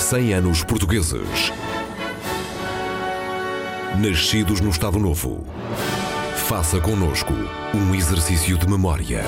100 0.00 0.32
anos 0.32 0.64
portugueses. 0.64 1.52
Nascidos 4.00 4.60
no 4.60 4.70
Estado 4.70 4.98
Novo. 4.98 5.46
Faça 6.48 6.80
connosco 6.80 7.34
um 7.74 7.94
exercício 7.94 8.56
de 8.56 8.66
memória. 8.66 9.22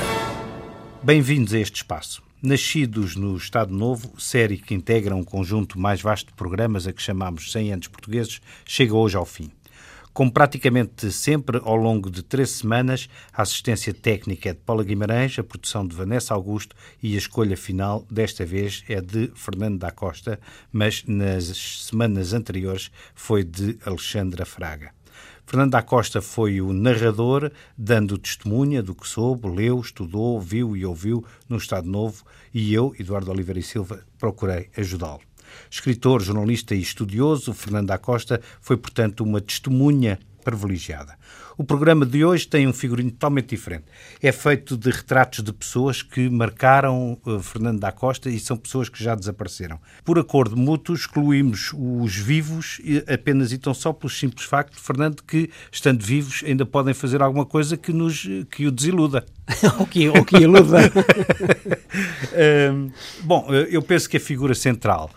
Bem-vindos 1.03 1.53
a 1.53 1.58
este 1.58 1.77
espaço. 1.77 2.22
Nascidos 2.43 3.14
no 3.16 3.37
Estado 3.37 3.72
Novo, 3.72 4.19
série 4.19 4.56
que 4.56 4.74
integra 4.74 5.15
um 5.15 5.22
conjunto 5.22 5.79
mais 5.79 6.01
vasto 6.01 6.29
de 6.29 6.33
programas 6.33 6.87
a 6.87 6.93
que 6.93 7.03
chamamos 7.03 7.53
100 7.53 7.75
anos 7.75 7.89
portugueses, 7.89 8.41
chega 8.65 8.95
hoje 8.95 9.17
ao 9.17 9.27
fim. 9.27 9.51
Como 10.13 10.31
praticamente 10.31 11.10
sempre, 11.10 11.58
ao 11.65 11.74
longo 11.74 12.10
de 12.10 12.22
três 12.22 12.51
semanas, 12.51 13.08
a 13.33 13.40
assistência 13.40 13.94
técnica 13.94 14.51
é 14.51 14.53
de 14.53 14.61
Paula 14.61 14.85
Guimarães, 14.85 15.38
a 15.38 15.42
produção 15.42 15.87
de 15.87 15.97
Vanessa 15.97 16.34
Augusto 16.34 16.77
e 17.02 17.15
a 17.15 17.19
escolha 17.19 17.56
final, 17.56 18.05
desta 18.11 18.45
vez, 18.45 18.84
é 18.91 19.01
de 19.01 19.33
Fernando 19.34 19.79
da 19.79 19.91
Costa, 19.91 20.38
mas 20.71 21.02
nas 21.07 21.45
semanas 21.88 22.35
anteriores 22.35 22.91
foi 23.15 23.43
de 23.43 23.79
Alexandra 23.87 24.45
Fraga. 24.45 24.93
Fernando 25.47 25.71
da 25.71 25.83
Costa 25.83 26.21
foi 26.21 26.60
o 26.60 26.74
narrador, 26.74 27.51
dando 27.77 28.19
testemunha 28.19 28.83
do 28.83 28.95
que 28.95 29.09
soube, 29.09 29.49
leu, 29.49 29.80
estudou, 29.80 30.38
viu 30.38 30.77
e 30.77 30.85
ouviu 30.85 31.24
no 31.49 31.57
Estado 31.57 31.88
Novo, 31.88 32.23
e 32.52 32.74
eu, 32.74 32.95
Eduardo 32.99 33.30
Oliveira 33.30 33.60
e 33.60 33.63
Silva, 33.63 34.05
procurei 34.19 34.69
ajudá-lo. 34.77 35.32
Escritor, 35.70 36.23
jornalista 36.23 36.74
e 36.74 36.80
estudioso, 36.80 37.52
Fernando 37.52 37.88
da 37.88 37.98
Costa 37.98 38.41
foi, 38.60 38.77
portanto, 38.77 39.23
uma 39.23 39.41
testemunha 39.41 40.19
privilegiada. 40.43 41.16
O 41.56 41.65
programa 41.65 42.06
de 42.06 42.24
hoje 42.24 42.47
tem 42.48 42.66
um 42.66 42.73
figurino 42.73 43.10
totalmente 43.10 43.51
diferente. 43.51 43.84
É 44.23 44.33
feito 44.33 44.77
de 44.77 44.91
retratos 44.91 45.45
de 45.45 45.52
pessoas 45.52 46.02
que 46.02 46.29
marcaram 46.30 47.19
uh, 47.27 47.41
Fernando 47.41 47.79
da 47.79 47.93
Costa 47.93 48.30
e 48.30 48.41
são 48.41 48.57
pessoas 48.57 48.88
que 48.88 49.02
já 49.02 49.15
desapareceram. 49.15 49.79
Por 50.05 50.19
acordo 50.19 50.57
mútuo, 50.57 50.95
excluímos 50.95 51.73
os 51.74 52.16
vivos 52.16 52.80
apenas 53.07 53.52
e 53.52 53.59
tão 53.59 53.74
só 53.74 53.93
pelo 53.93 54.10
simples 54.10 54.46
facto 54.46 54.80
Fernando 54.80 55.23
que, 55.23 55.51
estando 55.71 56.02
vivos, 56.02 56.43
ainda 56.45 56.65
podem 56.65 56.95
fazer 56.95 57.23
alguma 57.23 57.45
coisa 57.45 57.77
que, 57.77 57.93
nos, 57.93 58.27
que 58.51 58.66
o 58.66 58.73
desiluda. 58.73 59.24
ou 59.79 59.87
que, 59.87 60.09
ou 60.09 60.24
que 60.24 60.37
iluda. 60.37 60.79
uh, 62.32 62.93
bom, 63.23 63.46
eu 63.52 63.82
penso 63.82 64.08
que 64.08 64.16
a 64.16 64.20
figura 64.20 64.55
central 64.55 65.10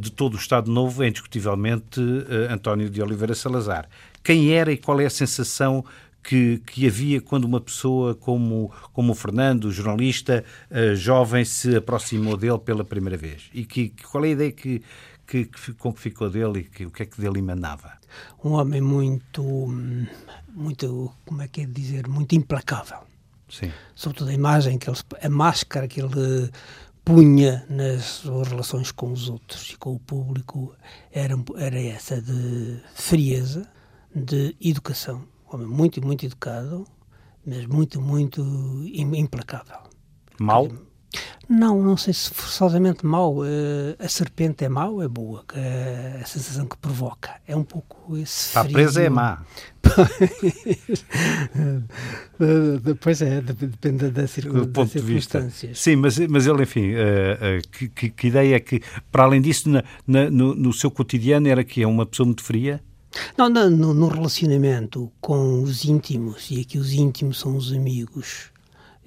de 0.00 0.10
todo 0.10 0.34
o 0.34 0.36
Estado 0.36 0.70
Novo 0.70 1.02
é 1.02 1.08
indiscutivelmente 1.08 2.00
uh, 2.00 2.50
António 2.52 2.88
de 2.88 3.02
Oliveira 3.02 3.34
Salazar 3.34 3.88
quem 4.28 4.52
era 4.52 4.70
e 4.70 4.76
qual 4.76 5.00
é 5.00 5.06
a 5.06 5.10
sensação 5.10 5.82
que, 6.22 6.58
que 6.66 6.86
havia 6.86 7.18
quando 7.18 7.44
uma 7.44 7.60
pessoa 7.60 8.14
como, 8.14 8.70
como 8.92 9.12
o 9.12 9.14
Fernando, 9.14 9.72
jornalista 9.72 10.44
uh, 10.70 10.94
jovem, 10.94 11.46
se 11.46 11.76
aproximou 11.76 12.36
dele 12.36 12.58
pela 12.58 12.84
primeira 12.84 13.16
vez? 13.16 13.48
E 13.54 13.64
que, 13.64 13.94
qual 14.10 14.24
é 14.24 14.28
a 14.28 14.30
ideia 14.32 14.52
que, 14.52 14.82
que, 15.26 15.46
que, 15.46 15.72
com 15.72 15.92
que 15.94 16.00
ficou 16.00 16.28
dele 16.28 16.60
e 16.60 16.64
que, 16.64 16.84
o 16.84 16.90
que 16.90 17.04
é 17.04 17.06
que 17.06 17.18
dele 17.18 17.38
emanava? 17.38 17.92
Um 18.44 18.50
homem 18.52 18.82
muito, 18.82 19.42
muito, 20.54 21.10
como 21.24 21.40
é 21.40 21.48
que 21.48 21.62
é 21.62 21.64
dizer, 21.64 22.06
muito 22.06 22.34
implacável. 22.34 22.98
Sim. 23.48 23.72
Sobretudo 23.94 24.28
a 24.28 24.34
imagem, 24.34 24.78
que 24.78 24.90
ele, 24.90 24.98
a 25.22 25.28
máscara 25.30 25.88
que 25.88 26.02
ele 26.02 26.50
punha 27.08 27.64
nas 27.70 28.04
suas 28.04 28.48
relações 28.48 28.92
com 28.92 29.10
os 29.10 29.30
outros 29.30 29.70
e 29.70 29.78
com 29.78 29.94
o 29.94 29.98
público 29.98 30.76
era, 31.10 31.34
era 31.56 31.80
essa 31.80 32.20
de 32.20 32.82
frieza, 32.94 33.66
de 34.14 34.54
educação. 34.60 35.26
Um 35.50 35.54
homem 35.54 35.66
muito, 35.66 36.04
muito 36.04 36.26
educado, 36.26 36.86
mas 37.46 37.64
muito, 37.64 37.98
muito 37.98 38.42
implacável. 38.92 39.78
Mau? 40.38 40.68
Não, 41.48 41.82
não 41.82 41.96
sei 41.96 42.12
se 42.12 42.28
forçosamente 42.30 43.06
mau. 43.06 43.38
Uh, 43.38 43.96
a 43.98 44.06
serpente 44.08 44.64
é 44.64 44.68
mau, 44.68 45.02
é 45.02 45.08
boa. 45.08 45.44
Uh, 45.52 46.22
a 46.22 46.26
sensação 46.26 46.66
que 46.66 46.76
provoca. 46.76 47.30
É 47.46 47.56
um 47.56 47.64
pouco 47.64 48.18
esse. 48.18 48.48
Está 48.48 48.62
presa 48.64 49.02
é 49.02 49.08
má. 49.08 49.42
pois 53.00 53.22
é, 53.22 53.40
depende 53.40 54.10
da, 54.10 54.26
circun... 54.26 54.66
das 54.66 54.90
circunstâncias. 54.90 55.78
Sim, 55.78 55.96
mas, 55.96 56.18
mas 56.18 56.46
ele, 56.46 56.64
enfim, 56.64 56.92
uh, 56.92 57.66
que, 57.72 57.88
que, 57.88 58.10
que, 58.10 58.26
ideia 58.26 58.56
é 58.56 58.60
que, 58.60 58.82
para 59.10 59.24
além 59.24 59.40
disso, 59.40 59.70
na, 59.70 59.82
na, 60.06 60.30
no, 60.30 60.54
no 60.54 60.70
seu 60.72 60.90
cotidiano, 60.90 61.48
era 61.48 61.64
que 61.64 61.82
é 61.82 61.86
uma 61.86 62.04
pessoa 62.04 62.26
muito 62.26 62.42
fria? 62.42 62.82
Não, 63.36 63.48
no, 63.48 63.94
no, 63.94 64.08
relacionamento 64.08 65.10
com 65.20 65.62
os 65.62 65.84
íntimos, 65.84 66.50
e 66.50 66.60
aqui 66.60 66.78
os 66.78 66.92
íntimos 66.92 67.40
são 67.40 67.56
os 67.56 67.72
amigos, 67.72 68.50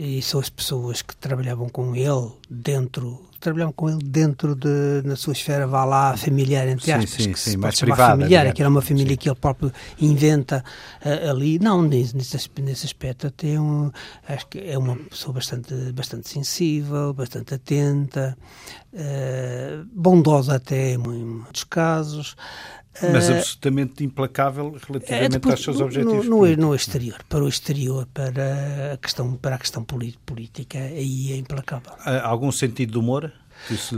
e 0.03 0.19
são 0.19 0.39
as 0.39 0.49
pessoas 0.49 1.03
que 1.03 1.15
trabalhavam 1.15 1.69
com 1.69 1.95
ele 1.95 2.31
dentro, 2.49 3.23
trabalhavam 3.39 3.71
com 3.71 3.87
ele 3.87 3.99
dentro 4.03 4.55
de, 4.55 5.03
na 5.05 5.15
sua 5.15 5.33
esfera, 5.33 5.67
vá 5.67 5.85
lá, 5.85 6.17
familiar, 6.17 6.67
entre 6.67 6.91
aspas, 6.91 7.11
sim, 7.11 7.23
sim, 7.23 7.33
que 7.33 7.39
sim, 7.39 7.57
mais 7.57 7.79
privada, 7.79 8.13
familiar, 8.13 8.39
digamos. 8.39 8.55
que 8.55 8.61
era 8.63 8.69
uma 8.69 8.81
família 8.81 9.11
Sim. 9.11 9.17
que 9.17 9.29
ele 9.29 9.35
próprio 9.35 9.71
inventa 9.99 10.65
uh, 11.05 11.29
ali. 11.29 11.59
Não, 11.59 11.83
nesse, 11.83 12.17
nesse, 12.17 12.49
nesse 12.63 12.87
aspecto 12.87 13.27
até 13.27 13.59
um, 13.59 13.91
acho 14.27 14.47
que 14.47 14.57
é 14.57 14.75
uma 14.75 14.95
pessoa 14.95 15.35
bastante, 15.35 15.71
bastante 15.93 16.27
sensível, 16.27 17.13
bastante 17.13 17.53
atenta, 17.53 18.35
uh, 18.93 19.87
bondosa 19.93 20.55
até 20.55 20.93
em 20.93 20.97
muitos 20.97 21.63
casos. 21.63 22.35
Mas 23.01 23.29
absolutamente 23.29 24.03
implacável 24.03 24.71
relativamente 24.87 25.25
é, 25.25 25.29
depois, 25.29 25.53
aos 25.53 25.63
seus 25.63 25.79
no- 25.79 25.85
objetivos. 25.85 26.25
No, 26.27 26.55
no, 26.57 26.75
exterior, 26.75 27.23
para 27.29 27.43
o 27.43 27.47
exterior, 27.47 28.05
para 28.13 28.93
a 28.93 28.97
questão, 28.97 29.35
para 29.35 29.55
a 29.55 29.59
questão 29.59 29.83
política, 29.83 30.77
aí 30.77 31.31
é 31.31 31.37
implacável. 31.37 31.93
Há 31.99 32.27
algum 32.27 32.51
sentido 32.51 32.91
de 32.93 32.97
humor? 32.97 33.31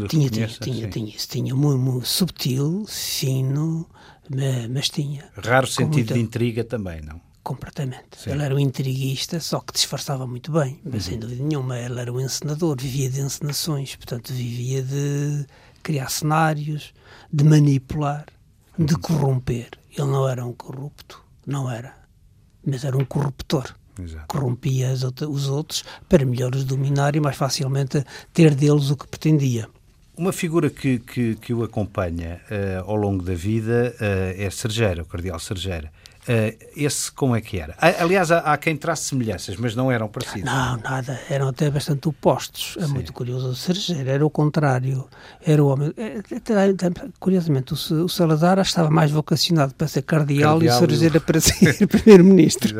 Tinha, 0.09 0.29
tinha, 0.29 0.47
tinha, 0.47 0.89
tinha 0.89 1.15
isso. 1.15 1.27
Tinha 1.27 1.55
muito, 1.55 1.79
muito 1.79 2.05
subtil, 2.07 2.85
fino, 2.87 3.87
ma- 4.29 4.67
mas 4.69 4.89
tinha. 4.89 5.25
Raro 5.37 5.65
sentido 5.67 6.13
de 6.13 6.19
intriga 6.19 6.63
também, 6.63 7.01
não? 7.01 7.19
Completamente. 7.41 8.17
Sim. 8.17 8.31
Ele 8.31 8.43
era 8.43 8.53
um 8.55 8.59
intriguista, 8.59 9.39
só 9.39 9.59
que 9.59 9.73
disfarçava 9.73 10.25
muito 10.27 10.51
bem, 10.51 10.79
mas 10.83 10.93
Uhum. 11.05 11.11
sem 11.11 11.19
dúvida 11.19 11.43
nenhuma. 11.43 11.77
Ele 11.79 11.99
era 11.99 12.11
um 12.13 12.19
encenador, 12.19 12.75
vivia 12.79 13.09
de 13.09 13.19
encenações, 13.21 13.95
portanto, 13.95 14.31
vivia 14.33 14.81
de 14.81 15.45
criar 15.81 16.09
cenários, 16.09 16.93
de 17.31 17.43
manipular. 17.43 18.25
De 18.77 18.95
corromper. 18.95 19.69
Ele 19.91 20.07
não 20.07 20.27
era 20.27 20.45
um 20.45 20.53
corrupto, 20.53 21.23
não 21.45 21.69
era, 21.69 21.95
mas 22.65 22.83
era 22.83 22.97
um 22.97 23.05
corruptor. 23.05 23.75
Exato. 24.01 24.25
Corrompia 24.27 24.91
os 24.91 25.47
outros 25.47 25.83
para 26.09 26.25
melhor 26.25 26.55
os 26.55 26.63
dominar 26.63 27.15
e 27.15 27.19
mais 27.19 27.35
facilmente 27.35 28.03
ter 28.33 28.55
deles 28.55 28.89
o 28.89 28.97
que 28.97 29.07
pretendia. 29.07 29.69
Uma 30.17 30.31
figura 30.31 30.69
que, 30.69 30.99
que, 30.99 31.35
que 31.35 31.53
o 31.53 31.63
acompanha 31.63 32.41
eh, 32.49 32.81
ao 32.85 32.95
longo 32.95 33.23
da 33.23 33.33
vida 33.33 33.95
eh, 33.99 34.45
é 34.45 34.49
Sergeira, 34.49 35.03
o 35.03 35.05
Cardeal 35.05 35.39
Sergeira. 35.39 35.91
Eh, 36.27 36.57
esse 36.75 37.11
como 37.11 37.35
é 37.35 37.41
que 37.41 37.59
era? 37.59 37.75
Aliás, 37.99 38.31
há, 38.31 38.55
quem 38.57 38.77
trace 38.77 39.03
semelhanças, 39.09 39.57
mas 39.57 39.75
não 39.75 39.91
eram 39.91 40.07
parecidos. 40.07 40.45
Não, 40.45 40.77
nada, 40.77 41.19
eram 41.29 41.49
até 41.49 41.69
bastante 41.69 42.07
opostos. 42.07 42.77
É 42.79 42.85
Sim. 42.85 42.93
muito 42.93 43.11
curioso. 43.11 43.49
O 43.49 43.55
Sergeira 43.55 44.11
era 44.11 44.25
o 44.25 44.29
contrário. 44.29 45.05
Era 45.45 45.63
o 45.63 45.67
homem. 45.67 45.93
até- 46.35 46.69
até- 46.87 47.07
Curiosamente, 47.19 47.73
o, 47.73 48.07
Salazar 48.07 48.57
estava 48.59 48.89
mais 48.89 49.11
vocacionado 49.11 49.75
para 49.75 49.87
ser 49.87 50.03
cardeal, 50.03 50.59
Cardeal 50.59 50.61
e 50.61 50.65
e 50.65 50.69
o 50.69 50.79
Sergeira 50.79 51.19
para 51.21 51.41
ser 51.41 51.87
primeiro-ministro. 51.87 52.73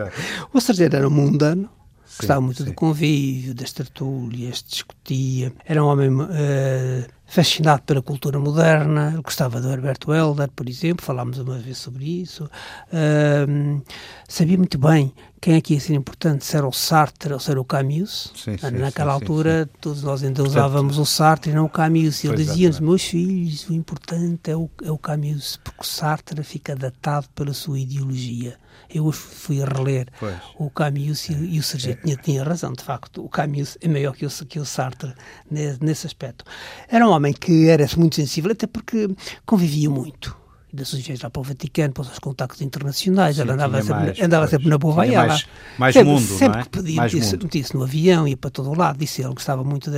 O 0.54 0.62
Sergeira 0.62 0.98
era 1.00 1.08
um 1.08 1.12
mundano. 1.12 1.70
Sim, 2.06 2.18
Gostava 2.20 2.42
muito 2.42 2.60
sim. 2.64 2.70
do 2.70 2.74
convívio, 2.76 3.56
das 3.56 3.74
tertúlias, 3.74 4.64
discutia. 4.68 5.52
Era 5.66 5.84
um 5.84 5.88
homem 5.88 6.12
eh, 6.32 7.08
fascinado 7.26 7.82
pela 7.84 8.02
cultura 8.02 8.40
moderna. 8.40 9.20
Gostava 9.24 9.60
do 9.60 9.70
Alberto 9.70 10.14
Helder, 10.14 10.50
por 10.56 10.68
exemplo. 10.70 11.06
Falámos 11.06 11.40
uma 11.40 11.58
vez 11.58 11.78
sobre 11.78 12.22
isso. 12.22 12.50
Ahm, 12.92 13.82
sabia 14.28 14.58
muito 14.58 14.78
bem 14.78 15.14
quem 15.42 15.56
é 15.56 15.62
que 15.62 15.74
ia 15.74 15.80
ser 15.80 15.94
importante, 15.94 16.46
se 16.46 16.56
era 16.56 16.66
o 16.66 16.72
Sartre 16.72 17.34
ou 17.34 17.40
se 17.40 17.52
era 17.52 17.60
o 17.60 17.66
Camus. 17.66 18.32
Sim, 18.36 18.58
sim, 18.58 18.72
Naquela 18.72 19.14
sim, 19.14 19.22
altura, 19.22 19.70
todos 19.82 20.04
nós 20.04 20.24
ainda 20.24 20.44
usávamos 20.44 20.98
o 20.98 21.06
Sartre 21.06 21.52
e 21.52 21.56
não 21.56 21.66
o 21.66 21.70
Camus. 21.70 22.24
E 22.24 22.28
ele 22.28 22.36
Pois, 22.36 22.48
dizia-nos, 22.48 22.78
exatamente. 22.78 22.84
meus 22.84 23.04
filhos, 23.04 23.70
o 23.70 23.74
importante 23.74 24.52
é 24.52 24.56
o, 24.56 24.70
é 24.84 24.92
o 24.92 24.98
Camus, 24.98 25.60
porque 25.64 25.82
o 25.82 25.86
Sartre 25.86 26.44
fica 26.44 26.76
datado 26.76 27.28
pela 27.36 27.54
sua 27.54 27.80
ideologia. 27.80 28.58
Eu 28.94 29.06
hoje 29.06 29.18
fui 29.18 29.62
a 29.62 29.66
reler 29.66 30.08
Pois. 30.20 30.36
o 30.60 30.70
Camus 30.70 31.30
e, 31.30 31.34
e 31.34 31.60
o 31.60 31.64
Sergio 31.64 31.96
tinha, 31.96 32.16
tinha 32.16 32.44
razão, 32.44 32.72
de 32.74 32.84
facto. 32.84 33.24
O 33.24 33.30
Camus 33.30 33.78
é 33.82 33.88
maior 33.88 34.16
que 34.16 34.26
o, 34.26 34.30
que 34.48 34.60
o 34.60 34.66
Sartre 34.66 35.14
nesse, 35.50 36.06
aspecto. 36.06 36.46
Era 36.88 37.08
um 37.08 37.12
homem 37.12 37.34
que 37.34 37.68
era 37.70 37.86
muito 37.98 38.16
sensível, 38.16 38.52
até 38.52 38.68
porque 38.68 39.10
convivia 39.46 39.90
muito. 39.90 40.36
ainda 40.72 40.86
sujeito 40.86 41.22
lá 41.24 41.30
para 41.30 41.40
o 41.40 41.44
Vaticano, 41.44 41.94
para 41.94 42.02
os 42.02 42.08
seus 42.08 42.20
contactos 42.20 42.62
internacionais, 42.62 43.36
Sim, 43.36 43.42
ela 43.44 43.54
andava, 43.54 43.82
sempre, 43.82 43.94
mais, 44.06 44.20
andava 44.22 44.48
sempre 44.48 44.70
na 44.70 44.78
boa 44.78 44.96
mais- 44.96 45.48
mais 45.78 45.94
sempre, 45.94 46.10
mundo, 46.12 46.22
sempre 46.26 46.60
é? 46.60 46.64
que 46.64 46.70
podia, 46.70 47.08
disse, 47.08 47.38
disse 47.38 47.76
no 47.76 47.84
avião, 47.84 48.28
ia 48.28 48.36
para 48.38 48.50
todo 48.50 48.70
o 48.72 48.76
lado, 48.78 48.98
disse 48.98 49.22
ele 49.22 49.34
gostava 49.34 49.64
muito 49.64 49.92
de, 49.92 49.98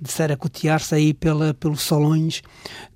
de 0.00 0.10
ser 0.10 0.30
acotear-se 0.30 0.94
aí 0.94 1.12
pela, 1.12 1.52
pelos 1.54 1.82
salões 1.82 2.42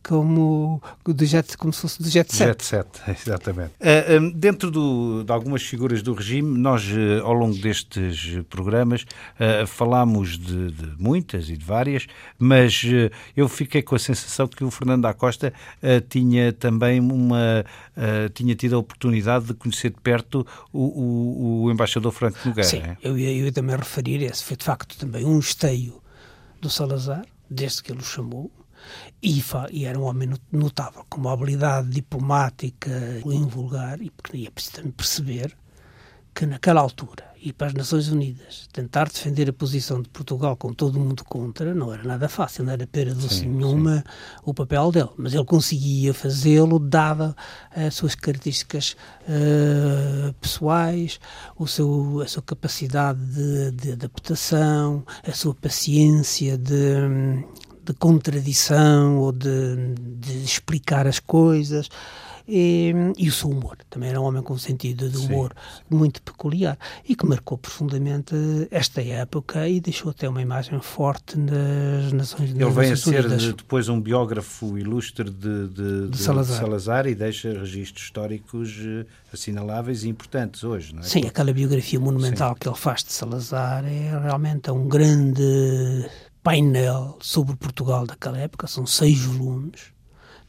como, 0.02 0.82
do 1.04 1.24
jet, 1.24 1.56
como 1.56 1.72
se 1.72 1.80
fosse 1.80 2.02
do 2.02 2.08
jet 2.08 2.34
set. 2.34 2.46
Jet 2.48 2.64
set, 2.64 2.88
exatamente. 3.26 3.72
Ah, 3.80 4.20
hum, 4.20 4.30
dentro 4.34 4.70
do- 4.70 5.22
de 5.24 5.32
algumas 5.32 5.62
figuras 5.62 6.02
do 6.02 6.12
regime, 6.14 6.58
nós, 6.58 6.82
eh, 6.90 7.20
ao 7.22 7.32
longo 7.32 7.56
destes 7.58 8.38
programas, 8.50 9.04
ah, 9.38 9.66
falámos 9.66 10.36
de, 10.38 10.70
de 10.72 10.92
muitas 11.02 11.48
e 11.48 11.56
de 11.56 11.64
várias, 11.64 12.06
mas 12.38 12.82
eu 13.36 13.48
fiquei 13.48 13.82
com 13.82 13.94
a 13.94 13.98
sensação 13.98 14.46
que 14.48 14.64
o 14.64 14.70
Fernando 14.70 15.02
da 15.02 15.14
Costa 15.14 15.52
ah, 15.82 15.86
tinha 16.08 16.52
também 16.52 17.00
uma. 17.00 17.64
ah, 17.96 18.28
tinha 18.34 18.54
tido 18.54 18.74
a 18.76 18.78
oportunidade 18.78 19.46
de 19.46 19.54
conhecer 19.54 19.90
de 19.90 20.00
perto 20.00 20.46
o, 20.72 20.80
o- 20.80 21.62
o 21.64 21.70
embaixador 21.70 22.12
Franco 22.12 22.38
Nogueira. 22.44 22.68
Sim, 22.68 22.78
é? 22.78 22.96
eu 23.02 23.16
ia, 23.18 23.30
eu 23.30 23.44
ia 23.46 23.52
também 23.52 23.76
referir, 23.76 24.22
esse 24.22 24.42
foi 24.44 24.56
de 24.56 24.64
facto 24.64 24.96
também 24.98 25.24
um 25.24 25.38
esteio 25.38 26.00
do 26.60 26.68
Salazar, 26.70 27.24
desde 27.50 27.82
que 27.82 27.92
ele 27.92 28.00
o 28.00 28.04
chamou, 28.04 28.50
e, 29.22 29.42
e 29.70 29.84
era 29.84 29.98
um 29.98 30.02
homem 30.02 30.28
not- 30.28 30.42
notável, 30.50 31.04
com 31.08 31.18
uma 31.20 31.32
habilidade 31.32 31.88
diplomática 31.88 32.90
invulgar, 33.24 34.00
e 34.00 34.10
porque 34.10 34.46
é 34.46 34.50
preciso 34.50 34.76
também 34.76 34.92
perceber 34.92 35.56
que 36.34 36.46
naquela 36.46 36.80
altura, 36.80 37.24
ir 37.42 37.52
para 37.52 37.66
as 37.66 37.74
Nações 37.74 38.08
Unidas, 38.08 38.66
tentar 38.72 39.06
defender 39.08 39.50
a 39.50 39.52
posição 39.52 40.00
de 40.00 40.08
Portugal 40.08 40.56
com 40.56 40.72
todo 40.72 40.98
mundo 40.98 41.22
contra, 41.24 41.74
não 41.74 41.92
era 41.92 42.02
nada 42.04 42.26
fácil, 42.26 42.64
não 42.64 42.72
era 42.72 42.86
pera 42.86 43.14
doce 43.14 43.40
Sim, 43.40 43.48
nenhuma 43.48 44.02
o 44.42 44.54
papel 44.54 44.90
dele, 44.90 45.10
mas 45.18 45.34
ele 45.34 45.44
conseguia 45.44 46.14
fazê-lo, 46.14 46.78
dada 46.78 47.36
as 47.74 47.94
suas 47.94 48.14
características 48.14 48.96
eh, 49.28 50.32
pessoais, 50.40 51.20
o 51.58 51.66
seu, 51.66 52.22
a 52.22 52.26
sua 52.26 52.42
capacidade 52.42 53.20
de, 53.26 53.72
de 53.72 53.92
adaptação, 53.92 55.04
a 55.22 55.32
sua 55.32 55.54
paciência 55.54 56.56
de, 56.56 57.44
de 57.84 57.92
contradição 57.94 59.18
ou 59.18 59.32
de, 59.32 59.94
de 60.18 60.44
explicar 60.44 61.06
as 61.06 61.18
coisas. 61.18 61.88
E, 62.48 62.92
e 63.16 63.28
o 63.28 63.32
seu 63.32 63.48
humor, 63.50 63.76
também 63.88 64.08
era 64.10 64.20
um 64.20 64.24
homem 64.24 64.42
com 64.42 64.52
um 64.54 64.58
sentido 64.58 65.08
de 65.08 65.16
Sim, 65.16 65.26
humor 65.26 65.54
muito 65.88 66.20
peculiar 66.20 66.76
e 67.08 67.14
que 67.14 67.24
marcou 67.24 67.56
profundamente 67.56 68.34
esta 68.68 69.00
época 69.00 69.68
e 69.68 69.80
deixou 69.80 70.10
até 70.10 70.28
uma 70.28 70.42
imagem 70.42 70.80
forte 70.80 71.38
nas 71.38 72.12
Nações 72.12 72.50
Ele 72.50 72.64
nas 72.64 72.74
vem 72.74 72.90
a 72.90 72.96
ser 72.96 73.20
Unidas. 73.20 73.42
de- 73.42 73.52
depois 73.52 73.88
um 73.88 74.00
biógrafo 74.00 74.76
ilustre 74.76 75.30
de, 75.30 75.68
de- 75.68 76.08
de 76.08 76.18
Salazar. 76.18 76.58
Salazar 76.60 77.06
e 77.06 77.14
deixa 77.14 77.52
registros 77.52 78.06
históricos 78.06 78.76
eh, 78.80 79.06
assinaláveis 79.32 80.02
e 80.02 80.08
importantes 80.08 80.64
hoje, 80.64 80.92
não 80.96 81.00
é? 81.02 81.04
Sim, 81.04 81.24
aquela 81.24 81.52
biografia 81.52 82.00
monumental 82.00 82.56
que 82.56 82.68
ele 82.68 82.76
faz 82.76 83.04
de 83.04 83.12
Salazar 83.12 83.84
é 83.84 84.18
realmente 84.20 84.68
um 84.68 84.88
grande 84.88 86.10
painel 86.42 87.16
sobre 87.20 87.56
Portugal 87.56 88.06
daquela 88.06 88.38
época, 88.38 88.66
são 88.66 88.84
seis 88.86 89.20
volumes, 89.20 89.92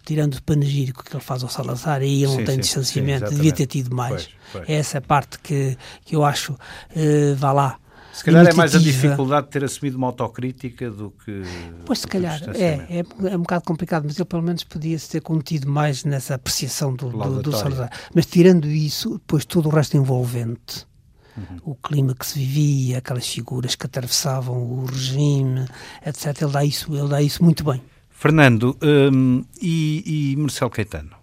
tirando 0.06 0.36
o 0.36 0.44
panegírico 0.44 1.04
que 1.04 1.16
ele 1.16 1.24
faz 1.24 1.44
ao 1.44 1.50
Salazar, 1.50 2.02
aí 2.02 2.24
ele 2.24 2.36
não 2.36 2.44
tem 2.44 2.56
sim, 2.56 2.62
distanciamento, 2.62 3.30
sim, 3.30 3.36
devia 3.36 3.54
ter 3.54 3.68
tido 3.68 3.96
mais. 3.96 4.28
Pois, 4.28 4.30
pois. 4.52 4.70
É 4.70 4.74
essa 4.74 5.00
parte 5.00 5.40
que, 5.40 5.78
que 6.04 6.16
eu 6.16 6.26
acho, 6.26 6.58
eh, 6.96 7.34
vá 7.36 7.52
lá, 7.52 7.80
Se 8.12 8.24
calhar 8.24 8.46
é 8.46 8.54
mais 8.54 8.76
a 8.76 8.80
dificuldade 8.80 9.48
de 9.48 9.54
ter 9.54 9.64
assumido 9.64 9.98
uma 9.98 10.08
autocrítica 10.08 10.90
do 10.92 11.12
que. 11.12 11.44
Pois 11.86 12.00
se 12.00 12.08
calhar, 12.08 12.40
é, 12.56 13.00
é, 13.00 13.04
é 13.32 13.38
um 13.38 13.42
bocado 13.42 13.64
complicado, 13.64 14.04
mas 14.06 14.18
ele 14.18 14.26
pelo 14.26 14.44
menos 14.44 14.64
podia-se 14.64 15.10
ter 15.10 15.22
contido 15.22 15.70
mais 15.70 16.04
nessa 16.04 16.36
apreciação 16.36 16.94
do, 16.94 17.10
do, 17.10 17.42
do. 17.42 17.52
Salazar. 17.52 17.90
Mas 18.14 18.26
tirando 18.26 18.68
isso, 18.68 19.14
depois 19.14 19.46
todo 19.46 19.68
o 19.68 19.70
resto 19.70 19.96
envolvente, 19.96 20.86
Uhum. 21.36 21.58
o 21.64 21.76
clima 21.76 22.14
que 22.14 22.26
se 22.26 22.38
vivia, 22.38 23.00
aquelas 23.00 23.28
figuras 23.28 23.76
que 23.76 23.88
atravessavam 23.88 24.56
o 24.56 24.86
regime, 24.86 25.66
etc., 26.06 26.44
ele 26.44 26.52
dá 26.52 26.64
isso, 26.64 26.96
ele 26.96 27.08
dá 27.08 27.22
isso 27.22 27.44
muito 27.44 27.64
bem. 27.64 27.82
Fernando, 28.10 28.78
hum, 28.82 29.44
e, 29.62 30.32
e 30.34 30.36
Marcelo 30.38 30.70
Caetano? 30.70 31.16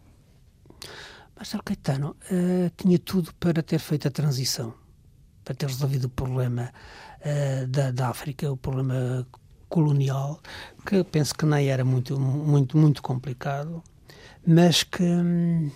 Marcelo 1.37 1.62
Caetano 1.62 2.17
eh, 2.31 2.71
tinha 2.77 2.99
tudo 2.99 3.33
para 3.35 3.62
ter 3.62 3.79
feito 3.79 4.07
a 4.07 4.11
transição, 4.11 4.75
para 5.43 5.55
ter 5.55 5.67
resolvido 5.67 6.05
o 6.05 6.11
problema 6.11 6.71
eh, 7.23 7.67
da, 7.67 7.91
da 7.91 8.09
África, 8.09 8.53
o 8.53 8.57
problema 8.57 9.27
colonial, 9.71 10.41
que 10.85 11.03
penso 11.05 11.35
que 11.35 11.47
nem 11.47 11.69
era 11.69 11.85
muito, 11.85 12.21
muito, 12.21 12.77
muito 12.77 13.01
complicado, 13.01 13.83
mas 14.47 14.83
que, 14.83 15.03
hum, 15.03 15.71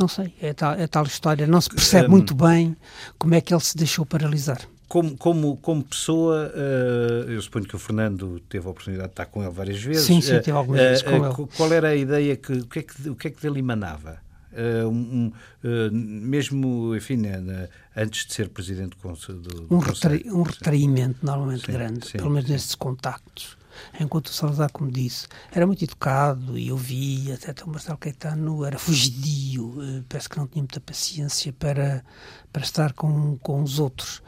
não 0.00 0.08
sei, 0.08 0.32
é 0.40 0.52
tal, 0.52 0.72
é 0.74 0.86
tal 0.86 1.04
história, 1.04 1.46
não 1.46 1.60
se 1.60 1.68
percebe 1.68 2.06
Hum. 2.08 2.10
muito 2.10 2.34
bem 2.34 2.76
como 3.18 3.34
é 3.34 3.40
que 3.40 3.52
ele 3.52 3.62
se 3.62 3.76
deixou 3.76 4.04
paralisar. 4.06 4.60
Como, 4.88 5.16
como, 5.18 5.56
como 5.58 5.84
pessoa, 5.84 6.50
eh, 6.54 7.24
eu 7.28 7.42
suponho 7.42 7.66
que 7.66 7.76
o 7.76 7.78
Fernando 7.78 8.40
teve 8.48 8.66
a 8.66 8.70
oportunidade 8.70 9.08
de 9.08 9.12
estar 9.12 9.26
com 9.26 9.42
ele 9.42 9.52
várias 9.52 9.82
vezes. 9.82 10.04
Sim, 10.06 10.20
sim, 10.22 10.38
tive 10.40 10.56
algumas 10.56 10.80
eh, 10.80 10.88
vezes 10.88 11.02
com 11.02 11.10
eh, 11.10 11.16
ele. 11.18 11.34
qu- 11.34 11.46
Qual 11.56 11.70
era 11.72 11.88
a 11.88 11.94
ideia 11.94 12.36
que 12.36 12.52
o 12.54 12.66
que 12.66 12.78
é 12.78 12.82
que, 12.82 13.08
o 13.10 13.14
que, 13.14 13.28
é 13.28 13.30
que 13.30 13.42
dele 13.42 13.58
emanava? 13.58 14.18
Eh, 14.60 14.84
um- 14.84 15.30
eh, 15.62 15.88
mesmo, 15.92 16.94
enfim, 16.96 17.16
né, 17.16 17.38
na- 17.38 17.68
antes 17.96 18.26
de 18.26 18.34
ser 18.34 18.48
presidente 18.48 18.90
do 18.90 18.96
Conselho. 18.96 19.38
Do, 19.38 19.66
um, 19.72 19.78
retrai- 19.78 20.24
um 20.26 20.42
retraimento 20.42 21.24
normalmente 21.24 21.66
Sim, 21.66 21.72
grande, 21.72 22.06
sim, 22.06 22.18
pelo 22.18 22.30
menos 22.30 22.46
sim. 22.46 22.52
nesses 22.54 22.74
contactos. 22.74 23.56
Enquanto 24.00 24.26
o 24.26 24.32
Salazar, 24.32 24.72
como 24.72 24.90
disse, 24.90 25.28
era 25.52 25.64
muito 25.64 25.84
educado 25.84 26.58
e 26.58 26.72
ouvia, 26.72 27.34
até 27.34 27.62
o 27.62 27.68
Marcelo 27.68 27.96
Caetano 27.96 28.64
era 28.64 28.76
fugidio, 28.76 29.76
eh, 29.80 30.02
parece 30.08 30.28
que 30.28 30.36
não 30.36 30.48
tinha 30.48 30.62
muita 30.62 30.80
paciência 30.80 31.52
para, 31.52 32.04
para 32.52 32.62
estar 32.62 32.92
com, 32.94 33.38
com 33.38 33.62
os 33.62 33.78
outros. 33.78 34.20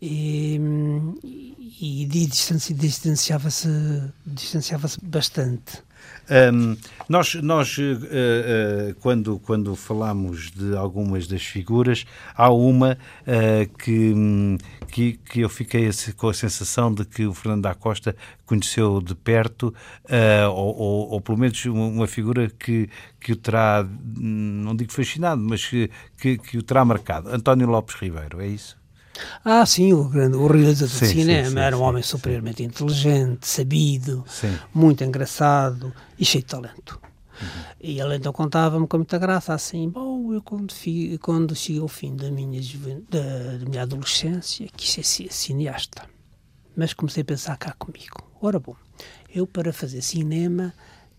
E, 0.00 0.58
hum, 0.60 1.18
e, 1.24 2.02
e 2.04 2.06
distanci- 2.06 2.74
distanciava-se 2.74 3.68
distanciava-se 4.24 4.98
bastante. 5.02 5.82
Hum, 6.28 6.76
nós, 7.08 7.34
nós 7.36 7.76
eh, 7.78 7.98
eh, 8.10 8.94
quando, 9.00 9.38
quando 9.38 9.76
falamos 9.76 10.50
de 10.50 10.76
algumas 10.76 11.28
das 11.28 11.42
figuras, 11.42 12.04
há 12.34 12.50
uma 12.50 12.98
eh, 13.24 13.68
que, 13.78 14.12
que, 14.88 15.12
que 15.12 15.40
eu 15.40 15.48
fiquei 15.48 15.88
com 16.16 16.28
a 16.28 16.34
sensação 16.34 16.92
de 16.92 17.04
que 17.04 17.26
o 17.26 17.32
Fernando 17.32 17.62
da 17.62 17.74
Costa 17.74 18.16
conheceu 18.44 19.00
de 19.00 19.14
perto, 19.14 19.72
ou, 20.52 20.76
ou, 20.76 21.10
ou 21.10 21.20
pelo 21.20 21.38
menos 21.38 21.64
uma, 21.66 22.06
figura 22.06 22.48
que, 22.50 22.88
que 23.20 23.32
o 23.32 23.36
terá, 23.36 23.86
não 24.16 24.74
digo 24.74 24.92
fascinado, 24.92 25.40
mas 25.42 25.64
que, 25.64 25.90
que, 26.16 26.38
que 26.38 26.58
o 26.58 26.62
terá 26.62 26.84
marcado. 26.84 27.28
António 27.28 27.68
Lopes 27.68 27.96
Ribeiro, 27.96 28.40
é 28.40 28.48
isso? 28.48 28.76
Ah, 29.44 29.64
sim, 29.64 29.92
o, 29.92 30.04
grande, 30.08 30.36
o 30.36 30.46
realizador 30.46 30.94
Sim, 30.94 31.06
de 31.06 31.12
cinema 31.12 31.44
sim, 31.48 31.50
sim, 31.54 31.58
era 31.60 31.76
um 31.76 31.82
homem 31.82 32.02
superiormente 32.02 32.62
inteligente, 32.62 33.46
sabido, 33.46 34.24
muito 34.74 35.02
engraçado 35.04 35.92
e 36.18 36.24
cheio 36.24 36.42
de 36.42 36.48
talento. 36.50 37.00
Uhum. 37.40 37.48
E 37.80 38.00
ele 38.00 38.16
então 38.16 38.32
contava-me 38.32 38.86
com 38.86 38.96
muita 38.96 39.18
graça 39.18 39.52
assim: 39.52 39.88
Bom, 39.90 40.32
eu 40.32 40.42
quando, 40.42 40.72
fi, 40.72 41.18
quando 41.18 41.54
cheguei 41.54 41.80
ao 41.82 41.88
fim 41.88 42.16
da 42.16 42.30
minha, 42.30 42.60
da, 43.10 43.58
da 43.58 43.64
minha 43.68 43.82
adolescência 43.82 44.66
quis 44.74 44.90
ser 44.90 45.02
ci- 45.04 45.28
cineasta. 45.30 46.02
Mas 46.74 46.94
comecei 46.94 47.22
a 47.22 47.24
pensar 47.26 47.56
cá 47.58 47.74
comigo: 47.78 48.22
Ora 48.40 48.58
bom, 48.58 48.74
eu 49.34 49.46
para 49.46 49.72
fazer 49.72 50.00
cinema 50.02 50.72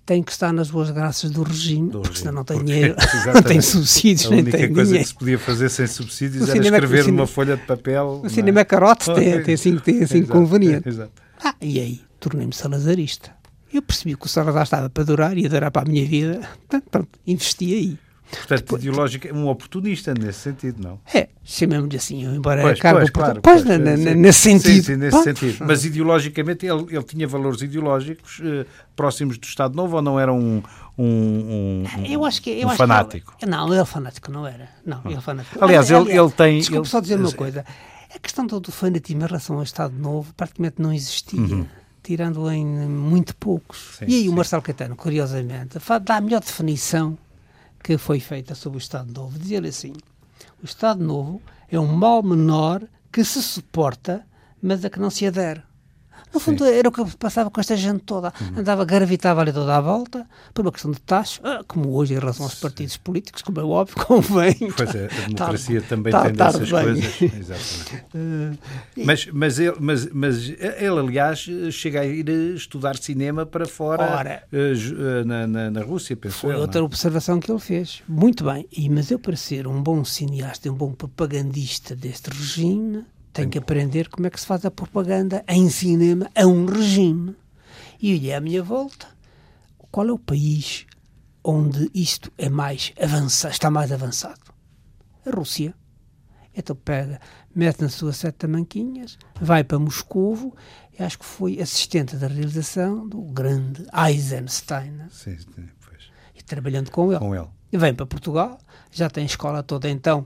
tenho 0.08 0.24
que 0.24 0.32
estar 0.32 0.52
nas 0.52 0.72
boas 0.72 0.90
graças 0.90 1.30
do 1.30 1.44
regime, 1.44 1.92
Do 1.92 2.02
porque 2.02 2.18
senão 2.18 2.32
não 2.34 2.44
porque- 2.46 2.64
dinheiro, 2.64 2.96
não 3.36 3.44
tenho 3.44 3.62
subsídios, 3.62 4.26
A 4.26 4.30
nem 4.32 4.40
única 4.40 4.58
tenho 4.58 4.74
coisa 4.74 4.86
dinheiro. 4.86 5.04
que 5.06 5.14
se 5.14 5.20
podia 5.20 5.38
fazer 5.38 5.70
sem 5.70 5.86
subsídios 5.86 6.42
O 6.42 6.46
era 6.46 6.54
cinema- 6.54 6.78
escrever 6.78 7.08
numa 7.12 7.28
folha 7.28 7.56
de 7.58 7.64
papel. 7.64 8.22
O 8.24 8.30
cinema 8.30 8.62
é 8.62 8.66
carote, 8.66 9.14
tem, 9.14 9.44
tem 9.44 9.54
assim, 9.54 9.78
tem 9.78 10.02
assim 10.04 10.18
Exato, 10.20 10.32
conveniente. 10.32 10.88
Exato. 10.90 11.12
Ah, 11.44 11.54
e 11.62 11.80
aí 11.80 12.02
tornei-me 12.20 12.54
salazarista. 12.54 13.32
Eu 13.72 13.82
percebi 13.82 14.16
que 14.16 14.26
o 14.26 14.30
Salazar 14.30 14.64
estava 14.64 14.90
para 14.90 15.04
durar, 15.04 15.38
ia 15.38 15.50
durar 15.50 15.70
para 15.70 15.82
a 15.88 15.92
minha 15.92 16.06
vida. 16.08 16.40
Portanto, 16.70 16.86
pronto, 16.90 17.10
investi 17.28 17.74
aí. 17.74 17.98
Portanto, 18.30 18.76
ideológico, 18.78 19.28
um 19.34 19.48
oportunista 19.48 20.14
nesse 20.14 20.40
sentido, 20.40 20.84
não? 20.84 21.00
É, 21.14 21.30
chamemos-lhe 21.44 21.96
assim, 21.96 22.24
embora 22.26 22.62
Pois, 22.62 22.80
cargo 22.80 23.00
pois, 23.00 23.10
por- 23.12 23.20
claro, 23.24 23.42
pois, 23.42 23.64
pois, 23.64 23.80
na- 23.80 23.96
na- 23.98 24.14
nesse 24.16 24.40
sentido. 24.40 24.74
Sim, 24.76 24.82
sim, 24.82 24.96
nesse 24.98 25.24
sentido. 25.24 25.66
Mas 25.66 25.86
ideologicamente 25.86 26.66
ele, 26.66 26.86
ele 26.90 27.04
tinha 27.04 27.28
valores 27.28 27.62
ideológicos 27.62 28.42
eh, 28.44 28.66
próximos 28.96 29.38
do 29.38 29.46
Estado 29.46 29.76
Novo 29.76 29.96
ou 29.96 30.02
não 30.02 30.20
era 30.20 30.34
um, 30.34 30.62
um, 30.98 31.04
um, 31.98 32.06
Eu 32.06 32.26
acho 32.26 32.42
que, 32.42 32.50
eu 32.50 32.68
um 32.68 32.72
acho 32.72 32.78
fanático? 32.78 33.36
Que 33.38 33.46
ele, 33.46 33.52
não, 33.52 33.74
ele 33.74 33.86
fanático 33.86 34.32
não 34.32 34.46
era. 34.46 34.70
Não, 34.86 35.02
ele 35.06 35.22
fanático. 35.22 35.64
Aliás, 35.64 35.90
ele- 35.90 36.12
ele 36.12 36.32
tem- 36.32 36.58
Desculpe 36.60 36.82
ele- 36.82 36.90
só 36.90 37.00
dizer 37.00 37.20
uma 37.20 37.32
coisa. 37.32 37.66
A 38.14 38.20
questão 38.20 38.46
do, 38.46 38.60
do 38.60 38.72
fanatismo 38.72 39.22
em 39.24 39.26
relação 39.28 39.56
ao 39.58 39.64
Estado 39.64 39.94
Novo 39.98 40.34
praticamente 40.34 40.82
não 40.82 40.92
existia. 40.94 41.40
Tirando 42.04 42.50
em 42.52 42.66
muito 42.66 43.36
poucos. 43.36 43.98
Sim, 44.00 44.06
e 44.08 44.16
aí 44.16 44.30
o 44.30 44.34
Marcelo 44.34 44.62
Caetano, 44.62 44.96
curiosamente, 44.96 45.78
dá 46.04 46.16
a 46.18 46.22
melhor 46.22 46.40
definição 46.40 47.18
que 47.88 47.98
foi 47.98 48.20
feita 48.20 48.54
sobre 48.54 48.78
o 48.78 48.84
Estado 48.84 49.14
Novo. 49.14 49.40
Dizia-lhe 49.40 49.70
assim: 49.70 49.94
o 50.62 50.66
Estado 50.66 51.02
Novo 51.02 51.42
é 51.72 51.80
um 51.80 51.88
mal 51.88 52.22
menor 52.22 52.86
que 53.10 53.24
se 53.24 53.42
suporta, 53.42 54.28
mas 54.62 54.84
a 54.84 54.90
que 54.90 55.00
não 55.00 55.10
se 55.10 55.26
adere. 55.26 55.64
No 56.34 56.40
fundo, 56.40 56.64
Sim. 56.66 56.72
era 56.72 56.90
o 56.90 56.92
que 56.92 57.18
passava 57.18 57.50
com 57.50 57.60
esta 57.60 57.76
gente 57.76 58.04
toda. 58.04 58.34
Uhum. 58.40 58.60
Andava, 58.60 58.86
gravitava 58.86 59.42
ali 59.42 59.54
toda 59.54 59.76
à 59.76 59.82
volta, 59.82 60.28
por 60.54 60.66
uma 60.66 60.72
questão 60.72 60.92
de 60.92 61.00
taxa, 61.02 61.42
ah, 61.44 61.64
como 61.68 61.94
hoje 61.94 62.14
em 62.14 62.20
relação 62.20 62.46
aos 62.46 62.56
partidos 62.56 62.98
políticos, 62.98 63.42
como 63.42 63.60
é 63.60 63.64
óbvio, 63.64 63.96
convém. 64.06 64.56
Pois 64.76 64.94
é, 64.94 65.06
a 65.06 65.28
democracia 65.28 65.82
também 65.82 66.14
tem 66.14 66.34
dessas 66.34 66.70
coisas. 66.70 67.22
Exatamente. 67.22 68.06
Uh, 68.14 68.58
mas, 69.06 69.28
mas, 69.32 69.60
ele, 69.60 69.78
mas, 69.80 70.10
mas 70.12 70.50
ele, 70.50 71.00
aliás, 71.00 71.48
chega 71.72 72.02
a 72.02 72.06
ir 72.06 72.28
estudar 72.56 72.98
cinema 72.98 73.46
para 73.46 73.66
fora 73.66 74.04
Ora, 74.04 74.44
uh, 74.52 75.26
na, 75.26 75.48
na, 75.48 75.72
na, 75.72 75.82
Rússia, 75.82 76.16
pensou 76.16 76.52
Foi 76.52 76.60
outra 76.60 76.80
não? 76.80 76.86
observação 76.86 77.40
que 77.40 77.52
ele 77.52 77.60
fez. 77.60 78.04
Muito 78.08 78.44
bem, 78.44 78.68
e, 78.72 78.90
mas 78.90 79.12
eu, 79.12 79.20
para 79.20 79.36
ser 79.36 79.68
um 79.68 79.82
bom 79.82 80.04
cineasta 80.04 80.68
e 80.68 80.72
um 80.72 80.76
bom 80.76 80.92
propagandista 80.92 81.96
deste 81.96 82.30
regime 82.30 83.06
tem 83.38 83.48
que 83.52 83.60
aprender 83.60 84.10
como 84.10 84.26
é 84.26 84.32
que 84.32 84.40
se 84.40 84.48
faz 84.48 84.66
a 84.66 84.72
propaganda 84.72 85.46
em 85.48 85.70
cinema 85.70 86.28
a 86.36 86.48
um 86.48 86.66
regime. 86.66 87.36
E 88.02 88.16
olhei 88.16 88.34
à 88.34 88.42
minha 88.42 88.64
volta, 88.64 89.08
qual 89.92 90.08
é 90.08 90.12
o 90.12 90.18
país 90.18 90.88
onde 91.44 91.88
isto 91.94 92.34
é 92.36 92.50
mais 92.50 92.94
avançado, 93.00 93.54
está 93.54 93.70
mais 93.70 93.92
avançado? 93.92 94.42
A 95.24 95.30
Rússia. 95.30 95.76
Então 96.52 96.76
pega, 96.76 97.22
mete 97.54 97.82
na 97.82 97.90
sua 97.90 98.12
sete 98.12 98.48
manquinhas, 98.48 99.20
vai 99.40 99.64
para 99.64 99.78
Moscovo, 99.78 100.56
e 100.98 101.04
acho 101.04 101.20
que 101.20 101.26
foi 101.26 101.62
assistente 101.62 102.16
da 102.16 102.26
realização 102.26 103.08
do 103.08 103.22
grande 103.22 103.86
Eisenstein. 103.94 105.02
Sim, 105.12 105.38
sim, 105.38 105.70
pois. 105.86 106.10
E 106.34 106.42
trabalhando 106.42 106.90
com 106.90 107.12
ele. 107.12 107.20
Com 107.20 107.36
ele. 107.36 107.50
E 107.72 107.78
vem 107.78 107.94
para 107.94 108.06
Portugal, 108.06 108.58
já 108.92 109.10
tem 109.10 109.24
a 109.24 109.28
escola 109.28 109.62
toda 109.62 109.90
então 109.90 110.26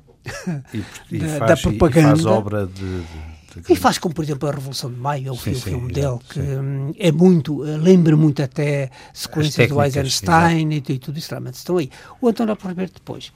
e, 0.73 0.83
e 1.11 1.19
da, 1.19 1.27
faz, 1.39 1.49
da, 1.49 1.57
propaganda. 1.57 2.19
E 2.19 2.23
faz 2.23 2.25
obra 2.25 2.67
de, 2.67 3.03
E 3.69 3.75
faz 3.75 3.97
como, 3.97 4.13
por 4.13 4.23
exemplo, 4.23 4.47
a 4.47 4.51
Revolução 4.51 4.91
de 4.91 4.99
Maio, 4.99 5.33
o 5.33 5.37
sim, 5.37 5.55
filme 5.55 5.91
dele, 5.91 6.19
que 6.29 6.41
sim. 6.41 6.93
é 6.97 7.11
muito, 7.11 7.65
eh, 7.65 7.77
lembra 7.77 8.15
muito 8.15 8.41
até 8.41 8.91
sequências 9.13 9.67
do 9.67 9.81
Eisenstein 9.81 10.71
e, 10.71 10.75
e, 10.77 10.99
tudo 10.99 11.17
isso, 11.17 11.29
realmente 11.29 11.55
estão 11.55 11.77
aí. 11.77 11.89
O 12.19 12.27
António 12.27 12.57
Roberto 12.61 12.95
depois. 12.95 13.31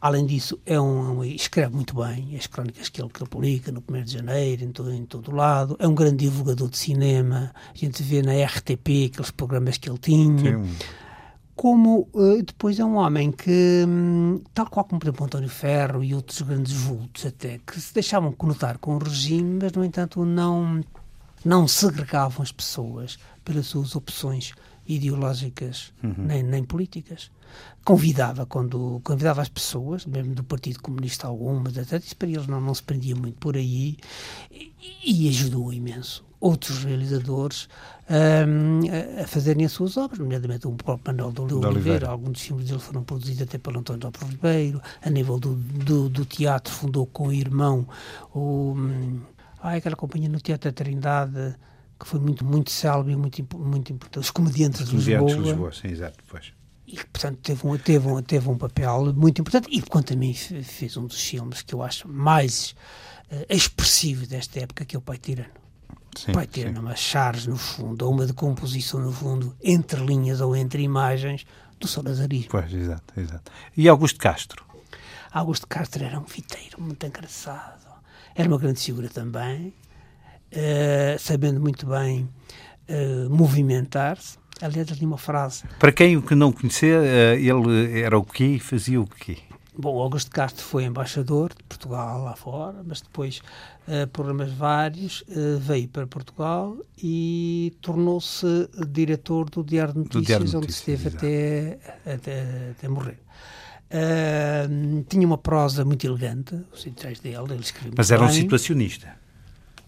Além 0.00 0.26
disso, 0.26 0.60
é 0.66 0.78
um, 0.78 1.24
escreve 1.24 1.74
muito 1.74 1.94
bem 1.94 2.36
as 2.36 2.46
crónicas 2.46 2.90
que 2.90 3.00
ele, 3.00 3.08
que 3.08 3.22
ele 3.22 3.30
publica 3.30 3.72
no 3.72 3.82
1 3.88 4.02
de 4.02 4.12
janeiro, 4.12 4.62
em 4.62 4.70
todo, 4.70 4.92
em 4.92 5.06
todo 5.06 5.34
lado. 5.34 5.76
É 5.78 5.88
um 5.88 5.94
grande 5.94 6.26
divulgador 6.26 6.68
de 6.68 6.76
cinema. 6.76 7.52
A 7.74 7.76
gente 7.78 8.02
vê 8.02 8.20
na 8.20 8.32
RTP 8.32 9.06
aqueles 9.10 9.30
programas 9.30 9.78
que 9.78 9.88
ele 9.88 9.98
tinha. 9.98 10.62
Sim 10.62 10.76
como 11.54 12.08
uh, 12.12 12.42
depois 12.42 12.78
é 12.78 12.84
um 12.84 12.96
homem 12.96 13.30
que, 13.30 13.84
um, 13.86 14.40
tal 14.52 14.66
qual 14.66 14.84
como 14.84 15.00
por 15.00 15.06
exemplo 15.06 15.26
António 15.26 15.48
Ferro 15.48 16.02
e 16.02 16.14
outros 16.14 16.42
grandes 16.42 16.72
vultos 16.72 17.24
até, 17.24 17.58
que 17.58 17.80
se 17.80 17.94
deixavam 17.94 18.32
conotar 18.32 18.78
com 18.78 18.96
o 18.96 18.98
regime, 18.98 19.60
mas 19.62 19.72
no 19.72 19.84
entanto 19.84 20.24
não, 20.24 20.82
não 21.44 21.68
segregavam 21.68 22.42
as 22.42 22.50
pessoas 22.50 23.18
pelas 23.44 23.66
suas 23.66 23.94
opções 23.94 24.52
ideológicas 24.86 25.92
uhum. 26.02 26.14
nem, 26.18 26.42
nem 26.42 26.64
políticas. 26.64 27.30
Convidava, 27.84 28.44
quando 28.46 29.00
convidava 29.04 29.40
as 29.40 29.48
pessoas, 29.48 30.04
mesmo 30.04 30.34
do 30.34 30.42
Partido 30.42 30.80
Comunista 30.80 31.26
algumas, 31.26 31.78
até 31.78 31.98
isso 31.98 32.16
para 32.16 32.28
eles 32.28 32.46
não, 32.46 32.60
não 32.60 32.74
se 32.74 32.82
prendia 32.82 33.14
muito 33.14 33.38
por 33.38 33.56
aí, 33.56 33.96
e, 34.50 34.72
e 35.04 35.28
ajudou 35.28 35.72
imenso 35.72 36.24
outros 36.44 36.84
realizadores 36.84 37.70
um, 38.10 38.80
a 39.22 39.26
fazerem 39.26 39.64
as 39.64 39.72
suas 39.72 39.96
obras, 39.96 40.18
nomeadamente 40.18 40.66
o 40.66 40.72
próprio 40.72 41.14
Manuel 41.14 41.32
de 41.32 41.40
Oliveira, 41.40 41.68
Oliveira. 41.68 42.08
alguns 42.08 42.32
dos 42.32 42.42
filmes 42.42 42.66
dele 42.66 42.80
foram 42.80 43.02
produzidos 43.02 43.42
até 43.42 43.56
pelo 43.56 43.78
António 43.78 44.04
Lopes 44.04 44.28
Ribeiro, 44.28 44.82
a 45.00 45.08
nível 45.08 45.38
do, 45.38 45.54
do, 45.54 46.10
do, 46.10 46.24
teatro 46.26 46.70
fundou 46.70 47.06
com 47.06 47.28
o 47.28 47.32
irmão 47.32 47.88
o, 48.34 48.76
ah, 49.62 49.74
aquela 49.74 49.96
companhia 49.96 50.28
no 50.28 50.38
Teatro 50.38 50.70
da 50.70 50.74
Trindade 50.74 51.56
que 51.98 52.06
foi 52.06 52.20
muito, 52.20 52.44
muito 52.44 52.70
célebre 52.70 53.14
e 53.14 53.16
muito, 53.16 53.58
muito 53.58 53.90
importante, 53.90 54.22
os 54.22 54.30
Comediantes, 54.30 54.82
os 54.82 54.90
comediantes 54.90 55.26
de 55.26 55.36
Lisboa. 55.36 55.42
de 55.42 55.50
Lisboa, 55.50 55.72
sim, 55.72 55.88
exato, 55.88 56.18
pois. 56.28 56.52
E, 56.86 56.96
portanto, 56.96 57.38
teve 57.42 57.66
um, 57.66 57.78
teve, 57.78 58.06
um, 58.06 58.22
teve 58.22 58.50
um 58.50 58.58
papel 58.58 59.14
muito 59.14 59.40
importante 59.40 59.68
e, 59.70 59.80
quanto 59.80 60.12
a 60.12 60.16
mim, 60.16 60.34
fez 60.34 60.98
um 60.98 61.06
dos 61.06 61.18
filmes 61.18 61.62
que 61.62 61.74
eu 61.74 61.82
acho 61.82 62.06
mais 62.06 62.74
uh, 63.32 63.46
expressivo 63.48 64.26
desta 64.26 64.60
época, 64.60 64.84
que 64.84 64.94
é 64.94 64.98
o 64.98 65.02
Pai 65.02 65.16
Tirano. 65.16 65.63
Sim, 66.16 66.32
vai 66.32 66.46
ter 66.46 66.72
sim. 66.72 66.78
umas 66.78 66.98
chaves 66.98 67.46
no 67.46 67.56
fundo, 67.56 68.06
ou 68.06 68.12
uma 68.12 68.26
decomposição 68.26 69.00
no 69.00 69.12
fundo, 69.12 69.54
entre 69.62 70.04
linhas 70.04 70.40
ou 70.40 70.54
entre 70.54 70.82
imagens, 70.82 71.46
do 71.78 71.88
salazarismo. 71.88 72.50
Pois, 72.50 72.72
exato, 72.72 73.20
exato. 73.20 73.52
E 73.76 73.88
Augusto 73.88 74.18
Castro? 74.18 74.64
Augusto 75.32 75.66
Castro 75.66 76.04
era 76.04 76.18
um 76.18 76.24
fiteiro 76.24 76.80
muito 76.80 77.04
engraçado. 77.04 77.84
Era 78.34 78.48
uma 78.48 78.58
grande 78.58 78.80
figura 78.80 79.08
também, 79.08 79.74
uh, 80.52 81.18
sabendo 81.18 81.60
muito 81.60 81.86
bem 81.86 82.28
uh, 82.88 83.30
movimentar-se. 83.30 84.38
Aliás, 84.60 84.88
tinha 84.88 85.06
uma 85.06 85.18
frase. 85.18 85.64
Para 85.78 85.92
quem 85.92 86.16
o 86.16 86.22
que 86.22 86.34
não 86.34 86.52
conhecia, 86.52 86.98
uh, 86.98 87.34
ele 87.34 88.00
era 88.00 88.18
o 88.18 88.24
quê 88.24 88.44
e 88.44 88.60
fazia 88.60 89.00
o 89.00 89.06
quê? 89.06 89.38
Bom, 89.76 90.00
Augusto 90.00 90.30
Castro 90.30 90.64
foi 90.64 90.84
embaixador 90.84 91.52
de 91.52 91.62
Portugal 91.64 92.22
lá 92.22 92.36
fora, 92.36 92.80
mas 92.84 93.00
depois, 93.00 93.40
uh, 93.88 94.06
problemas 94.08 94.52
vários, 94.52 95.22
uh, 95.22 95.58
veio 95.58 95.88
para 95.88 96.06
Portugal 96.06 96.76
e 96.96 97.76
tornou-se 97.80 98.46
diretor 98.88 99.50
do 99.50 99.64
Diário 99.64 99.92
de 99.92 99.98
Notícias, 99.98 100.26
Diário 100.26 100.46
de 100.46 100.54
Notícias 100.54 100.86
onde 100.86 100.96
esteve 100.96 101.16
até, 101.16 101.78
até, 102.14 102.70
até, 102.70 102.88
morrer. 102.88 103.18
Uh, 103.90 105.02
tinha 105.08 105.26
uma 105.26 105.38
prosa 105.38 105.84
muito 105.84 106.06
elegante, 106.06 106.54
os 106.72 106.86
editais 106.86 107.18
dele, 107.18 107.36
ele 107.50 107.60
escrevia 107.60 107.94
Mas 107.96 108.12
era 108.12 108.22
um 108.22 108.28
situacionista. 108.28 109.16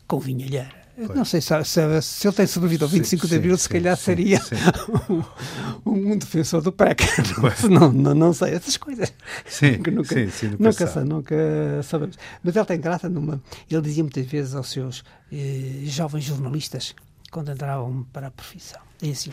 Convinha-lhe 0.09 0.57
era. 0.57 0.86
Não 1.15 1.27
sei 1.27 1.43
se, 1.43 1.65
se, 1.65 2.03
se, 2.03 2.27
ele 2.27 2.35
tem 2.35 2.47
sobrevivido 2.47 2.87
ao 2.87 2.89
25 2.89 3.23
sim, 3.23 3.29
de 3.29 3.37
Abril, 3.37 3.57
sim, 3.57 3.63
se 3.63 3.69
calhar 3.69 3.97
sim, 3.97 4.03
seria 4.05 4.41
um, 5.85 6.13
um, 6.13 6.17
defensor 6.17 6.63
do 6.63 6.73
PREC. 6.73 7.03
não, 7.69 7.93
não, 7.93 8.15
não 8.15 8.33
sei, 8.33 8.55
essas 8.55 8.79
coisas. 8.79 9.13
Sim, 9.45 9.75
sim, 9.85 9.91
nunca, 9.91 10.15
nunca, 10.59 10.87
sabe. 10.87 11.09
nunca 11.09 11.37
sabemos. 11.83 12.17
Mas 12.43 12.57
ele 12.57 12.65
tem 12.65 12.81
graça 12.81 13.11
numa. 13.11 13.43
Ele 13.71 13.83
dizia 13.83 14.03
muitas 14.03 14.25
vezes 14.25 14.55
aos 14.55 14.71
seus 14.71 15.05
eh, 15.31 15.83
jovens 15.85 16.25
jornalistas, 16.25 16.95
quando 17.31 17.53
entravam 17.53 18.07
para 18.11 18.29
a 18.29 18.31
profissão: 18.31 18.81
é 19.03 19.11
assim, 19.11 19.33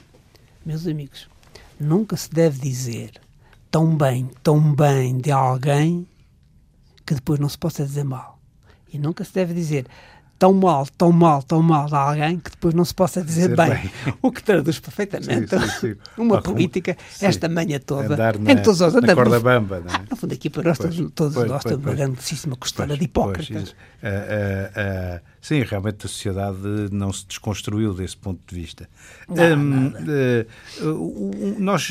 meus 0.66 0.86
amigos, 0.86 1.30
nunca 1.80 2.18
se 2.18 2.30
deve 2.30 2.60
dizer 2.60 3.12
tão 3.72 3.96
bem, 3.96 4.30
tão 4.44 4.76
bem 4.76 5.18
de 5.18 5.32
alguém 5.32 6.06
que 7.06 7.16
depois 7.16 7.40
não 7.40 7.48
se 7.48 7.58
possa 7.58 7.86
dizer 7.86 8.04
mal. 8.04 8.38
E 8.92 9.00
nunca 9.00 9.24
se 9.24 9.34
deve 9.34 9.54
dizer 9.54 9.88
tão 10.44 10.54
mal, 10.54 10.86
tão 10.98 11.12
mal, 11.14 11.42
tão 11.42 11.64
mal 11.64 11.86
de 11.86 11.96
alguém 11.96 12.38
que 12.38 12.52
depois 12.52 12.74
não 12.74 12.84
se 12.84 12.94
possa 12.94 13.24
dizer, 13.24 13.44
dizer 13.44 13.56
bem. 13.56 13.70
bem. 13.70 14.14
O 14.22 14.30
que 14.30 14.44
traduz 14.44 14.78
perfeitamente 14.78 15.48
sim, 15.48 15.60
sim, 15.60 15.80
sim. 15.80 15.96
uma 16.22 16.42
política, 16.42 16.98
esta 17.22 17.48
manhã 17.48 17.80
toda, 17.80 18.18
na, 18.18 18.52
em 18.52 18.62
todos 18.62 18.82
os 18.82 18.94
na 18.94 19.16
corda 19.16 19.40
bamba. 19.40 19.80
Não 19.80 19.90
é? 19.90 19.96
ah, 19.96 20.06
no 20.10 20.18
fundo, 20.18 20.34
aqui 20.34 20.50
para 20.50 20.64
nós, 20.64 20.78
pois, 20.78 20.98
todos 21.16 21.34
pois, 21.34 21.50
nós, 21.50 21.64
temos 21.64 21.86
uma 21.86 21.96
grandíssima 21.96 22.58
costela 22.58 22.98
de 22.98 23.06
hipócritas. 23.06 23.70
Uh, 23.70 23.74
uh, 23.74 25.16
uh, 25.16 25.22
sim, 25.40 25.62
realmente 25.62 26.06
a 26.06 26.10
sociedade 26.10 26.58
não 26.92 27.14
se 27.14 27.26
desconstruiu 27.26 27.94
desse 27.94 28.18
ponto 28.18 28.42
de 28.46 28.54
vista. 28.54 28.90
Não, 29.30 29.58
um, 29.58 29.94
nós 31.58 31.90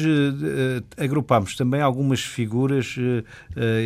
agrupámos 0.98 1.56
também 1.56 1.80
algumas 1.80 2.20
figuras 2.20 2.96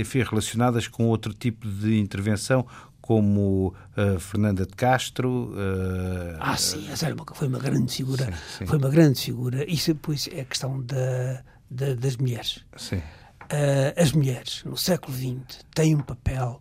enfim, 0.00 0.24
relacionadas 0.24 0.88
com 0.88 1.04
outro 1.04 1.32
tipo 1.32 1.68
de 1.68 2.00
intervenção, 2.00 2.66
como 3.06 3.68
uh, 3.96 4.18
Fernanda 4.18 4.66
de 4.66 4.74
Castro. 4.74 5.52
Uh, 5.52 6.36
ah, 6.40 6.56
sim, 6.56 6.90
essa 6.90 7.12
uma, 7.14 7.24
foi 7.32 7.46
uma 7.46 7.60
grande 7.60 7.94
figura. 7.94 8.24
Sim, 8.24 8.32
sim. 8.58 8.66
Foi 8.66 8.78
uma 8.78 8.90
grande 8.90 9.20
figura. 9.20 9.70
Isso 9.70 9.94
depois 9.94 10.28
é 10.32 10.40
a 10.40 10.44
questão 10.44 10.82
da, 10.82 11.44
da, 11.70 11.94
das 11.94 12.16
mulheres. 12.16 12.64
Sim. 12.76 12.96
Uh, 12.96 13.94
as 13.96 14.10
mulheres, 14.10 14.64
no 14.64 14.76
século 14.76 15.16
XX, 15.16 15.64
têm 15.74 15.94
um 15.94 16.00
papel 16.00 16.60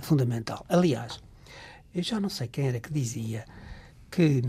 fundamental. 0.00 0.64
Aliás, 0.70 1.20
eu 1.94 2.02
já 2.02 2.18
não 2.18 2.30
sei 2.30 2.48
quem 2.48 2.68
era 2.68 2.80
que 2.80 2.90
dizia 2.90 3.44
que 4.10 4.42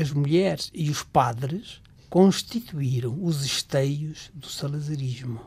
as 0.00 0.12
mulheres 0.12 0.70
e 0.72 0.88
os 0.90 1.02
padres 1.02 1.82
constituíram 2.08 3.18
os 3.20 3.44
esteios 3.44 4.30
do 4.32 4.48
salazarismo. 4.48 5.40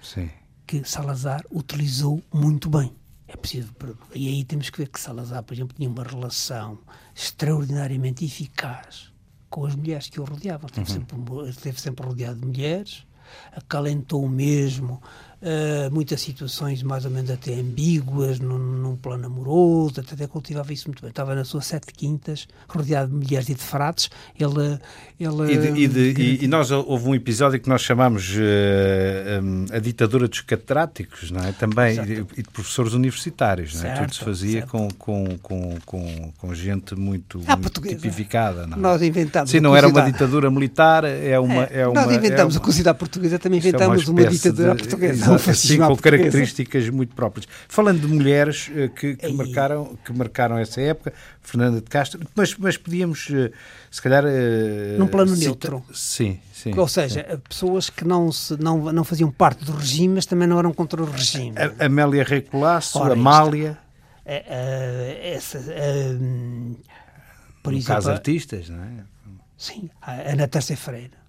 Sim. 0.00 0.30
Que 0.64 0.84
Salazar 0.84 1.44
utilizou 1.50 2.22
muito 2.32 2.70
bem. 2.70 2.92
É 3.28 3.36
preciso. 3.36 3.74
E 4.14 4.26
aí 4.26 4.42
temos 4.42 4.70
que 4.70 4.78
ver 4.78 4.88
que 4.88 4.98
Salazar, 4.98 5.42
por 5.42 5.52
exemplo, 5.52 5.76
tinha 5.76 5.88
uma 5.88 6.02
relação 6.02 6.78
extraordinariamente 7.14 8.24
eficaz 8.24 9.12
com 9.50 9.66
as 9.66 9.74
mulheres 9.74 10.08
que 10.08 10.18
o 10.18 10.24
rodeavam. 10.24 10.66
Esteve, 10.66 10.90
uhum. 10.90 10.98
sempre, 10.98 11.50
esteve 11.50 11.80
sempre 11.80 12.06
rodeado 12.06 12.40
de 12.40 12.46
mulheres, 12.46 13.06
acalentou 13.52 14.26
mesmo 14.26 15.02
uh, 15.42 15.92
muitas 15.92 16.20
situações 16.20 16.82
mais 16.82 17.04
ou 17.04 17.10
menos 17.10 17.30
até 17.30 17.54
ambíguas, 17.54 18.38
num, 18.38 18.58
num, 18.58 18.96
plano 18.96 19.26
amoroso, 19.26 20.00
até 20.00 20.26
cultivava 20.26 20.72
isso 20.72 20.88
muito 20.88 21.00
bem. 21.00 21.10
Estava 21.10 21.34
na 21.34 21.44
sua 21.44 21.60
sete 21.60 21.92
quintas, 21.92 22.46
rodeado 22.68 23.10
de 23.10 23.24
mulheres 23.24 23.48
e 23.48 23.54
de 23.54 23.62
frates. 23.62 24.10
Ele, 24.38 24.78
ele, 25.18 25.52
e, 25.52 25.58
de, 25.58 25.80
e, 25.80 25.88
de, 25.88 26.22
e, 26.22 26.44
e 26.44 26.48
nós 26.48 26.70
houve 26.70 27.08
um 27.08 27.14
episódio 27.14 27.60
que 27.60 27.68
nós 27.68 27.82
chamámos 27.82 28.34
uh, 28.34 29.42
um, 29.42 29.66
a 29.72 29.78
ditadura 29.78 30.28
dos 30.28 30.40
catedráticos, 30.40 31.30
não 31.30 31.44
é? 31.44 31.52
Também, 31.52 31.98
e, 32.36 32.42
de 32.42 32.50
professores 32.52 32.92
universitários, 32.92 33.74
não 33.74 33.80
é? 33.80 33.94
Certo, 33.94 34.00
Tudo 34.00 34.14
se 34.14 34.24
fazia 34.24 34.66
com, 34.66 34.88
com, 34.98 35.38
com, 35.42 35.78
com, 35.84 36.32
com 36.36 36.54
gente 36.54 36.94
muito, 36.94 37.40
ah, 37.46 37.56
muito 37.56 37.80
tipificada. 37.80 38.66
Não 38.66 38.76
é? 38.76 38.80
Nós 38.80 39.02
inventámos. 39.02 39.50
Sim, 39.50 39.60
não 39.60 39.76
era 39.76 39.88
uma 39.88 40.02
ditadura 40.02 40.50
militar, 40.50 41.04
é 41.04 41.38
uma. 41.38 41.64
É, 41.64 41.80
é 41.80 41.86
uma 41.86 42.02
nós 42.02 42.12
inventámos 42.12 42.54
é 42.54 42.58
uma, 42.58 42.62
a 42.62 42.64
comunidade 42.64 42.98
portuguesa, 42.98 43.38
também 43.38 43.58
inventámos 43.58 44.06
é 44.06 44.10
uma, 44.10 44.20
uma 44.20 44.30
ditadura 44.30 44.74
de, 44.74 44.82
portuguesa 44.82 45.27
assim, 45.34 45.78
com 45.78 45.96
características 45.96 46.88
muito 46.90 47.14
próprias. 47.14 47.46
Falando 47.68 48.00
de 48.00 48.06
mulheres 48.06 48.68
uh, 48.68 48.88
que, 48.90 49.16
que 49.16 49.32
marcaram, 49.32 49.98
que 50.04 50.12
marcaram 50.12 50.58
essa 50.58 50.80
época, 50.80 51.12
Fernanda 51.40 51.80
de 51.80 51.88
Castro, 51.88 52.20
mas, 52.34 52.56
mas 52.56 52.76
podíamos, 52.76 53.28
uh, 53.30 53.50
se 53.90 54.02
calhar. 54.02 54.24
Uh, 54.24 54.98
Num 54.98 55.06
plano 55.06 55.34
cita... 55.34 55.44
neutro. 55.44 55.84
Sim, 55.92 56.38
sim. 56.52 56.72
Ou 56.76 56.88
seja, 56.88 57.26
sim. 57.28 57.36
pessoas 57.48 57.90
que 57.90 58.04
não, 58.04 58.30
se, 58.32 58.56
não, 58.60 58.92
não 58.92 59.04
faziam 59.04 59.30
parte 59.30 59.64
do 59.64 59.72
regime, 59.72 60.14
mas 60.14 60.26
também 60.26 60.48
não 60.48 60.58
eram 60.58 60.72
contra 60.72 61.02
o 61.02 61.10
regime. 61.10 61.54
A, 61.56 61.86
Amélia 61.86 62.24
Recolasso, 62.24 63.02
Amália. 63.02 63.78
É, 64.30 64.44
é, 64.46 65.34
essa, 65.34 65.58
por 67.62 67.72
no 67.72 67.78
exemplo, 67.78 67.94
caso 67.94 68.10
artistas, 68.10 68.68
não 68.68 68.82
é? 68.84 69.17
Sim, 69.58 69.90
a 70.00 70.12
Ana. 70.12 70.48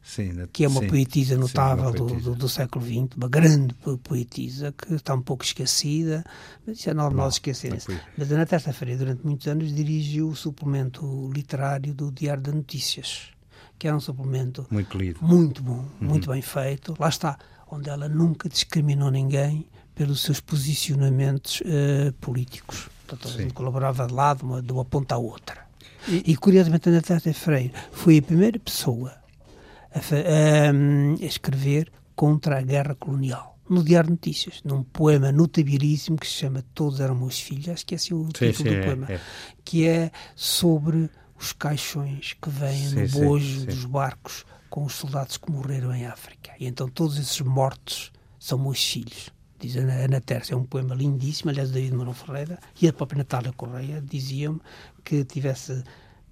Sim, 0.03 0.45
que 0.53 0.63
é 0.63 0.67
uma 0.67 0.81
sim, 0.81 0.87
poetisa 0.87 1.35
notável 1.35 1.91
sim, 1.91 1.97
uma 1.97 2.07
poetisa. 2.07 2.29
Do, 2.29 2.35
do, 2.35 2.39
do, 2.41 2.49
século 2.49 2.85
XX, 2.85 3.17
uma 3.17 3.27
grande 3.27 3.73
poetisa 4.03 4.71
que 4.71 4.93
está 4.93 5.15
um 5.15 5.21
pouco 5.21 5.43
esquecida, 5.43 6.23
mas 6.65 6.77
isso 6.77 6.89
é 6.91 6.93
normal 6.93 7.25
não, 7.25 7.29
esquecer 7.29 7.73
isso. 7.73 7.91
Mas 8.15 8.29
na 8.29 8.45
terça-feira, 8.45 8.95
durante 8.95 9.25
muitos 9.25 9.47
anos, 9.47 9.73
dirigiu 9.73 10.29
o 10.29 10.35
suplemento 10.35 11.31
literário 11.33 11.91
do 11.93 12.11
Diário 12.11 12.43
de 12.43 12.51
Notícias, 12.51 13.29
que 13.79 13.87
era 13.87 13.97
um 13.97 13.99
suplemento 13.99 14.65
muito, 14.69 14.95
lido. 14.95 15.19
muito 15.23 15.63
bom, 15.63 15.85
uhum. 15.99 16.07
muito 16.07 16.29
bem 16.29 16.41
feito. 16.41 16.95
Lá 16.99 17.09
está, 17.09 17.35
onde 17.67 17.89
ela 17.89 18.07
nunca 18.07 18.47
discriminou 18.47 19.09
ninguém 19.09 19.67
pelos 19.95 20.21
seus 20.21 20.39
posicionamentos 20.39 21.61
uh, 21.61 22.13
políticos. 22.21 22.89
Portanto, 23.07 23.53
colaborava 23.55 24.05
de 24.05 24.13
lado, 24.13 24.61
de 24.61 24.71
uma 24.71 24.85
ponta 24.85 25.15
à 25.15 25.17
outra. 25.17 25.68
E, 26.09 26.31
e 26.31 26.35
curiosamente, 26.35 26.89
a 26.89 26.91
Natália 26.91 27.33
Freire 27.33 27.73
foi 27.91 28.17
a 28.17 28.21
primeira 28.21 28.59
pessoa 28.59 29.13
a, 29.93 29.99
a, 29.99 30.71
a 31.21 31.25
escrever 31.25 31.91
contra 32.15 32.59
a 32.59 32.61
guerra 32.61 32.95
colonial 32.95 33.59
no 33.69 33.83
Diário 33.83 34.07
de 34.07 34.13
Notícias, 34.13 34.61
num 34.63 34.81
poema 34.81 35.31
notabilíssimo 35.31 36.17
que 36.17 36.25
se 36.25 36.33
chama 36.33 36.65
Todos 36.73 36.99
eram 36.99 37.13
meus 37.13 37.39
filhos, 37.39 37.69
acho 37.69 37.85
que 37.85 37.93
é 37.93 37.97
assim 37.97 38.15
o 38.15 38.25
sim, 38.25 38.51
título 38.51 38.55
sim, 38.55 38.63
do 38.63 38.73
é, 38.73 38.83
poema, 38.83 39.07
é. 39.11 39.19
que 39.63 39.87
é 39.87 40.11
sobre 40.35 41.09
os 41.39 41.53
caixões 41.53 42.35
que 42.41 42.49
vêm 42.49 42.89
sim, 42.89 42.95
no 42.95 43.07
bojo 43.09 43.65
dos 43.67 43.85
barcos 43.85 44.43
com 44.69 44.83
os 44.83 44.93
soldados 44.93 45.37
que 45.37 45.51
morreram 45.51 45.93
em 45.93 46.05
África. 46.05 46.51
E 46.59 46.65
então 46.65 46.89
todos 46.89 47.17
esses 47.17 47.39
mortos 47.41 48.11
são 48.39 48.57
meus 48.57 48.83
filhos. 48.83 49.29
Diz 49.59 49.75
a 49.75 49.81
Ana 49.81 50.21
Tércia, 50.21 50.53
é 50.53 50.57
um 50.57 50.63
poema 50.63 50.95
lindíssimo, 50.95 51.51
aliás, 51.51 51.69
David 51.71 51.93
Mourão 51.93 52.13
Ferreira, 52.13 52.59
e 52.81 52.87
a 52.87 52.93
própria 52.93 53.17
Natália 53.17 53.51
Correia 53.51 54.01
diziam 54.01 54.59
que 55.03 55.25
tivesse 55.25 55.83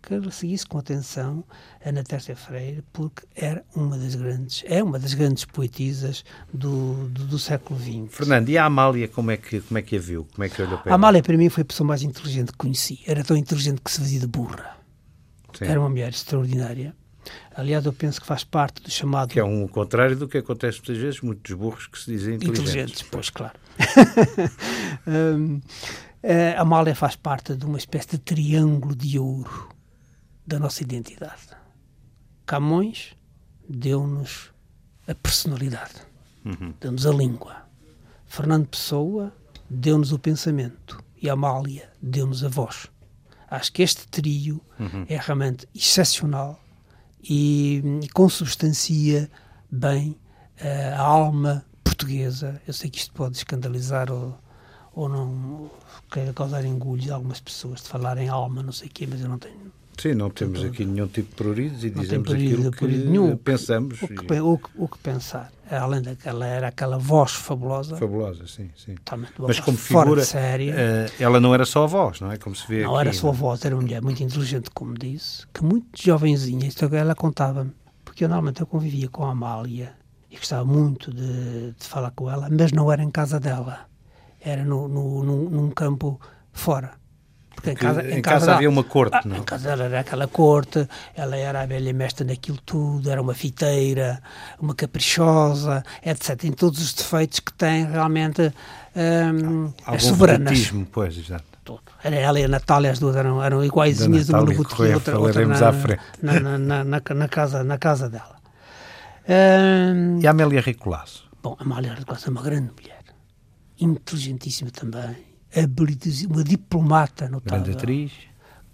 que 0.02 0.32
seguisse 0.32 0.66
com 0.66 0.78
atenção 0.78 1.44
Ana 1.86 2.04
Tércia 2.04 2.36
Freire, 2.36 2.82
porque 2.94 3.24
era 3.36 3.66
uma 3.76 3.98
das 3.98 4.16
grandes, 4.16 4.64
é 4.66 4.82
uma 4.82 4.98
das 4.98 5.14
grandes 5.14 5.44
poetisas 5.44 6.24
do, 6.54 7.10
do, 7.10 7.26
do, 7.26 7.40
século 7.40 7.78
XX. 7.78 8.16
Fernando, 8.16 8.48
e 8.48 8.58
a 8.58 8.66
Amália, 8.66 9.08
como 9.10 9.32
é 9.32 9.38
que, 9.38 9.60
como 9.60 9.78
é 9.78 9.82
que 9.82 9.98
a 9.98 10.00
viu? 10.00 10.26
Como 10.34 10.46
é 10.46 10.50
que 10.50 10.62
olhou 10.62 10.78
para 10.78 10.92
A 10.92 10.96
Amália, 10.96 11.22
para 11.22 11.36
mim, 11.36 11.50
foi 11.50 11.64
a 11.64 11.66
pessoa 11.66 11.86
mais 11.86 12.04
inteligente 12.04 12.52
que 12.54 12.58
conheci. 12.58 13.02
Era 13.06 13.24
tão 13.24 13.36
inteligente 13.36 13.82
que 13.82 13.92
se 13.92 14.00
fazia 14.00 14.20
de 14.20 14.28
burra. 14.28 14.78
Sim. 15.54 15.66
Era 15.66 15.80
uma 15.80 15.90
mulher 15.90 16.10
extraordinária. 16.10 16.96
Aliás, 17.56 17.86
eu 17.86 17.94
penso 17.94 18.22
que 18.22 18.28
faz 18.28 18.44
parte 18.44 18.82
do 18.82 18.90
chamado. 18.92 19.30
Que 19.30 19.40
é 19.40 19.44
um 19.44 19.68
contrário 19.68 20.16
do 20.16 20.28
que 20.28 20.38
acontece 20.38 20.78
muitas 20.78 20.98
vezes, 20.98 21.22
muitos 21.22 21.54
burros 21.56 21.88
que 21.88 22.00
se 22.00 22.12
dizem 22.12 22.36
inteligentes. 22.36 22.70
Inteligentes, 22.70 23.02
pois, 23.04 23.30
claro. 23.30 23.58
um, 25.08 25.62
a 26.58 26.62
Amália 26.62 26.96
faz 26.96 27.16
parte 27.16 27.56
de 27.56 27.66
uma 27.66 27.78
espécie 27.78 28.10
de 28.10 28.18
triângulo 28.20 28.96
de 28.96 29.18
ouro 29.18 29.70
da 30.46 30.60
nossa 30.60 30.84
identidade. 30.84 31.56
Camões 32.46 33.16
deu-nos 33.68 34.52
a 35.08 35.16
personalidade, 35.16 35.96
uhum. 36.46 36.74
deu-nos 36.80 37.06
a 37.06 37.12
língua. 37.12 37.56
Fernando 38.26 38.68
Pessoa 38.68 39.34
deu-nos 39.70 40.12
o 40.12 40.20
pensamento 40.20 41.04
e 41.22 41.30
Amália 41.30 41.90
deu-nos 42.02 42.44
a 42.44 42.50
voz. 42.50 42.88
Acho 43.50 43.72
que 43.72 43.82
este 43.82 44.08
trio 44.08 44.62
uhum. 44.80 45.06
é 45.08 45.18
realmente 45.18 45.68
excepcional 45.74 46.62
e, 47.30 47.82
e 48.04 48.10
consubstancia 48.10 49.30
bem 49.70 50.18
uh, 50.62 50.96
a 50.96 51.02
alma 51.02 51.66
portuguesa. 51.84 52.62
Eu 52.68 52.74
sei 52.74 52.90
que 52.90 53.00
isto 53.00 53.14
pode 53.14 53.38
escandalizar 53.38 54.12
ou, 54.12 54.38
ou 54.94 55.10
não 55.10 55.70
queira 56.12 56.34
causar 56.34 56.64
engulho 56.66 57.12
a 57.12 57.16
algumas 57.16 57.40
pessoas 57.40 57.82
de 57.82 57.90
falar 57.90 58.18
em 58.18 58.30
alma, 58.30 58.64
não 58.64 58.72
sei 58.72 58.88
o 58.88 58.92
quê, 58.92 59.06
mas 59.08 59.22
eu 59.22 59.30
não 59.30 59.38
tenho 59.38 59.72
Sim, 59.98 60.14
não 60.14 60.30
temos 60.30 60.64
aqui 60.64 60.86
nenhum 60.86 61.08
tipo 61.08 61.30
de 61.30 61.36
pruridos 61.36 61.84
e 61.84 61.90
dizemos 61.90 62.32
aquilo 62.32 62.72
que 62.72 62.86
nenhum. 62.86 63.36
pensamos. 63.36 64.00
O 64.04 64.08
que, 64.08 64.40
o, 64.40 64.58
que, 64.58 64.70
o 64.76 64.88
que, 64.88 64.98
pensar. 65.00 65.52
Além 65.70 66.04
daquela, 66.04 66.46
era 66.46 66.68
aquela 66.68 67.00
voz 67.00 67.32
fabulosa. 67.32 67.98
Fabulosa, 67.98 68.48
sim, 68.48 68.70
sim. 68.76 68.96
Mas 69.40 69.60
como 69.60 69.76
figura, 69.76 70.24
séria. 70.24 70.74
Uh, 70.74 71.12
ela 71.24 71.40
não 71.40 71.54
era 71.54 71.66
só 71.66 71.84
a 71.84 71.88
voz, 71.88 72.22
não 72.22 72.32
é? 72.32 72.38
Como 72.38 72.56
se 72.56 72.68
vê 72.68 72.84
Não 72.84 72.96
aqui, 72.96 73.08
era 73.08 73.14
só 73.14 73.30
a 73.30 73.32
voz, 73.32 73.66
era 73.66 73.76
uma 73.76 73.82
mulher 73.82 74.02
muito 74.02 74.22
inteligente, 74.22 74.70
como 74.72 74.94
disse, 74.94 75.48
que 75.52 75.64
muito 75.64 75.88
jovenzinha, 75.96 76.68
isto 76.68 76.86
ela 76.96 77.16
contava-me, 77.16 77.72
porque 78.06 78.24
eu 78.24 78.30
normalmente 78.30 78.62
eu 78.62 78.68
convivia 78.68 79.10
com 79.10 79.26
a 79.26 79.32
Amália 79.32 79.94
e 80.30 80.38
gostava 80.38 80.64
muito 80.64 81.12
de, 81.12 81.74
de 81.74 81.86
falar 81.86 82.12
com 82.12 82.30
ela, 82.30 82.48
mas 82.50 82.72
não 82.72 82.92
era 82.92 83.04
em 83.04 83.12
casa 83.12 83.40
dela, 83.40 83.88
era 84.40 84.64
no, 84.64 84.88
no, 84.88 85.24
num, 85.24 85.50
num 85.50 85.72
campo 85.72 86.20
fora 86.54 86.94
porque 87.58 87.72
em 87.72 87.76
casa, 87.76 88.04
em, 88.04 88.20
em 88.20 88.22
casa, 88.22 88.40
casa 88.46 88.56
havia 88.56 88.70
uma 88.70 88.84
corte, 88.84 89.18
ah, 89.18 89.22
não? 89.26 89.38
Em 89.38 89.44
casa 89.44 89.72
era 89.72 90.00
aquela 90.00 90.28
corte, 90.28 90.88
ela 91.16 91.36
era 91.36 91.62
a 91.62 91.66
velha 91.66 91.92
mestra 91.92 92.24
naquilo 92.24 92.60
tudo, 92.64 93.10
era 93.10 93.20
uma 93.20 93.34
fiteira, 93.34 94.22
uma 94.60 94.76
caprichosa, 94.76 95.84
etc. 96.06 96.38
Tem 96.38 96.52
todos 96.52 96.80
os 96.80 96.94
defeitos 96.94 97.40
que 97.40 97.52
tem 97.52 97.88
realmente 97.88 98.54
um, 98.96 99.74
as 99.88 100.04
soberanas. 100.04 100.72
pois, 100.92 101.18
exato. 101.18 101.58
Era 102.04 102.16
ela 102.16 102.40
e 102.40 102.44
a 102.44 102.48
Natália, 102.48 102.92
as 102.92 103.00
duas 103.00 103.16
eram, 103.16 103.44
eram 103.44 103.64
iguaizinhas, 103.64 104.30
uma 104.30 104.42
no 104.42 104.54
botequim, 104.54 104.94
outra, 104.94 105.20
outra 105.20 105.46
na, 106.22 106.40
na, 106.40 106.84
na, 106.84 107.02
na, 107.02 107.28
casa, 107.28 107.64
na 107.64 107.78
casa 107.78 108.08
dela. 108.08 108.38
Um, 109.28 110.20
e 110.22 110.28
a 110.28 110.30
Amélia 110.30 110.62
Ricolasso? 110.62 111.28
Bom, 111.42 111.58
a 111.60 111.64
Amélia 111.64 111.96
Ricolasso 111.96 112.30
é 112.30 112.32
uma 112.32 112.42
grande 112.42 112.72
mulher, 112.72 113.04
inteligentíssima 113.78 114.72
também, 114.72 115.27
uma 116.30 116.44
diplomata 116.44 117.30
notável. 117.30 117.64
Grande 117.64 117.78
atriz. 117.78 118.12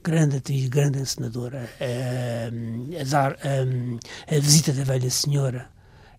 Grande 0.03 0.37
atriz, 0.37 0.67
grande 0.67 0.99
encenadora. 0.99 1.69
Uh, 1.79 2.93
a, 2.99 4.35
a, 4.35 4.39
Visita 4.39 4.73
da 4.73 4.83
Velha 4.83 5.09
Senhora 5.09 5.69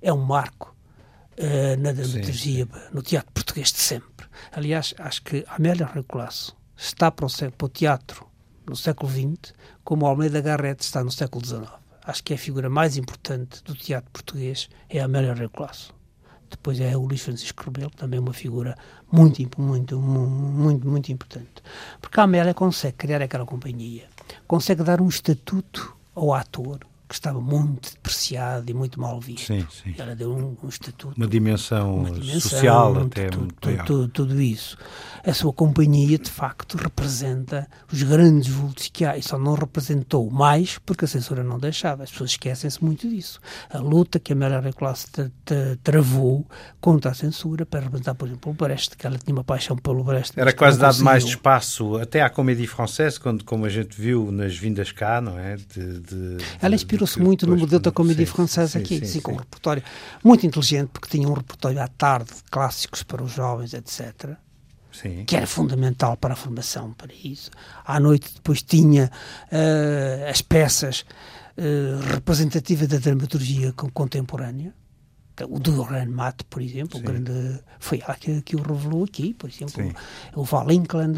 é 0.01 0.13
um 0.13 0.25
marco 0.25 0.75
uh, 1.39 1.81
na 1.81 1.93
dramaturgia, 1.93 2.67
no 2.93 3.03
teatro 3.03 3.31
português 3.33 3.71
de 3.71 3.79
sempre. 3.79 4.27
Aliás, 4.53 4.95
acho 4.99 5.23
que 5.23 5.45
Amélia 5.49 5.87
Recolasso 5.87 6.57
está 6.77 7.11
para 7.11 7.27
o, 7.27 7.69
teatro 7.69 8.27
no 8.67 8.75
século 8.75 9.11
XX 9.11 9.55
como 9.83 10.07
Almeida 10.07 10.41
Garrett 10.41 10.83
está 10.83 11.05
no 11.05 11.11
século 11.11 11.45
XIX. 11.45 11.71
Acho 12.07 12.23
que 12.23 12.35
a 12.35 12.39
figura 12.39 12.69
mais 12.69 12.97
importante 12.97 13.63
do 13.65 13.75
teatro 13.75 14.11
português 14.11 14.69
é 14.89 15.01
a 15.01 15.05
Amélia 15.05 15.35
Recolasso. 15.35 15.94
Depois 16.55 16.81
é 16.81 16.97
o 16.97 17.05
Luís 17.05 17.21
Francisco 17.21 17.65
Rebelo, 17.65 17.91
também 17.91 18.21
uma 18.21 18.33
figura 18.33 18.77
muito, 19.11 19.61
muito, 19.61 20.01
muito, 20.01 20.89
muito 20.89 21.13
importante. 21.13 21.63
Porque 22.01 22.21
a 22.21 22.23
Amélia 22.23 22.55
consegue 22.55 22.97
criar 22.97 23.21
aquela 23.21 23.45
companhia, 23.45 24.05
consegue 24.47 24.85
dar 24.85 25.01
um 25.01 25.09
estatuto 25.09 25.97
ao 26.15 26.33
ator, 26.33 26.87
que 27.15 27.19
estava 27.21 27.41
muito 27.41 27.93
depreciado 27.93 28.69
e 28.69 28.75
muito 28.75 29.01
mal 29.01 29.21
visto. 29.21 29.47
Sim, 29.47 29.65
sim. 29.71 29.95
Ela 29.97 30.17
deu 30.17 30.33
um, 30.33 30.57
um 30.61 30.69
estatuto. 30.69 31.15
Uma 31.17 31.29
dimensão, 31.29 31.99
uma 31.99 32.11
dimensão 32.11 32.41
social 32.41 32.99
até. 33.03 33.29
Tudo, 33.29 33.55
tudo, 33.61 33.85
tudo, 33.85 34.09
tudo, 34.09 34.43
isso. 34.43 34.77
A 35.25 35.33
sua 35.33 35.53
companhia, 35.53 36.19
de 36.19 36.29
facto, 36.29 36.77
representa 36.77 37.69
os 37.91 38.03
grandes 38.03 38.49
vultos 38.49 38.89
que 38.93 39.05
há. 39.05 39.17
E 39.17 39.23
só 39.23 39.39
não 39.39 39.55
representou 39.55 40.29
mais 40.29 40.77
porque 40.79 41.05
a 41.05 41.09
censura 41.09 41.45
não 41.45 41.57
deixava. 41.57 42.03
As 42.03 42.11
pessoas 42.11 42.31
esquecem-se 42.31 42.83
muito 42.83 43.09
disso. 43.09 43.39
A 43.71 43.79
luta 43.79 44.19
que 44.19 44.33
a 44.33 44.35
Amélia 44.37 44.59
Reclasse 44.59 45.07
travou 45.85 46.45
contra 46.81 47.13
a 47.13 47.15
censura 47.15 47.65
para 47.65 47.81
representar, 47.81 48.17
por 48.17 48.27
exemplo, 48.27 48.51
o 48.51 48.55
Brecht, 48.55 48.97
que 48.97 49.07
ela 49.07 49.17
tinha 49.17 49.37
uma 49.37 49.45
paixão 49.45 49.77
pelo 49.77 50.03
Brecht. 50.03 50.39
Era 50.39 50.53
quase 50.53 50.81
dado 50.81 51.03
mais 51.05 51.23
espaço 51.23 51.97
até 51.97 52.23
à 52.23 52.29
comédie 52.29 52.67
française, 52.67 53.21
quando, 53.21 53.45
como 53.45 53.65
a 53.67 53.69
gente 53.69 54.01
viu 54.01 54.33
nas 54.33 54.57
vindas 54.57 54.91
cá, 54.91 55.21
não 55.21 55.39
é? 55.39 55.57
De, 55.57 56.01
de, 56.01 56.45
ela 56.61 56.75
inspirou 56.75 57.04
inspirou-se 57.05 57.21
muito 57.21 57.47
no 57.47 57.57
modelo 57.57 57.81
da 57.81 57.93
comédia 57.93 58.27
sim, 58.27 58.33
francesa 58.33 58.79
sim, 58.79 58.79
aqui, 58.79 58.99
sim, 58.99 59.05
assim, 59.05 59.21
com 59.21 59.33
um 59.33 59.37
repertório 59.37 59.83
muito 60.23 60.47
inteligente, 60.47 60.89
porque 60.93 61.09
tinha 61.09 61.29
um 61.29 61.33
repertório 61.33 61.81
à 61.81 61.89
tarde 61.89 62.31
de 62.31 62.43
clássicos 62.51 63.03
para 63.03 63.23
os 63.23 63.33
jovens, 63.33 63.75
etc. 63.75 64.37
Sim. 64.93 65.25
que 65.25 65.35
era 65.37 65.47
fundamental 65.47 66.17
para 66.17 66.35
a 66.35 66.37
formação, 66.37 66.93
para 66.93 67.13
isso. 67.13 67.51
À 67.85 67.99
noite 67.99 68.33
depois 68.35 68.63
tinha 68.63 69.11
uh, 69.51 70.31
as 70.31 70.41
peças 70.41 71.05
uh, 71.59 72.13
representativas 72.13 72.87
da 72.87 72.99
dramaturgia 72.99 73.73
contemporânea, 73.73 74.73
o 75.49 75.59
Duran 75.59 76.07
Matt, 76.07 76.43
por 76.49 76.63
exemplo, 76.63 77.01
grande, 77.01 77.61
foi 77.81 78.01
ela 78.01 78.15
que, 78.15 78.41
que 78.43 78.55
o 78.55 78.63
revelou 78.63 79.05
aqui, 79.05 79.35
por 79.35 79.51
exemplo, 79.51 79.83
Sim. 79.83 79.93
o 80.35 80.45
Val 80.45 80.71
Inkland, 80.71 81.17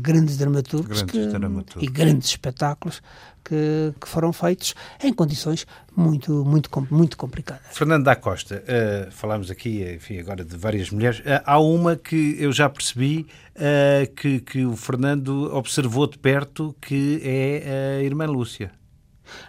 grandes 0.00 0.36
dramaturgos, 0.36 1.02
grandes 1.02 1.26
que, 1.26 1.38
dramaturgos. 1.38 1.82
e 1.82 1.86
grandes 1.90 2.28
espetáculos 2.28 3.02
que, 3.44 3.92
que, 4.00 4.08
foram 4.08 4.32
feitos 4.32 4.74
em 5.02 5.12
condições 5.12 5.66
muito, 5.96 6.44
muito, 6.44 6.70
muito 6.90 7.16
complicadas. 7.16 7.66
Fernando 7.72 8.04
da 8.04 8.14
Costa, 8.14 8.62
uh, 8.62 9.10
falamos 9.10 9.50
aqui, 9.50 9.82
enfim, 9.94 10.18
agora 10.18 10.44
de 10.44 10.56
várias 10.56 10.90
mulheres. 10.90 11.18
Uh, 11.20 11.42
há 11.44 11.58
uma 11.58 11.96
que 11.96 12.36
eu 12.38 12.52
já 12.52 12.68
percebi 12.68 13.26
uh, 13.56 14.14
que, 14.14 14.40
que 14.40 14.64
o 14.64 14.76
Fernando 14.76 15.52
observou 15.54 16.06
de 16.06 16.18
perto, 16.18 16.74
que 16.80 17.20
é 17.24 17.98
a 17.98 18.02
irmã 18.02 18.26
Lúcia. 18.26 18.70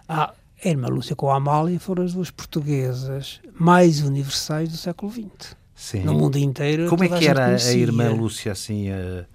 Ah, 0.07 0.33
irmã 0.69 0.87
Lúcia 0.87 1.15
com 1.15 1.31
a 1.31 1.35
Amália 1.35 1.79
foram 1.79 2.03
as 2.03 2.13
duas 2.13 2.29
portuguesas 2.29 3.39
mais 3.53 4.01
universais 4.01 4.69
do 4.69 4.77
século 4.77 5.11
XX. 5.11 5.55
Sim. 5.73 6.03
No 6.03 6.13
mundo 6.13 6.37
inteiro. 6.37 6.87
Como 6.87 7.03
é 7.03 7.07
que 7.09 7.27
a 7.27 7.29
era 7.31 7.55
a 7.55 7.73
irmã 7.73 8.11
Lúcia 8.13 8.51
assim 8.51 8.91
uh, 8.91 9.25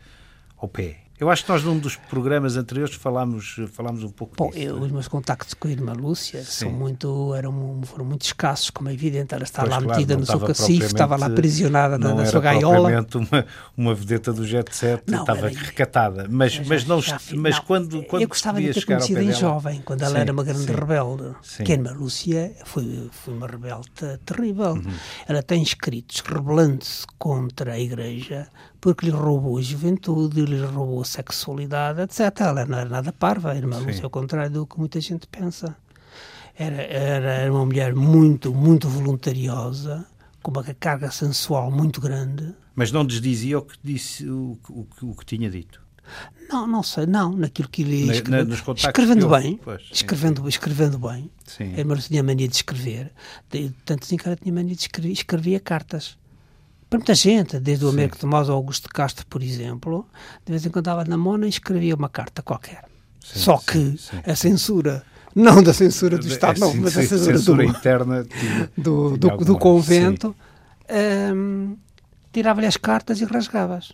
ao 0.56 0.68
pé? 0.68 1.05
Eu 1.18 1.30
acho 1.30 1.44
que 1.44 1.50
nós 1.50 1.62
num 1.64 1.78
dos 1.78 1.96
programas 1.96 2.56
anteriores 2.56 2.94
falámos, 2.94 3.56
falámos 3.72 4.04
um 4.04 4.10
pouco 4.10 4.34
Bom, 4.36 4.50
disso. 4.50 4.60
Eu, 4.60 4.76
os 4.78 4.90
meus 4.90 5.08
contactos 5.08 5.54
com 5.54 5.66
a 5.66 5.70
irmã 5.70 5.94
Lúcia 5.94 6.44
são 6.44 6.70
muito, 6.70 7.34
eram, 7.34 7.80
foram 7.84 8.04
muito 8.04 8.22
escassos, 8.22 8.68
como 8.68 8.90
é 8.90 8.92
evidente. 8.92 9.34
Ela 9.34 9.44
estava 9.44 9.68
lá 9.68 9.78
claro, 9.78 9.88
metida 9.88 10.16
no 10.16 10.26
seu 10.26 10.40
cacifo, 10.40 10.84
estava 10.84 11.16
lá 11.16 11.26
aprisionada 11.26 11.96
na, 11.96 12.14
na 12.14 12.26
sua 12.26 12.40
gaiola. 12.40 12.90
Não 12.90 12.98
era 12.98 13.06
uma, 13.14 13.46
uma 13.76 13.94
vedeta 13.94 14.30
do 14.32 14.46
Jet 14.46 14.74
Set, 14.76 15.02
não, 15.06 15.20
estava 15.20 15.48
recatada. 15.48 16.26
Mas, 16.28 16.52
já, 16.52 16.64
mas, 16.66 16.84
não, 16.84 17.00
já, 17.00 17.18
mas 17.34 17.56
não, 17.56 17.64
quando, 17.64 18.02
quando 18.04 18.22
Eu 18.22 18.28
gostava 18.28 18.60
de 18.60 18.74
ter 18.74 18.84
conhecido 18.84 19.22
em 19.22 19.32
jovem, 19.32 19.80
quando 19.82 20.02
ela 20.02 20.16
sim, 20.16 20.20
era 20.20 20.32
uma 20.32 20.44
grande 20.44 20.66
sim, 20.66 20.72
rebelde. 20.72 21.34
Sim. 21.42 21.64
Que 21.64 21.72
a 21.72 21.74
irmã 21.76 21.92
Lúcia 21.92 22.52
foi, 22.66 23.08
foi 23.10 23.34
uma 23.34 23.46
rebelde 23.46 23.88
terrível. 24.24 24.74
Uhum. 24.74 24.92
Ela 25.26 25.42
tem 25.42 25.62
escritos 25.62 26.20
rebelando-se 26.20 27.06
contra 27.18 27.72
a 27.72 27.80
Igreja, 27.80 28.48
porque 28.86 29.06
lhe 29.06 29.10
roubou 29.10 29.58
a 29.58 29.60
juventude, 29.60 30.44
lhe 30.44 30.60
roubou 30.60 31.02
a 31.02 31.04
sexualidade, 31.04 32.02
etc. 32.02 32.20
Ela 32.38 32.64
não 32.64 32.78
era 32.78 32.88
nada 32.88 33.12
parva, 33.12 33.52
era 33.52 33.66
uma 33.66 33.78
Lúcia 33.78 34.04
ao 34.04 34.10
contrário 34.10 34.48
do 34.48 34.64
que 34.64 34.78
muita 34.78 35.00
gente 35.00 35.26
pensa. 35.26 35.76
Era, 36.56 36.82
era 36.82 37.52
uma 37.52 37.66
mulher 37.66 37.96
muito, 37.96 38.54
muito 38.54 38.88
voluntariosa, 38.88 40.06
com 40.40 40.52
uma 40.52 40.62
carga 40.62 41.10
sensual 41.10 41.68
muito 41.68 42.00
grande. 42.00 42.54
Mas 42.76 42.92
não 42.92 43.04
desdizia 43.04 43.58
o 43.58 43.62
que, 43.62 43.76
disse, 43.82 44.24
o, 44.30 44.56
o, 44.70 44.86
o 45.02 45.16
que 45.16 45.24
tinha 45.26 45.50
dito? 45.50 45.82
Não, 46.48 46.64
não 46.64 46.84
sei, 46.84 47.06
não, 47.06 47.32
naquilo 47.32 47.68
que 47.68 47.82
ele 47.82 48.08
escreve, 48.12 48.54
escrevendo 48.76 49.28
bem, 49.28 49.58
pois, 49.64 49.82
escrevendo, 49.90 50.42
sim. 50.42 50.48
escrevendo 50.48 50.96
bem. 50.96 51.28
A 51.58 51.80
irmã 51.80 51.96
tinha 51.96 52.22
mania 52.22 52.46
de 52.46 52.54
escrever, 52.54 53.10
tanto 53.84 54.04
assim 54.04 54.16
que 54.16 54.28
ela 54.28 54.36
tinha 54.36 54.54
mania 54.54 54.76
de 54.76 54.82
escrever, 54.82 55.10
escrevia 55.10 55.58
cartas 55.58 56.16
para 56.88 56.98
muita 56.98 57.14
gente, 57.14 57.58
desde 57.58 57.84
o 57.84 57.88
Américo 57.88 58.16
Tomás 58.16 58.48
ao 58.48 58.56
Augusto 58.56 58.88
Castro, 58.88 59.26
por 59.26 59.42
exemplo, 59.42 60.06
de 60.44 60.52
vez 60.52 60.64
em 60.64 60.70
quando 60.70 60.84
estava 60.84 61.04
na 61.04 61.16
mona 61.16 61.46
e 61.46 61.48
escrevia 61.48 61.94
uma 61.94 62.08
carta 62.08 62.42
qualquer. 62.42 62.84
Sim, 63.20 63.38
Só 63.40 63.58
que 63.58 63.96
sim, 63.98 64.20
a 64.24 64.36
censura, 64.36 65.02
não 65.34 65.62
da 65.62 65.74
censura 65.74 66.16
do 66.16 66.28
Estado, 66.28 66.60
não, 66.60 66.74
mas 66.76 66.96
a 66.96 67.02
censura, 67.02 67.38
censura 67.38 67.64
do, 67.64 67.68
interna 67.68 68.24
tinha, 68.24 68.70
do, 68.78 69.16
do, 69.16 69.36
do, 69.38 69.58
convento, 69.58 70.34
um, 71.34 71.76
tirava-lhe 72.32 72.66
as 72.66 72.76
cartas 72.76 73.20
e 73.20 73.24
rasgava-as. 73.24 73.92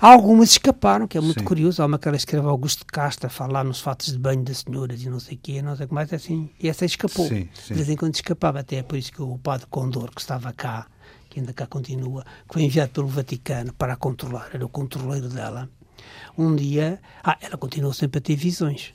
Algumas 0.00 0.50
escaparam, 0.50 1.06
que 1.06 1.18
é 1.18 1.20
muito 1.20 1.44
curioso. 1.44 1.82
Há 1.82 1.86
uma 1.86 1.98
que 1.98 2.08
ela 2.08 2.16
escreve 2.16 2.46
Augusto 2.46 2.84
Castro 2.86 3.26
a 3.26 3.30
falar 3.30 3.62
nos 3.62 3.80
fatos 3.80 4.10
de 4.10 4.18
banho 4.18 4.42
das 4.42 4.64
senhoras 4.66 5.02
e 5.02 5.10
não 5.10 5.20
sei 5.20 5.36
o 5.36 5.40
quê, 5.40 5.60
não 5.60 5.76
sei 5.76 5.84
o 5.84 5.88
que 5.88 5.94
mais, 5.94 6.12
assim. 6.12 6.50
E 6.58 6.68
essa 6.68 6.86
escapou. 6.86 7.28
Sim, 7.28 7.48
sim. 7.54 7.68
De 7.68 7.74
vez 7.74 7.88
em 7.90 7.96
quando 7.96 8.14
escapava, 8.14 8.60
até 8.60 8.76
é 8.76 8.82
por 8.82 8.96
isso 8.96 9.12
que 9.12 9.20
o 9.20 9.38
padre 9.38 9.66
Condor, 9.68 10.10
que 10.14 10.20
estava 10.20 10.50
cá, 10.52 10.86
que 11.36 11.40
ainda 11.40 11.52
cá 11.52 11.66
continua, 11.66 12.24
que 12.48 12.54
foi 12.54 12.62
enviado 12.62 12.92
pelo 12.92 13.08
Vaticano 13.08 13.70
para 13.74 13.92
a 13.92 13.96
controlar, 13.96 14.48
era 14.54 14.64
o 14.64 14.70
controleiro 14.70 15.28
dela. 15.28 15.68
Um 16.36 16.56
dia, 16.56 16.98
ah, 17.22 17.36
ela 17.42 17.58
continuou 17.58 17.92
sempre 17.92 18.18
a 18.18 18.20
ter 18.22 18.36
visões. 18.36 18.94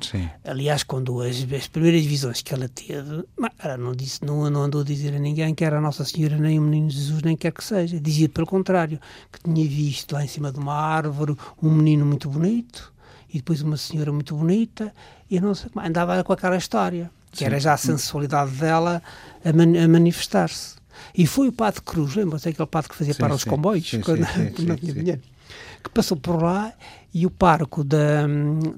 Sim. 0.00 0.30
Aliás, 0.44 0.84
quando 0.84 1.20
as, 1.22 1.44
as, 1.52 1.66
primeiras 1.66 2.04
visões 2.04 2.40
que 2.40 2.54
ela 2.54 2.68
teve, 2.68 3.24
ela 3.58 3.76
não, 3.76 3.96
disse, 3.96 4.24
não, 4.24 4.48
não 4.48 4.62
andou 4.62 4.82
a 4.82 4.84
dizer 4.84 5.12
a 5.12 5.18
ninguém 5.18 5.54
que 5.56 5.64
era 5.64 5.78
a 5.78 5.80
Nossa 5.80 6.04
Senhora, 6.04 6.36
nem 6.36 6.56
o 6.56 6.62
Menino 6.62 6.88
Jesus, 6.88 7.22
nem 7.22 7.36
quer 7.36 7.50
que 7.50 7.64
seja. 7.64 7.98
Dizia 7.98 8.28
pelo 8.28 8.46
contrário, 8.46 9.00
que 9.32 9.40
tinha 9.42 9.66
visto 9.66 10.12
lá 10.12 10.22
em 10.22 10.28
cima 10.28 10.52
de 10.52 10.60
uma 10.60 10.74
árvore 10.74 11.36
um 11.60 11.70
menino 11.72 12.06
muito 12.06 12.30
bonito 12.30 12.92
e 13.28 13.38
depois 13.38 13.60
uma 13.60 13.76
senhora 13.76 14.12
muito 14.12 14.36
bonita 14.36 14.94
e 15.28 15.40
não 15.40 15.52
sei 15.52 15.68
andava 15.78 16.22
com 16.22 16.32
aquela 16.32 16.56
história, 16.56 17.10
que 17.32 17.38
Sim. 17.38 17.46
era 17.46 17.58
já 17.58 17.72
a 17.72 17.76
sensualidade 17.76 18.52
dela 18.52 19.02
a, 19.44 19.52
man, 19.52 19.82
a 19.82 19.88
manifestar-se. 19.88 20.75
E 21.14 21.26
foi 21.26 21.48
o 21.48 21.52
Padre 21.52 21.80
Cruz, 21.82 22.14
lembra-se 22.14 22.48
aquele 22.48 22.66
padre 22.66 22.90
que 22.90 22.96
fazia 22.96 23.14
sim, 23.14 23.20
para 23.20 23.34
os 23.34 23.44
comboios, 23.44 23.88
sim, 23.88 24.00
quando 24.00 24.26
sim, 24.26 24.44
não 24.66 24.76
tinha 24.76 24.92
dinheiro, 24.92 25.22
que 25.82 25.90
passou 25.90 26.16
por 26.16 26.42
lá 26.42 26.72
e 27.14 27.24
o 27.24 27.30
parco 27.30 27.82
da, 27.84 28.26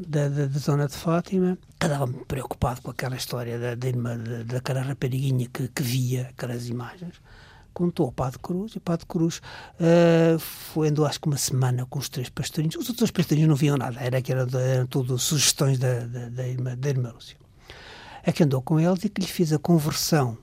da, 0.06 0.28
da, 0.28 0.46
da 0.46 0.58
zona 0.58 0.86
de 0.86 0.94
Fátima 0.94 1.58
estava 1.72 2.06
preocupado 2.06 2.82
com 2.82 2.90
aquela 2.90 3.16
história 3.16 3.58
da, 3.58 3.74
da, 3.74 3.90
daquela 4.44 4.82
rapariguinha 4.82 5.48
que, 5.52 5.68
que 5.68 5.82
via 5.82 6.28
aquelas 6.30 6.68
imagens 6.68 7.14
contou 7.78 8.06
ao 8.06 8.12
Padre 8.12 8.40
Cruz 8.40 8.72
e 8.72 8.78
o 8.78 8.80
Padre 8.80 9.06
Cruz 9.06 9.36
uh, 9.36 10.36
foi, 10.36 10.88
andou 10.88 11.06
acho 11.06 11.20
que 11.20 11.28
uma 11.28 11.36
semana 11.36 11.86
com 11.86 12.00
os 12.00 12.08
três 12.08 12.28
pastorinhos. 12.28 12.74
Os 12.74 12.88
outros 12.88 13.12
pastorinhos 13.12 13.48
não 13.48 13.54
viam 13.54 13.76
nada, 13.76 14.00
era 14.00 14.20
que 14.20 14.32
era, 14.32 14.44
eram 14.60 14.86
tudo 14.86 15.16
sugestões 15.16 15.78
da, 15.78 16.00
da, 16.00 16.28
da, 16.28 16.48
irmã, 16.48 16.76
da 16.76 16.88
irmã 16.88 17.12
Lúcia. 17.12 17.36
É 18.24 18.32
que 18.32 18.42
andou 18.42 18.60
com 18.60 18.80
eles 18.80 19.04
e 19.04 19.08
que 19.08 19.20
lhe 19.20 19.28
fez 19.28 19.52
a 19.52 19.60
conversão 19.60 20.36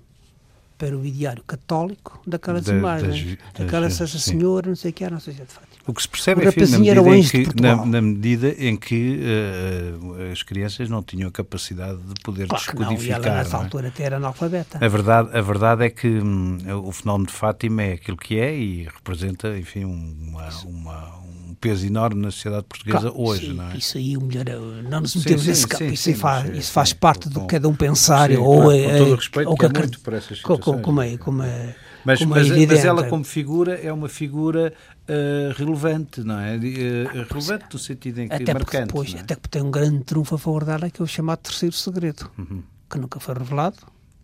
para 0.77 0.97
o 0.97 1.05
ideário 1.05 1.43
católico 1.43 2.21
daquelas 2.25 2.67
imagens. 2.67 3.37
Das, 3.53 3.65
Aquela 3.67 3.87
das, 3.87 3.93
Santa 3.95 4.17
Senhora, 4.17 4.69
não 4.69 4.75
sei 4.75 4.91
o 4.91 4.93
que 4.93 5.03
era, 5.03 5.13
não 5.13 5.19
sei 5.19 5.33
se 5.33 5.41
é 5.41 5.45
de 5.45 5.51
Fátima. 5.51 5.75
O 5.87 5.93
que 5.93 6.01
se 6.01 6.09
percebe 6.09 6.45
é 6.45 6.51
que, 6.51 6.65
na 6.65 6.79
medida, 6.79 7.15
em 7.15 7.23
que, 7.23 7.61
na, 7.61 7.85
na 7.85 8.01
medida 8.01 8.49
em 8.57 8.75
que 8.75 9.19
uh, 9.21 10.31
as 10.31 10.41
crianças 10.41 10.89
não 10.89 11.03
tinham 11.03 11.29
a 11.29 11.31
capacidade 11.31 12.01
de 12.01 12.21
poder 12.23 12.47
claro 12.47 12.63
descodificar. 12.63 13.19
Não, 13.19 13.25
e 13.25 13.29
ela 13.29 13.37
nessa 13.37 13.57
é? 13.57 13.59
altura 13.59 13.87
até 13.89 14.03
era 14.03 14.17
analfabeta. 14.17 14.83
A 14.83 14.87
verdade, 14.87 15.29
a 15.37 15.41
verdade 15.41 15.85
é 15.85 15.89
que 15.91 16.07
hum, 16.07 16.57
o 16.83 16.91
fenómeno 16.91 17.27
de 17.27 17.33
Fátima 17.33 17.83
é 17.83 17.93
aquilo 17.93 18.17
que 18.17 18.39
é 18.39 18.55
e 18.55 18.83
representa, 18.85 19.55
enfim, 19.57 19.85
uma, 19.85 20.49
uma, 20.65 21.19
peso 21.65 21.87
enorme 21.87 22.21
na 22.21 22.29
sociedade 22.29 22.65
portuguesa 22.65 22.99
claro, 22.99 23.21
hoje, 23.21 23.47
sim, 23.47 23.53
não 23.53 23.71
é? 23.71 23.77
Isso 23.77 23.97
aí, 23.97 24.15
o 24.15 24.21
melhor, 24.21 24.47
é 24.47 24.55
não 24.83 25.01
nos 25.01 25.15
metemos 25.15 25.41
sim, 25.41 25.49
nesse 25.49 25.67
campo, 25.67 25.83
sim, 25.83 26.11
isso, 26.11 26.19
faz, 26.19 26.57
isso 26.57 26.71
faz 26.71 26.93
parte 26.93 27.27
do 27.27 27.41
que 27.41 27.47
cada 27.47 27.67
um 27.67 27.75
pensar, 27.75 28.31
ou, 28.33 28.71
é, 28.71 28.83
com 28.83 28.97
todo 28.97 29.11
o 29.11 29.15
respeito, 29.15 29.49
ou 29.49 29.57
que, 29.57 29.67
que 29.67 29.79
muito 29.79 29.99
por 30.01 30.13
essas 30.13 30.37
situações. 30.37 30.81
Como 30.83 31.01
é, 31.01 31.17
como 31.17 31.41
é, 31.41 31.75
mas, 32.05 32.19
como 32.19 32.35
é 32.35 32.39
mas, 32.39 32.51
é 32.51 32.65
mas 32.67 32.85
ela 32.85 33.03
como 33.05 33.23
figura 33.23 33.73
é 33.73 33.91
uma 33.91 34.07
figura 34.07 34.71
uh, 35.09 35.53
relevante, 35.57 36.21
não 36.21 36.39
é? 36.39 36.55
Uh, 36.55 37.23
relevante 37.27 37.65
no 37.73 37.79
sentido 37.79 38.19
em 38.19 38.27
que 38.27 38.35
até 38.35 38.53
marcante. 38.53 38.87
Depois, 38.87 39.15
é? 39.15 39.19
Até 39.19 39.35
porque 39.35 39.57
tem 39.57 39.67
um 39.67 39.71
grande 39.71 40.03
trunfo 40.03 40.35
a 40.35 40.37
favor 40.37 40.63
dela, 40.63 40.89
que 40.89 41.01
é 41.01 41.03
o 41.03 41.07
chamado 41.07 41.39
terceiro 41.39 41.75
segredo, 41.75 42.29
uhum. 42.37 42.61
que 42.87 42.99
nunca 42.99 43.19
foi 43.19 43.33
revelado. 43.33 43.77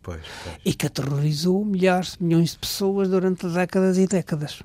Pois, 0.04 0.22
pois. 0.44 0.56
E 0.64 0.74
que 0.76 0.86
aterrorizou 0.86 1.66
milhares, 1.66 2.18
milhões 2.20 2.52
de 2.52 2.60
pessoas 2.60 3.10
durante 3.10 3.48
décadas 3.48 3.98
e 3.98 4.06
décadas. 4.06 4.62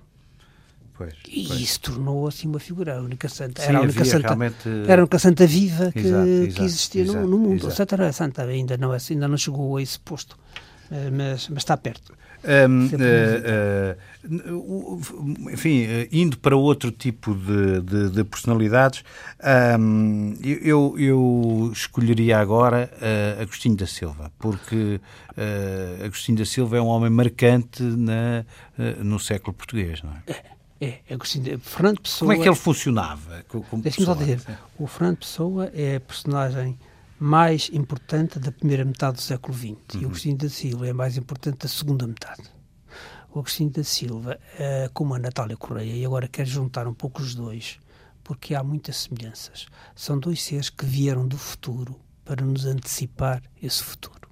Pois, 0.97 1.13
e 1.29 1.47
pois. 1.47 1.61
isso 1.61 1.81
tornou 1.81 2.27
assim 2.27 2.49
uma 2.49 2.59
figura, 2.59 2.99
a 2.99 3.03
única 3.03 3.29
santa. 3.29 3.61
Sim, 3.61 3.69
era 3.69 3.79
a 3.79 3.83
única 3.83 4.05
santa, 4.05 4.29
realmente... 4.29 4.69
era 4.89 5.03
a 5.03 5.05
única 5.05 5.19
santa 5.19 5.47
viva 5.47 5.93
que, 5.93 5.99
exato, 5.99 6.27
exato, 6.27 6.55
que 6.55 6.65
existia 6.65 7.03
exato, 7.03 7.19
no, 7.19 7.27
no, 7.27 7.39
mundo. 7.39 7.67
A 7.67 7.71
Santa 7.71 7.97
era 7.97 8.13
santa, 8.13 8.43
ainda 8.45 8.79
não, 8.79 8.95
é, 8.95 8.99
ainda 9.11 9.29
não 9.29 9.37
chegou 9.37 9.77
a 9.77 9.83
esse 9.83 9.99
posto, 10.01 10.39
eh, 10.91 11.11
mas, 11.11 11.49
mas 11.51 11.59
está 11.59 11.77
perto. 11.77 12.15
Um, 12.47 12.87
uh, 12.87 12.91
uh, 14.31 15.51
enfim, 15.53 15.87
indo 16.13 16.39
para 16.39 16.57
outro 16.57 16.93
tipo 16.93 17.35
de, 17.35 17.81
de, 17.81 18.11
de 18.11 18.25
personalidades, 18.25 19.03
um, 19.79 20.35
eu, 20.43 20.95
eu 20.97 21.71
escolheria 21.73 22.39
agora 22.39 22.91
uh, 22.95 23.43
Agostinho 23.43 23.77
da 23.77 23.87
Silva, 23.87 24.31
porque 24.39 25.01
Agostinho 26.05 26.39
da 26.39 26.45
Silva 26.45 26.77
é 26.77 26.81
um 26.81 26.87
homem 26.87 27.11
marcante 27.11 27.83
na, 27.83 28.45
no 29.03 29.19
século 29.19 29.53
português, 29.53 30.03
não 30.03 30.13
é? 30.13 30.56
É 30.81 31.01
é, 31.09 31.15
Agostinho, 31.15 31.59
Fernando 31.59 32.01
Pessoa... 32.01 32.29
Como 32.29 32.33
é 32.33 32.43
que 32.43 32.49
ele 32.49 32.57
funcionava? 32.57 33.45
Deixa-me 33.83 34.07
só 34.07 34.15
dizer, 34.15 34.41
o 34.79 34.87
Fernando 34.87 35.19
Pessoa 35.19 35.71
é 35.75 35.97
a 35.97 36.01
personagem 36.01 36.79
mais 37.19 37.71
importante 37.73 38.39
da 38.39 38.53
primeira 38.53 38.85
metade 38.85 39.17
do 39.17 39.23
século 39.23 39.57
XX 39.57 39.71
uhum. 39.71 40.01
e 40.01 40.05
o 40.05 40.09
Agostinho 40.09 40.37
da 40.37 40.49
Silva 40.49 40.87
é 40.87 40.91
a 40.91 40.95
mais 40.95 41.17
importante 41.17 41.59
da 41.59 41.69
segunda 41.69 42.07
metade. 42.07 42.43
O 43.33 43.39
Agostinho 43.39 43.71
da 43.71 43.85
Silva, 43.85 44.39
uh, 44.55 44.93
como 44.93 45.15
a 45.15 45.19
Natália 45.19 45.57
Correia, 45.57 45.93
e 45.93 46.05
agora 46.05 46.29
quero 46.29 46.49
juntar 46.49 46.87
um 46.87 46.95
pouco 46.95 47.23
os 47.23 47.35
dois, 47.35 47.79
porque 48.23 48.55
há 48.55 48.63
muitas 48.63 48.97
semelhanças. 48.97 49.67
São 49.95 50.19
dois 50.19 50.43
seres 50.43 50.69
que 50.69 50.85
vieram 50.85 51.27
do 51.27 51.39
futuro 51.39 51.99
para 52.25 52.45
nos 52.45 52.67
antecipar 52.67 53.43
esse 53.63 53.83
futuro. 53.83 54.26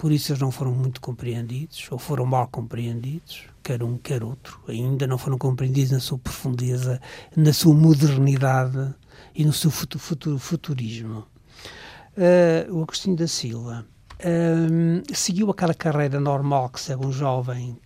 Por 0.00 0.12
isso 0.12 0.32
eles 0.32 0.40
não 0.40 0.50
foram 0.50 0.72
muito 0.72 0.98
compreendidos, 0.98 1.86
ou 1.90 1.98
foram 1.98 2.24
mal 2.24 2.48
compreendidos, 2.48 3.42
quer 3.62 3.82
um, 3.82 3.98
quer 3.98 4.24
outro. 4.24 4.58
Ainda 4.66 5.06
não 5.06 5.18
foram 5.18 5.36
compreendidos 5.36 5.90
na 5.90 6.00
sua 6.00 6.18
profundeza, 6.18 6.98
na 7.36 7.52
sua 7.52 7.74
modernidade 7.74 8.94
e 9.34 9.44
no 9.44 9.52
seu 9.52 9.70
futuro, 9.70 10.38
futurismo. 10.38 11.26
Uh, 12.16 12.74
o 12.74 12.82
Agostinho 12.82 13.14
da 13.14 13.28
Silva 13.28 13.86
uh, 14.20 15.14
seguiu 15.14 15.50
aquela 15.50 15.74
carreira 15.74 16.18
normal 16.18 16.70
que 16.70 16.80
segue 16.80 17.04
um 17.04 17.12
jovem 17.12 17.78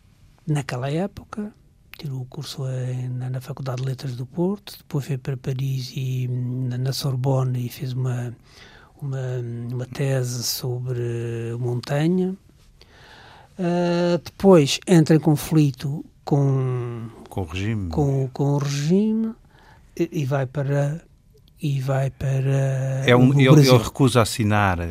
naquela 0.46 0.88
época, 0.88 1.52
tirou 1.98 2.20
o 2.20 2.26
curso 2.26 2.62
na, 3.10 3.28
na, 3.28 3.40
Faculdade 3.40 3.82
de 3.82 3.88
Letras 3.88 4.14
do 4.14 4.24
Porto, 4.24 4.78
depois 4.78 5.04
foi 5.04 5.18
para 5.18 5.36
Paris 5.36 5.92
e 5.96 6.28
na, 6.28 6.78
na 6.78 6.92
Sorbonne 6.92 7.66
e 7.66 7.68
fez 7.68 7.92
uma 7.92 8.32
uma, 9.00 9.38
uma 9.72 9.86
tese 9.86 10.42
sobre 10.42 11.54
montanha. 11.58 12.34
Uh, 13.58 14.18
depois 14.24 14.80
entra 14.86 15.14
em 15.14 15.20
conflito 15.20 16.04
com, 16.24 17.08
com 17.28 17.42
o 17.42 17.44
regime, 17.44 17.88
com, 17.90 18.28
com 18.32 18.54
o 18.54 18.58
regime 18.58 19.32
e, 19.96 20.08
e 20.10 20.24
vai 20.24 20.44
para 20.44 21.00
e 21.64 21.80
vai 21.80 22.10
para 22.10 23.06
é 23.06 23.16
um, 23.16 23.32
ele, 23.40 23.48
ele, 23.48 23.78
recusa 23.78 24.20
assinar 24.20 24.78
uh, 24.78 24.82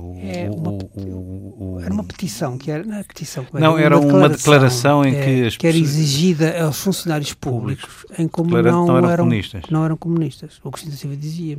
o, 0.00 0.18
é 0.22 0.48
uma, 0.50 0.70
o, 0.70 1.74
o, 1.74 1.80
era 1.82 1.92
uma 1.92 2.04
petição 2.04 2.56
que 2.56 2.70
era, 2.70 2.82
não 2.82 2.94
era 2.94 3.04
petição 3.04 3.46
não 3.52 3.76
era, 3.76 3.98
uma, 3.98 4.14
uma 4.14 4.28
declaração, 4.30 5.04
em 5.04 5.14
é, 5.14 5.24
que 5.24 5.46
as 5.46 5.56
que 5.58 5.66
era 5.66 5.76
exigida 5.76 6.64
aos 6.64 6.80
funcionários 6.80 7.34
públicos, 7.34 7.84
públicos 7.84 8.18
em 8.18 8.26
como 8.28 8.48
não, 8.48 8.86
não, 8.86 8.96
eram, 8.96 9.10
eram 9.10 9.24
comunistas. 9.24 9.62
não 9.70 9.84
eram 9.84 9.96
comunistas. 9.98 10.58
O 10.64 10.70
Cristina 10.70 10.96
Silva 10.96 11.16
dizia 11.16 11.58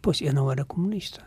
pois 0.00 0.20
eu 0.20 0.32
não 0.32 0.52
era 0.52 0.64
comunista 0.64 1.22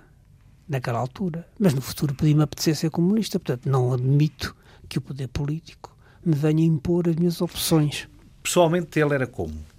naquela 0.69 0.99
altura 0.99 1.45
mas 1.59 1.73
no 1.73 1.81
futuro 1.81 2.15
podia-me 2.15 2.43
apetecer 2.43 2.77
ser 2.77 2.89
comunista 2.89 3.37
portanto 3.39 3.69
não 3.69 3.91
admito 3.91 4.55
que 4.87 4.99
o 4.99 5.01
poder 5.01 5.27
político 5.27 5.93
me 6.25 6.33
venha 6.33 6.63
impor 6.63 7.09
as 7.09 7.15
minhas 7.17 7.41
opções. 7.41 8.07
Pessoalmente 8.41 8.97
ele 8.97 9.13
era 9.15 9.27
como 9.27 9.72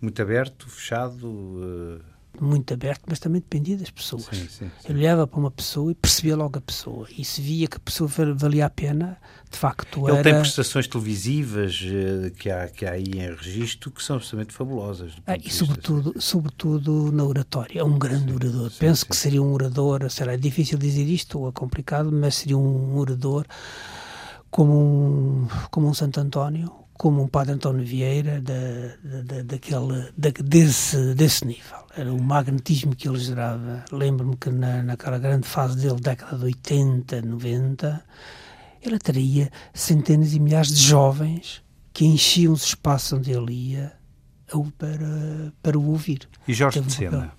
muito 0.00 0.20
aberto, 0.20 0.68
fechado? 0.68 1.26
Uh... 1.26 2.14
Muito 2.40 2.74
aberto, 2.74 3.02
mas 3.06 3.20
também 3.20 3.40
dependia 3.40 3.76
das 3.76 3.90
pessoas. 3.90 4.24
Sim, 4.24 4.48
sim, 4.48 4.48
sim. 4.48 4.70
Eu 4.88 4.96
olhava 4.96 5.24
para 5.24 5.38
uma 5.38 5.52
pessoa 5.52 5.92
e 5.92 5.94
percebia 5.94 6.34
logo 6.34 6.58
a 6.58 6.60
pessoa. 6.60 7.06
E 7.16 7.24
se 7.24 7.40
via 7.40 7.68
que 7.68 7.76
a 7.76 7.80
pessoa 7.80 8.10
valia 8.34 8.66
a 8.66 8.70
pena, 8.70 9.18
de 9.48 9.56
facto 9.56 10.08
Ele 10.08 10.18
era... 10.18 10.22
tem 10.24 10.34
prestações 10.40 10.88
televisivas 10.88 11.80
uh, 11.80 12.32
que, 12.32 12.50
há, 12.50 12.66
que 12.66 12.84
há 12.84 12.90
aí 12.90 13.04
em 13.04 13.32
registro 13.32 13.88
que 13.92 14.02
são 14.02 14.16
absolutamente 14.16 14.52
fabulosas. 14.52 15.12
Ah, 15.28 15.36
e 15.36 15.48
sobretudo, 15.48 16.20
sobretudo 16.20 17.12
na 17.12 17.22
oratória. 17.22 17.78
É 17.78 17.84
um 17.84 17.96
grande 17.96 18.32
orador. 18.32 18.72
Penso 18.80 19.06
que 19.06 19.16
seria 19.16 19.40
um 19.40 19.52
orador, 19.52 20.10
será 20.10 20.32
é 20.32 20.36
difícil 20.36 20.76
dizer 20.76 21.04
isto, 21.04 21.38
ou 21.38 21.48
é 21.48 21.52
complicado, 21.52 22.10
mas 22.10 22.34
seria 22.34 22.58
um 22.58 22.96
orador 22.96 23.46
como 24.50 24.72
um, 24.72 25.48
como 25.70 25.88
um 25.88 25.94
Santo 25.94 26.18
António, 26.20 26.83
como 26.94 27.22
um 27.22 27.28
padre 27.28 27.52
António 27.52 27.84
Vieira 27.84 28.40
da, 28.40 28.54
da, 29.22 29.42
daquele, 29.42 30.12
da, 30.16 30.30
desse, 30.30 31.14
desse 31.14 31.44
nível. 31.44 31.78
Era 31.96 32.12
o 32.12 32.22
magnetismo 32.22 32.94
que 32.94 33.08
ele 33.08 33.18
gerava. 33.18 33.84
Lembro-me 33.92 34.36
que 34.36 34.50
na, 34.50 34.82
naquela 34.82 35.18
grande 35.18 35.46
fase 35.46 35.76
dele, 35.76 36.00
década 36.00 36.38
de 36.38 36.44
80, 36.44 37.22
90, 37.22 38.04
ele 38.82 38.94
atraía 38.94 39.50
centenas 39.72 40.34
e 40.34 40.40
milhares 40.40 40.68
de 40.68 40.82
jovens 40.82 41.62
que 41.92 42.04
enchiam 42.04 42.52
os 42.52 42.64
espaços 42.64 43.18
onde 43.18 43.32
ele 43.32 43.52
ia 43.52 43.92
para, 44.78 45.52
para 45.62 45.78
o 45.78 45.90
ouvir. 45.90 46.28
E 46.46 46.54
Jorge 46.54 46.80
de 46.80 46.92
Sena? 46.92 47.32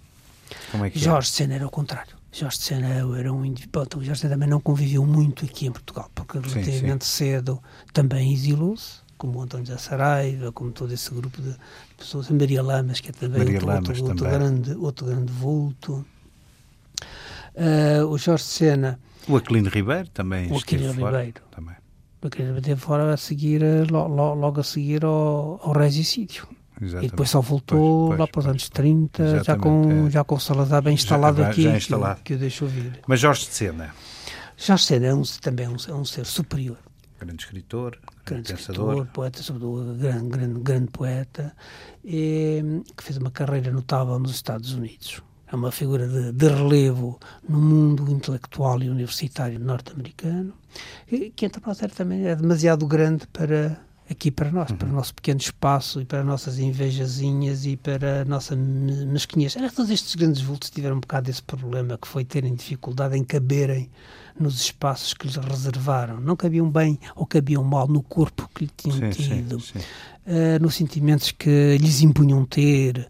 Como 0.71 0.85
é 0.85 0.89
que 0.89 0.99
Jorge 0.99 1.29
de 1.29 1.35
Sena 1.35 1.55
era 1.55 1.67
o 1.67 1.69
contrário. 1.69 2.15
Jorge 2.31 2.57
de 2.57 2.63
Sena 2.63 2.87
era 2.87 3.31
um 3.31 3.45
indivíduo. 3.45 3.85
Jorge 3.93 4.11
de 4.11 4.19
Sena 4.19 4.33
também 4.33 4.49
não 4.49 4.59
conviveu 4.59 5.05
muito 5.05 5.45
aqui 5.45 5.67
em 5.67 5.71
Portugal, 5.71 6.09
porque 6.13 6.39
relativamente 6.39 7.05
cedo 7.05 7.61
também 7.93 8.33
exilou-se 8.33 9.04
como 9.25 9.39
o 9.39 9.41
António 9.41 9.65
José 9.65 9.79
Saraiva, 9.79 10.51
como 10.51 10.71
todo 10.71 10.93
esse 10.93 11.09
grupo 11.11 11.41
de 11.41 11.55
pessoas, 11.97 12.29
a 12.29 12.33
Maria 12.33 12.61
Lamas, 12.61 12.99
que 12.99 13.09
é 13.09 13.11
também, 13.11 13.41
outro, 13.41 13.71
outro, 13.71 13.93
também. 13.93 14.09
outro, 14.09 14.29
grande, 14.29 14.71
outro 14.75 15.05
grande 15.07 15.31
vulto, 15.31 16.05
uh, 17.55 18.05
o 18.07 18.17
Jorge 18.17 18.43
Sena. 18.43 18.99
O 19.27 19.35
Aquilino 19.35 19.69
Ribeiro 19.69 20.07
também 20.09 20.51
o 20.51 20.57
Aquilino 20.57 20.93
Ribeiro. 20.93 21.41
Também. 21.49 21.75
O 22.21 22.27
Aquilino 22.27 22.53
Ribeiro 22.55 22.79
fora 22.79 23.11
a 23.11 23.17
seguir, 23.17 23.61
logo, 23.89 24.35
logo 24.35 24.59
a 24.59 24.63
seguir 24.63 25.03
ao, 25.03 25.59
ao 25.63 25.73
regicídio. 25.73 26.47
Exatamente. 26.79 27.07
E 27.07 27.09
depois 27.09 27.29
só 27.29 27.41
voltou 27.41 27.79
pois, 27.79 28.07
pois, 28.09 28.19
lá 28.19 28.27
para 28.27 28.39
os 28.39 28.47
anos 28.47 28.69
30, 28.69 29.43
já 29.43 29.55
com, 29.55 30.07
é. 30.07 30.11
já 30.11 30.23
com 30.23 30.35
o 30.35 30.39
Salazar 30.39 30.83
bem 30.83 30.93
instalado 30.93 31.41
já, 31.41 31.49
aqui, 31.49 31.63
já 31.63 31.77
instalado. 31.77 32.17
Que, 32.17 32.23
que 32.23 32.33
o 32.33 32.37
deixou 32.37 32.67
vir. 32.67 32.99
Mas 33.07 33.21
Jorge 33.21 33.45
de 33.45 33.53
Sena? 33.53 33.95
Jorge 34.57 34.83
de 34.83 34.87
Sena 34.87 35.05
é 35.07 35.13
um, 35.13 35.23
também 35.41 35.65
é 35.65 35.69
um, 35.69 35.77
é 35.87 35.93
um 35.93 36.05
ser 36.05 36.25
superior. 36.25 36.77
Grande 37.17 37.41
escritor 37.41 37.97
grande 38.25 38.53
pensador. 38.53 38.89
escritor, 38.89 39.13
poeta, 39.13 39.43
sobretudo 39.43 39.95
grande, 39.95 40.29
grande, 40.29 40.59
grande 40.59 40.91
poeta, 40.91 41.55
e, 42.03 42.81
que 42.95 43.03
fez 43.03 43.17
uma 43.17 43.31
carreira 43.31 43.71
notável 43.71 44.17
nos 44.19 44.31
Estados 44.31 44.73
Unidos. 44.73 45.21
É 45.47 45.55
uma 45.55 45.71
figura 45.71 46.07
de, 46.07 46.31
de 46.31 46.47
relevo 46.47 47.19
no 47.47 47.59
mundo 47.59 48.11
intelectual 48.11 48.81
e 48.81 48.89
universitário 48.89 49.59
norte-americano, 49.59 50.53
que 51.35 51.45
entre 51.45 51.61
nós 51.65 51.77
também 51.95 52.25
é 52.25 52.35
demasiado 52.35 52.85
grande 52.87 53.27
para 53.27 53.79
aqui 54.09 54.29
para 54.29 54.51
nós, 54.51 54.69
uhum. 54.69 54.77
para 54.77 54.87
o 54.87 54.91
nosso 54.91 55.13
pequeno 55.15 55.39
espaço 55.39 56.01
e 56.01 56.05
para 56.05 56.23
nossas 56.23 56.59
invejazinhas 56.59 57.65
e 57.65 57.75
para 57.75 58.21
a 58.21 58.25
nossa 58.25 58.55
mesquinhez. 58.55 59.55
Todos 59.75 59.89
estes 59.89 60.15
grandes 60.15 60.41
vultos 60.41 60.69
tiveram 60.69 60.97
um 60.97 60.99
bocado 60.99 61.25
desse 61.25 61.41
problema 61.41 61.97
que 61.97 62.07
foi 62.07 62.23
terem 62.23 62.53
dificuldade 62.53 63.17
em 63.17 63.23
caberem 63.23 63.89
nos 64.39 64.59
espaços 64.61 65.13
que 65.13 65.27
lhes 65.27 65.35
reservaram. 65.35 66.19
Não 66.19 66.35
cabiam 66.35 66.69
bem 66.69 66.99
ou 67.15 67.25
cabiam 67.25 67.63
mal 67.63 67.87
no 67.87 68.01
corpo 68.01 68.49
que 68.53 68.65
lhe 68.65 68.71
tinham 68.75 69.11
sim, 69.11 69.23
tido, 69.23 69.59
sim, 69.59 69.79
sim. 69.79 69.85
Uh, 70.25 70.61
nos 70.61 70.75
sentimentos 70.75 71.31
que 71.31 71.77
lhes 71.77 72.01
impunham 72.01 72.43
ter, 72.45 73.07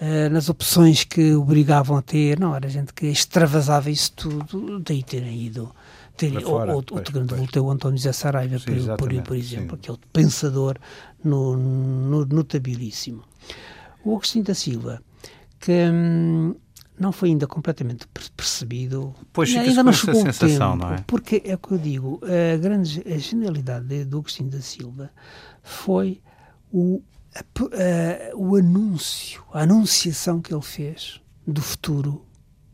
uh, 0.00 0.30
nas 0.30 0.48
opções 0.48 1.04
que 1.04 1.34
obrigavam 1.34 1.96
a 1.96 2.02
ter. 2.02 2.38
Não, 2.38 2.54
era 2.54 2.68
gente 2.68 2.92
que 2.92 3.06
extravasava 3.06 3.90
isso 3.90 4.12
tudo, 4.12 4.80
daí 4.80 5.02
terem 5.02 5.42
ido. 5.42 5.72
Ter, 6.16 6.40
fora, 6.40 6.74
outro, 6.74 7.12
grande 7.12 7.34
vulto 7.34 7.58
é 7.58 7.60
o 7.60 7.70
António 7.70 7.98
José 7.98 8.10
Saraiva, 8.10 8.56
por, 8.58 8.96
por, 8.96 9.22
por, 9.22 9.36
exemplo, 9.36 9.74
aquele 9.74 9.98
pensador 10.14 10.78
no, 11.22 11.54
no, 11.54 12.24
notabilíssimo. 12.24 13.22
O 14.02 14.12
Agostinho 14.12 14.44
da 14.44 14.54
Silva, 14.54 15.02
que 15.60 15.72
hum, 15.72 16.54
não 16.98 17.12
foi 17.12 17.30
ainda 17.30 17.46
completamente 17.46 18.06
percebido. 18.36 19.14
Pois 19.32 19.54
ainda 19.54 19.82
não 19.82 19.92
chegou 19.92 20.20
essa 20.20 20.32
sensação, 20.32 20.72
tempo, 20.72 20.86
não 20.86 20.94
é? 20.94 21.04
Porque 21.06 21.42
é 21.44 21.54
o 21.54 21.58
que 21.58 21.72
eu 21.72 21.78
digo, 21.78 22.20
a 22.24 22.56
grande 22.56 23.02
a 23.06 23.18
genialidade 23.18 24.04
do 24.04 24.18
Agostinho 24.18 24.50
da 24.50 24.60
Silva 24.60 25.10
foi 25.62 26.20
o, 26.72 27.02
a, 27.34 27.40
a, 27.40 28.36
o 28.36 28.56
anúncio, 28.56 29.42
a 29.52 29.60
anunciação 29.62 30.40
que 30.40 30.54
ele 30.54 30.62
fez 30.62 31.20
do 31.46 31.60
futuro 31.60 32.24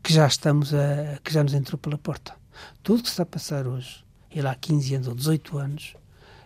que 0.01 0.13
já 0.13 0.27
estamos 0.27 0.73
a, 0.73 1.17
que 1.23 1.33
já 1.33 1.43
nos 1.43 1.53
entrou 1.53 1.77
pela 1.77 1.97
porta. 1.97 2.33
Tudo 2.81 3.03
que 3.03 3.09
está 3.09 3.23
a 3.23 3.25
passar 3.25 3.67
hoje, 3.67 4.03
ele 4.29 4.47
há 4.47 4.55
15 4.55 4.95
anos 4.95 5.07
ou 5.07 5.15
18 5.15 5.57
anos, 5.57 5.95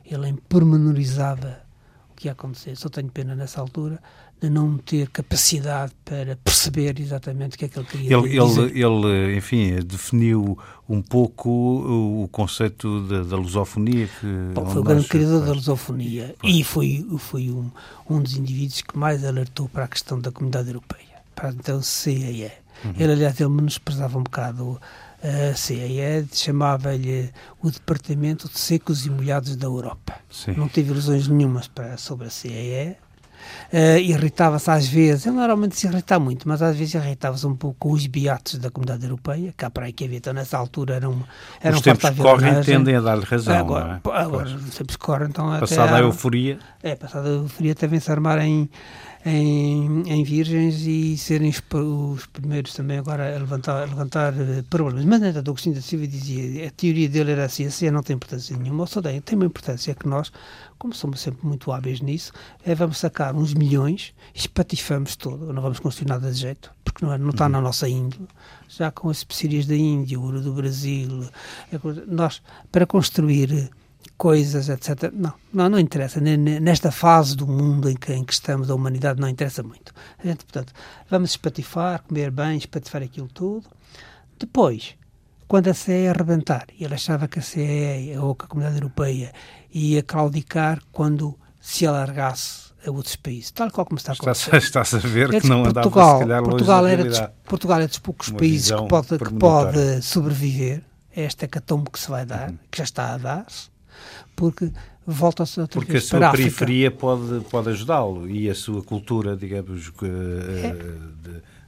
ele 0.05 0.33
pormenorizava 0.47 1.61
o 2.09 2.15
que 2.15 2.27
ia 2.27 2.31
acontecer. 2.31 2.75
Só 2.75 2.89
tenho 2.89 3.09
pena 3.11 3.35
nessa 3.35 3.59
altura 3.59 4.01
de 4.39 4.49
não 4.49 4.77
ter 4.77 5.09
capacidade 5.09 5.93
para 6.05 6.35
perceber 6.35 6.99
exatamente 6.99 7.55
o 7.55 7.59
que 7.59 7.65
é 7.65 7.67
que 7.67 7.79
ele 7.79 7.87
queria 7.87 8.17
ele, 8.17 8.39
dizer. 8.39 8.75
Ele, 8.75 8.83
ele, 8.83 9.37
enfim, 9.37 9.79
definiu 9.83 10.57
um 10.87 11.01
pouco 11.01 11.49
o 11.49 12.27
conceito 12.31 13.01
da, 13.07 13.23
da 13.23 13.35
lusofonia. 13.35 14.07
Que 14.07 14.27
Bom, 14.53 14.65
foi 14.67 14.81
o 14.81 14.83
grande 14.83 15.07
criador 15.07 15.45
da 15.45 15.53
lusofonia 15.53 16.35
e 16.43 16.63
foi, 16.63 17.05
foi 17.17 17.49
um, 17.49 17.69
um 18.09 18.21
dos 18.21 18.35
indivíduos 18.35 18.81
que 18.81 18.97
mais 18.97 19.25
alertou 19.25 19.67
para 19.67 19.85
a 19.85 19.87
questão 19.87 20.19
da 20.19 20.31
comunidade 20.31 20.67
europeia, 20.67 21.21
para 21.35 21.49
então 21.49 21.81
CEE. 21.81 22.51
Uhum. 22.85 22.93
Ele, 22.97 23.13
aliás, 23.13 23.39
ele 23.39 23.49
menosprezava 23.49 24.19
um 24.19 24.23
bocado 24.23 24.79
a 25.21 25.55
CEE, 25.55 26.27
chamava-lhe 26.31 27.31
o 27.61 27.71
Departamento 27.71 28.47
de 28.47 28.59
Secos 28.59 29.05
e 29.05 29.09
Molhados 29.09 29.55
da 29.55 29.65
Europa. 29.65 30.13
Sim. 30.29 30.53
Não 30.55 30.67
teve 30.67 30.91
ilusões 30.91 31.27
nenhumas 31.27 31.67
para, 31.67 31.97
sobre 31.97 32.27
a 32.27 32.29
CEE, 32.29 32.95
Uh, 33.71 33.99
irritava-se 33.99 34.69
às 34.71 34.87
vezes, 34.87 35.25
ele 35.25 35.35
normalmente 35.35 35.75
se 35.75 35.87
irrita 35.87 36.19
muito, 36.19 36.47
mas 36.47 36.61
às 36.61 36.75
vezes 36.75 36.93
irritava-se 36.93 37.45
um 37.45 37.55
pouco 37.55 37.77
com 37.79 37.91
os 37.91 38.07
beatos 38.07 38.57
da 38.59 38.69
comunidade 38.69 39.03
europeia, 39.03 39.53
cá 39.57 39.69
para 39.69 39.85
aí 39.85 39.93
que 39.93 40.05
havia, 40.05 40.17
então 40.17 40.33
nessa 40.33 40.57
altura 40.57 40.95
eram 40.95 41.23
eram 41.61 41.75
Os 41.75 41.81
tempos 41.81 42.09
que 42.09 42.15
correm 42.21 42.61
tendem 42.61 42.95
a 42.95 43.01
dar-lhe 43.01 43.25
razão, 43.25 43.57
agora, 43.57 44.01
é? 44.03 44.09
agora 44.09 44.47
os 44.47 44.75
tempos 44.75 44.95
correm, 44.95 45.27
então 45.27 45.47
Passada 45.59 45.97
a 45.97 45.99
euforia. 45.99 46.59
É, 46.81 46.95
passada 46.95 47.27
a 47.27 47.31
euforia 47.31 47.75
devem-se 47.75 48.11
armar 48.11 48.39
em 48.39 48.69
em, 49.27 50.03
em 50.07 50.23
virgens 50.23 50.87
e 50.87 51.17
serem 51.17 51.49
os, 51.49 52.25
primeiros 52.27 52.73
também 52.73 52.97
agora 52.97 53.35
a 53.35 53.39
levantar, 53.39 53.83
a 53.83 53.85
levantar 53.85 54.33
uh, 54.33 54.63
problemas. 54.69 55.03
Mas, 55.03 55.19
no 55.19 55.27
entanto, 55.27 55.49
Agostinho 55.49 55.75
da 55.75 55.81
Silva 55.81 56.07
dizia, 56.07 56.67
a 56.67 56.71
teoria 56.71 57.09
dele 57.09 57.31
era 57.31 57.45
assim, 57.45 57.65
a 57.65 57.69
ciência 57.71 57.91
não 57.91 58.01
tem 58.01 58.15
importância 58.15 58.55
nenhuma, 58.55 58.83
ou 58.83 58.87
só 58.87 59.01
tem, 59.01 59.19
tem 59.19 59.35
uma 59.35 59.45
importância 59.45 59.93
que 59.93 60.07
nós, 60.07 60.31
como 60.77 60.93
somos 60.93 61.19
sempre 61.19 61.45
muito 61.45 61.71
hábeis 61.73 61.99
nisso, 61.99 62.31
é 62.63 62.73
vamos 62.73 62.99
sacar 62.99 63.35
uns 63.35 63.53
milhões, 63.53 64.13
espatifamos 64.33 65.17
todo, 65.17 65.51
não 65.51 65.61
vamos 65.61 65.79
construir 65.79 66.07
nada 66.07 66.31
de 66.31 66.39
jeito, 66.39 66.71
porque 66.85 67.05
não, 67.05 67.11
é, 67.11 67.17
não 67.17 67.31
está 67.31 67.45
uhum. 67.45 67.51
na 67.51 67.61
nossa 67.61 67.89
índole, 67.89 68.27
já 68.69 68.91
com 68.91 69.09
as 69.09 69.17
especiarias 69.17 69.65
da 69.65 69.75
Índia, 69.75 70.17
ouro 70.17 70.41
do 70.41 70.53
Brasil, 70.53 71.27
nós, 72.07 72.41
para 72.71 72.85
construir 72.85 73.69
coisas, 74.17 74.69
etc. 74.69 75.11
Não, 75.13 75.33
não, 75.53 75.69
não 75.69 75.79
interessa. 75.79 76.19
Nesta 76.19 76.91
fase 76.91 77.35
do 77.35 77.47
mundo 77.47 77.89
em 77.89 77.95
que, 77.95 78.13
em 78.13 78.23
que 78.23 78.33
estamos, 78.33 78.69
a 78.69 78.75
humanidade 78.75 79.19
não 79.19 79.27
interessa 79.27 79.63
muito. 79.63 79.93
A 80.17 80.27
gente, 80.27 80.45
portanto, 80.45 80.73
vamos 81.09 81.31
espatifar, 81.31 82.03
comer 82.03 82.31
bem, 82.31 82.57
espatifar 82.57 83.03
aquilo 83.03 83.27
tudo. 83.27 83.67
Depois, 84.39 84.95
quando 85.47 85.69
a 85.69 85.73
CE 85.73 86.07
arrebentar, 86.07 86.65
e 86.77 86.83
ele 86.83 86.93
achava 86.93 87.27
que 87.27 87.39
a 87.39 87.41
CE 87.41 88.15
ou 88.19 88.35
que 88.35 88.45
a 88.45 88.47
Comunidade 88.47 88.77
Europeia 88.77 89.31
ia 89.73 90.03
claudicar 90.03 90.81
quando 90.91 91.37
se 91.59 91.85
alargasse 91.85 92.67
a 92.85 92.91
outros 92.91 93.15
países, 93.15 93.51
tal 93.51 93.71
qual 93.71 93.85
como 93.85 93.97
está 93.97 94.11
a 94.11 94.15
acontecer. 94.15 94.55
Está-se 94.57 94.95
a 94.95 94.99
ver 94.99 95.33
é 95.33 95.41
que 95.41 95.47
não 95.47 95.63
Portugal, 95.63 95.81
andava, 95.89 96.19
se 96.19 96.19
calhar, 96.19 96.43
Portugal 96.43 96.87
era 96.87 97.03
dos, 97.03 97.21
Portugal 97.43 97.81
é 97.81 97.87
dos 97.87 97.99
poucos 97.99 98.27
Uma 98.29 98.39
países 98.39 98.71
que 98.71 98.87
pode, 98.87 99.17
que 99.17 99.33
pode 99.33 100.01
sobreviver 100.01 100.83
a 101.15 101.21
esta 101.21 101.45
hecatombe 101.45 101.89
que 101.91 101.99
se 101.99 102.09
vai 102.09 102.25
dar, 102.25 102.49
uhum. 102.49 102.57
que 102.69 102.77
já 102.77 102.83
está 102.83 103.13
a 103.13 103.17
dar-se, 103.17 103.69
porque 104.37 104.71
volta-se 105.05 105.59
outra 105.59 105.81
Porque 105.81 105.97
a 105.97 106.01
sua 106.01 106.31
periferia 106.31 106.91
pode, 106.91 107.43
pode 107.49 107.69
ajudá-lo 107.69 108.29
e 108.29 108.49
a 108.49 108.55
sua 108.55 108.83
cultura, 108.83 109.35
digamos, 109.35 109.91
é. 110.03 110.75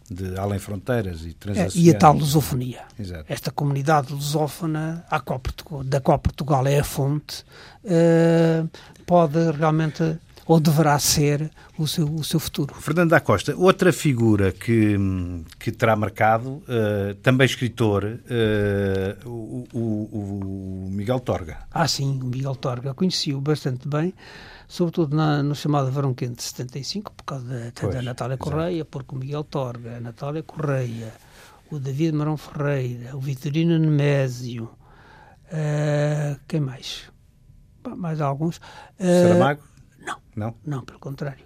de, 0.08 0.30
de, 0.30 0.40
além 0.40 0.60
fronteiras 0.60 1.26
e 1.26 1.34
transações. 1.34 1.76
É, 1.76 1.80
e 1.80 1.90
a 1.90 1.98
tal 1.98 2.14
lusofonia. 2.14 2.82
Exato. 2.98 3.26
Esta 3.28 3.50
comunidade 3.52 4.14
lusófona, 4.14 5.04
qual 5.26 5.40
Portugal, 5.40 5.84
da 5.84 6.00
qual 6.00 6.20
Portugal 6.20 6.68
é 6.68 6.80
a 6.80 6.84
fonte, 6.84 7.44
uh, 7.84 8.70
pode 9.06 9.52
realmente 9.52 10.18
ou 10.50 10.60
deverá 10.60 10.98
ser 10.98 11.52
o 11.78 11.88
seu, 11.88 12.12
o 12.12 12.24
seu 12.24 12.40
futuro. 12.40 12.74
Fernando 12.74 13.12
da 13.12 13.20
Costa, 13.20 13.56
outra 13.56 13.94
figura 13.94 14.52
que, 14.52 14.98
que 15.60 15.72
terá 15.72 15.96
marcado, 15.96 16.64
uh, 16.64 17.14
também 17.22 17.46
escritor, 17.46 18.04
uh, 18.04 19.30
o, 19.30 19.68
o, 19.72 20.88
o, 20.88 20.90
Miguel 20.90 21.20
Torga. 21.20 21.60
Ah, 21.70 21.88
sim, 21.88 22.20
o 22.20 22.26
Miguel 22.26 22.56
Torga. 22.56 22.96
Conheci-o 22.96 23.40
bastante 23.40 23.88
bem, 23.88 24.12
sobretudo 24.68 25.16
na, 25.16 25.44
no 25.44 25.54
chamado 25.54 25.92
Verão 25.92 26.16
Quente 26.16 26.38
de 26.38 26.44
75, 26.44 27.12
por 27.12 27.24
causa 27.26 27.46
da, 27.46 27.72
pois, 27.80 27.94
da 27.94 28.02
Natália 28.02 28.36
Correia, 28.36 28.84
porque 28.84 29.14
o 29.14 29.20
Miguel 29.20 29.44
Torga, 29.44 29.98
a 29.98 30.00
Natália 30.00 30.42
Correia, 30.42 31.14
o 31.70 31.78
David 31.78 32.14
Marão 32.14 32.38
Ferreira, 32.38 33.16
o 33.16 33.20
Vitorino 33.20 33.78
Nemésio, 33.78 34.64
uh, 34.64 36.40
quem 36.48 36.60
mais? 36.60 37.04
Mais 37.96 38.20
alguns. 38.20 38.60
Saramago? 38.98 39.70
Não. 40.40 40.56
Não? 40.66 40.84
Pelo 40.84 41.00
contrário. 41.00 41.46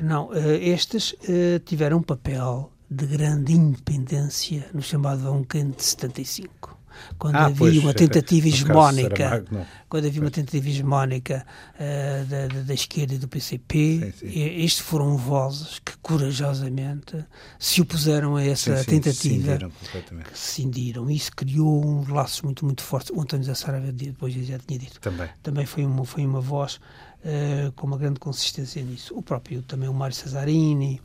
Não, 0.00 0.28
uh, 0.28 0.34
estes 0.60 1.12
uh, 1.12 1.58
tiveram 1.64 1.98
um 1.98 2.02
papel 2.02 2.72
de 2.90 3.06
grande 3.06 3.52
independência 3.52 4.68
no 4.72 4.82
chamado 4.82 5.30
Uncan 5.30 5.70
de 5.70 5.82
75 5.82 6.82
quando 7.18 7.36
ah, 7.36 7.46
havia 7.46 7.56
pois, 7.56 7.78
uma 7.78 7.94
tentativa 7.94 8.48
hegemónica, 8.48 9.44
quando 9.88 10.06
havia 10.06 10.20
uma 10.20 10.30
tentativa 10.30 10.68
hegemónica 10.68 11.46
uh, 11.74 12.24
da, 12.26 12.46
da, 12.46 12.60
da, 12.62 12.74
esquerda 12.74 13.14
e 13.14 13.18
do 13.18 13.28
PCP, 13.28 14.12
sim, 14.16 14.28
sim. 14.28 14.40
estes 14.62 14.80
foram 14.80 15.16
vozes 15.16 15.78
que 15.78 15.96
corajosamente 15.98 17.24
se 17.58 17.80
opuseram 17.80 18.36
a 18.36 18.44
essa 18.44 18.76
sim, 18.78 19.00
tentativa, 19.00 19.58
que 20.30 20.38
se 20.38 20.54
cindiram. 20.54 21.10
Isso 21.10 21.30
criou 21.34 21.84
um 21.84 22.12
laços 22.12 22.42
muito, 22.42 22.64
muito 22.64 22.82
fortes. 22.82 23.10
O 23.10 23.20
António 23.20 23.46
da 23.46 23.54
Sara 23.54 23.80
depois 23.92 24.34
já 24.34 24.58
tinha 24.58 24.78
dito. 24.78 25.00
Também. 25.00 25.28
Também 25.42 25.66
foi 25.66 25.84
uma, 25.84 26.04
foi 26.04 26.24
uma 26.24 26.40
voz 26.40 26.80
Uh, 27.24 27.70
com 27.72 27.86
uma 27.86 27.96
grande 27.96 28.18
consistência 28.18 28.82
nisso. 28.82 29.16
O 29.16 29.22
próprio, 29.22 29.62
também 29.62 29.88
o 29.88 29.94
Mário 29.94 30.14
Cesarini, 30.14 31.00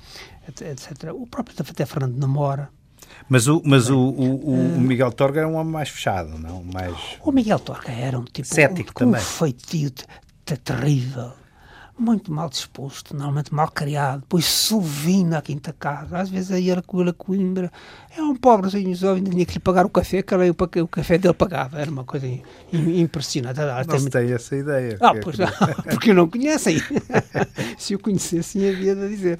etc. 0.47 1.13
O 1.13 1.27
próprio 1.27 1.55
até 1.59 1.85
Fernando 1.85 2.17
Namora. 2.17 2.69
Mas 3.29 3.47
o, 3.47 3.61
mas 3.63 3.89
o, 3.89 3.99
o, 3.99 4.49
o, 4.49 4.53
uh, 4.53 4.79
Miguel 4.79 5.11
Torga 5.11 5.41
era 5.41 5.47
um 5.47 5.55
homem 5.55 5.73
mais 5.73 5.89
fechado, 5.89 6.37
não? 6.39 6.63
Mais... 6.63 6.95
O 7.21 7.31
Miguel 7.31 7.59
Torga 7.59 7.91
era 7.91 8.17
um 8.17 8.23
tipo... 8.23 8.47
Cético 8.47 8.91
um, 8.91 8.93
também. 8.93 9.21
Um 9.21 9.23
feitio 9.23 9.91
terrível 10.63 11.33
muito 11.99 12.31
mal 12.31 12.49
disposto, 12.49 13.15
normalmente 13.15 13.53
mal 13.53 13.69
criado, 13.71 14.21
depois 14.21 14.45
subindo 14.45 15.33
à 15.33 15.41
quinta 15.41 15.73
casa, 15.73 16.19
às 16.19 16.29
vezes 16.29 16.51
aí 16.51 16.69
era 16.69 16.81
com 16.81 17.01
ele 17.01 17.09
a 17.09 17.13
Coimbra, 17.13 17.71
é 18.15 18.21
um 18.21 18.35
pobrezinho 18.35 18.93
jovem, 18.93 19.23
tinha 19.23 19.45
que 19.45 19.53
lhe 19.53 19.59
pagar 19.59 19.85
o 19.85 19.89
café, 19.89 20.21
que 20.21 20.33
ele, 20.33 20.51
o 20.51 20.87
café 20.87 21.17
dele 21.17 21.33
pagava, 21.33 21.79
era 21.79 21.89
uma 21.89 22.03
coisa 22.03 22.27
impressionante. 22.71 23.59
Não 23.59 23.85
tem, 23.85 24.09
tem 24.09 24.33
essa 24.33 24.55
ideia. 24.55 24.97
Ah, 25.01 25.13
pois 25.21 25.37
não, 25.37 25.47
porque 25.89 26.11
eu 26.11 26.15
não 26.15 26.29
conheço 26.29 26.69
aí. 26.69 26.79
Se 27.77 27.93
eu 27.93 27.99
conhecesse, 27.99 28.67
havia 28.67 28.95
de 28.95 29.07
dizer. 29.09 29.39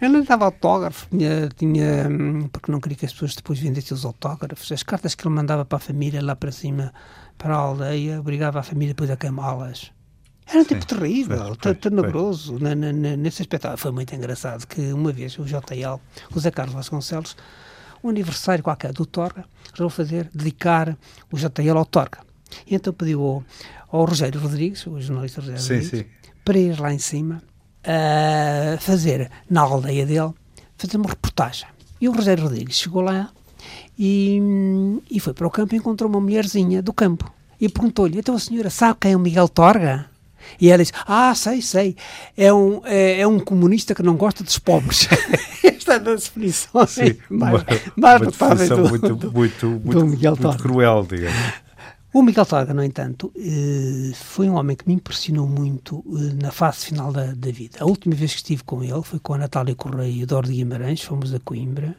Ele 0.00 0.12
não 0.12 0.24
dava 0.24 0.46
autógrafo, 0.46 1.06
tinha, 1.10 1.48
tinha, 1.56 2.08
porque 2.50 2.72
não 2.72 2.80
queria 2.80 2.96
que 2.96 3.06
as 3.06 3.12
pessoas 3.12 3.34
depois 3.34 3.58
vendessem 3.58 3.94
os 3.94 4.04
autógrafos, 4.04 4.72
as 4.72 4.82
cartas 4.82 5.14
que 5.14 5.26
ele 5.26 5.34
mandava 5.34 5.64
para 5.64 5.76
a 5.76 5.80
família 5.80 6.22
lá 6.22 6.34
para 6.34 6.52
cima, 6.52 6.92
para 7.36 7.54
a 7.54 7.58
aldeia, 7.58 8.20
obrigava 8.20 8.60
a 8.60 8.62
família 8.62 8.94
depois 8.94 9.10
a 9.10 9.16
queimá-las 9.16 9.97
era 10.48 10.60
um 10.60 10.64
tipo 10.64 10.86
terrível, 10.86 11.54
tenebroso 11.56 12.58
nesse 13.18 13.42
aspecto. 13.42 13.76
Foi 13.76 13.90
muito 13.90 14.14
engraçado 14.14 14.66
que 14.66 14.92
uma 14.92 15.12
vez 15.12 15.38
o 15.38 15.44
JL, 15.44 16.00
o 16.34 16.40
Zé 16.40 16.50
Carlos 16.50 16.74
Vasconcelos, 16.74 17.36
um 18.02 18.08
aniversário 18.08 18.64
qualquer 18.64 18.92
do 18.92 19.04
Torga, 19.04 19.44
resolveu 19.72 19.90
fazer, 19.90 20.30
dedicar 20.32 20.96
o 21.30 21.36
JL 21.36 21.76
ao 21.76 21.84
Torga. 21.84 22.20
E 22.66 22.74
então 22.74 22.92
pediu 22.94 23.22
ao, 23.22 23.44
ao 23.90 24.04
Rogério 24.06 24.40
Rodrigues, 24.40 24.86
o 24.86 24.98
jornalista 25.00 25.40
Rogério 25.40 25.60
sim, 25.60 25.74
Rodrigues, 25.74 25.98
sim. 26.00 26.30
para 26.44 26.58
ir 26.58 26.80
lá 26.80 26.94
em 26.94 26.98
cima 26.98 27.42
a 27.84 28.78
fazer, 28.78 29.30
na 29.50 29.60
aldeia 29.60 30.06
dele, 30.06 30.32
fazer 30.76 30.96
uma 30.96 31.10
reportagem. 31.10 31.68
E 32.00 32.08
o 32.08 32.12
Rogério 32.12 32.44
Rodrigues 32.44 32.78
chegou 32.78 33.02
lá 33.02 33.30
e, 33.98 34.40
e 35.10 35.20
foi 35.20 35.34
para 35.34 35.46
o 35.46 35.50
campo 35.50 35.74
e 35.74 35.78
encontrou 35.78 36.08
uma 36.08 36.20
mulherzinha 36.20 36.82
do 36.82 36.92
campo. 36.92 37.30
E 37.60 37.68
perguntou-lhe, 37.68 38.18
então 38.18 38.34
a 38.34 38.38
senhora 38.38 38.70
sabe 38.70 38.98
quem 39.00 39.12
é 39.12 39.16
o 39.16 39.20
Miguel 39.20 39.48
Torga? 39.48 40.08
E 40.60 40.70
ela 40.70 40.82
diz: 40.82 40.92
Ah, 41.06 41.34
sei, 41.34 41.62
sei, 41.62 41.96
é 42.36 42.52
um, 42.52 42.80
é, 42.84 43.20
é 43.20 43.26
um 43.26 43.38
comunista 43.38 43.94
que 43.94 44.02
não 44.02 44.16
gosta 44.16 44.44
dos 44.44 44.58
pobres. 44.58 45.08
Esta 45.62 45.92
é 45.92 45.96
a 45.96 45.98
definição 45.98 46.86
Sim, 46.86 47.16
mais, 47.30 47.64
mais 47.96 48.20
uma 48.20 48.30
definição 48.30 48.82
do, 48.82 48.88
muito, 48.88 49.14
do, 49.14 49.32
muito, 49.32 49.66
muito, 49.66 49.90
do 49.90 50.06
Miguel 50.06 50.36
muito 50.40 50.62
cruel, 50.62 51.06
digamos. 51.08 51.68
O 52.10 52.22
Miguel 52.22 52.46
Torga, 52.46 52.72
no 52.72 52.82
entanto, 52.82 53.30
eh, 53.36 54.12
foi 54.14 54.48
um 54.48 54.54
homem 54.54 54.74
que 54.74 54.88
me 54.88 54.94
impressionou 54.94 55.46
muito 55.46 56.02
eh, 56.16 56.42
na 56.42 56.50
fase 56.50 56.86
final 56.86 57.12
da, 57.12 57.34
da, 57.34 57.50
vida. 57.50 57.78
A 57.80 57.84
última 57.84 58.14
vez 58.14 58.32
que 58.32 58.38
estive 58.38 58.64
com 58.64 58.82
ele 58.82 59.02
foi 59.02 59.18
com 59.18 59.34
a 59.34 59.38
Natália 59.38 59.74
Correia 59.74 60.10
e 60.10 60.22
o 60.22 60.26
Dor 60.26 60.46
de 60.46 60.54
Guimarães, 60.54 61.02
fomos 61.02 61.34
a 61.34 61.38
Coimbra, 61.38 61.94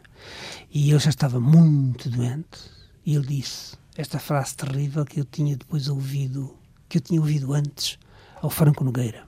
e 0.73 0.89
ele 0.89 0.99
já 0.99 1.12
estava 1.12 1.39
muito 1.39 2.09
doente, 2.09 2.59
e 3.05 3.15
ele 3.15 3.27
disse 3.27 3.77
esta 3.95 4.17
frase 4.17 4.55
terrível 4.55 5.05
que 5.05 5.19
eu 5.19 5.25
tinha 5.25 5.55
depois 5.55 5.88
ouvido, 5.88 6.55
que 6.89 6.97
eu 6.97 7.01
tinha 7.01 7.19
ouvido 7.19 7.53
antes, 7.53 7.99
ao 8.41 8.49
Franco 8.49 8.84
Nogueira. 8.84 9.23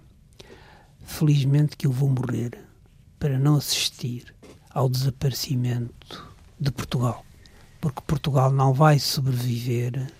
Felizmente 1.03 1.75
que 1.75 1.87
eu 1.87 1.91
vou 1.91 2.09
morrer 2.09 2.57
para 3.19 3.37
não 3.37 3.55
assistir 3.55 4.33
ao 4.69 4.89
desaparecimento 4.89 6.31
de 6.59 6.71
Portugal, 6.71 7.25
porque 7.79 8.01
Portugal 8.05 8.51
não 8.51 8.73
vai 8.73 8.99
sobreviver. 8.99 10.11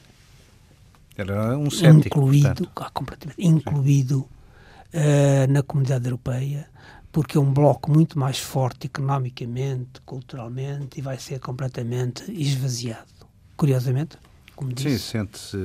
Era 1.15 1.58
um 1.58 1.69
cético, 1.69 2.19
incluído, 2.19 2.69
ah, 2.75 2.89
completamente, 2.91 3.41
incluído 3.41 4.19
uh, 4.21 5.51
na 5.51 5.62
comunidade 5.63 6.06
europeia, 6.06 6.67
porque 7.12 7.38
é 7.38 7.41
um 7.41 7.51
bloco 7.51 7.91
muito 7.91 8.17
mais 8.17 8.39
forte 8.39 8.88
economicamente, 8.88 10.01
culturalmente 10.06 10.99
e 10.99 11.01
vai 11.01 11.17
ser 11.19 11.39
completamente 11.39 12.32
esvaziado. 12.32 13.08
Curiosamente, 13.56 14.17
como 14.62 14.74
disse. 14.74 15.00
Sim, 15.00 15.26
sente-se. 15.26 15.58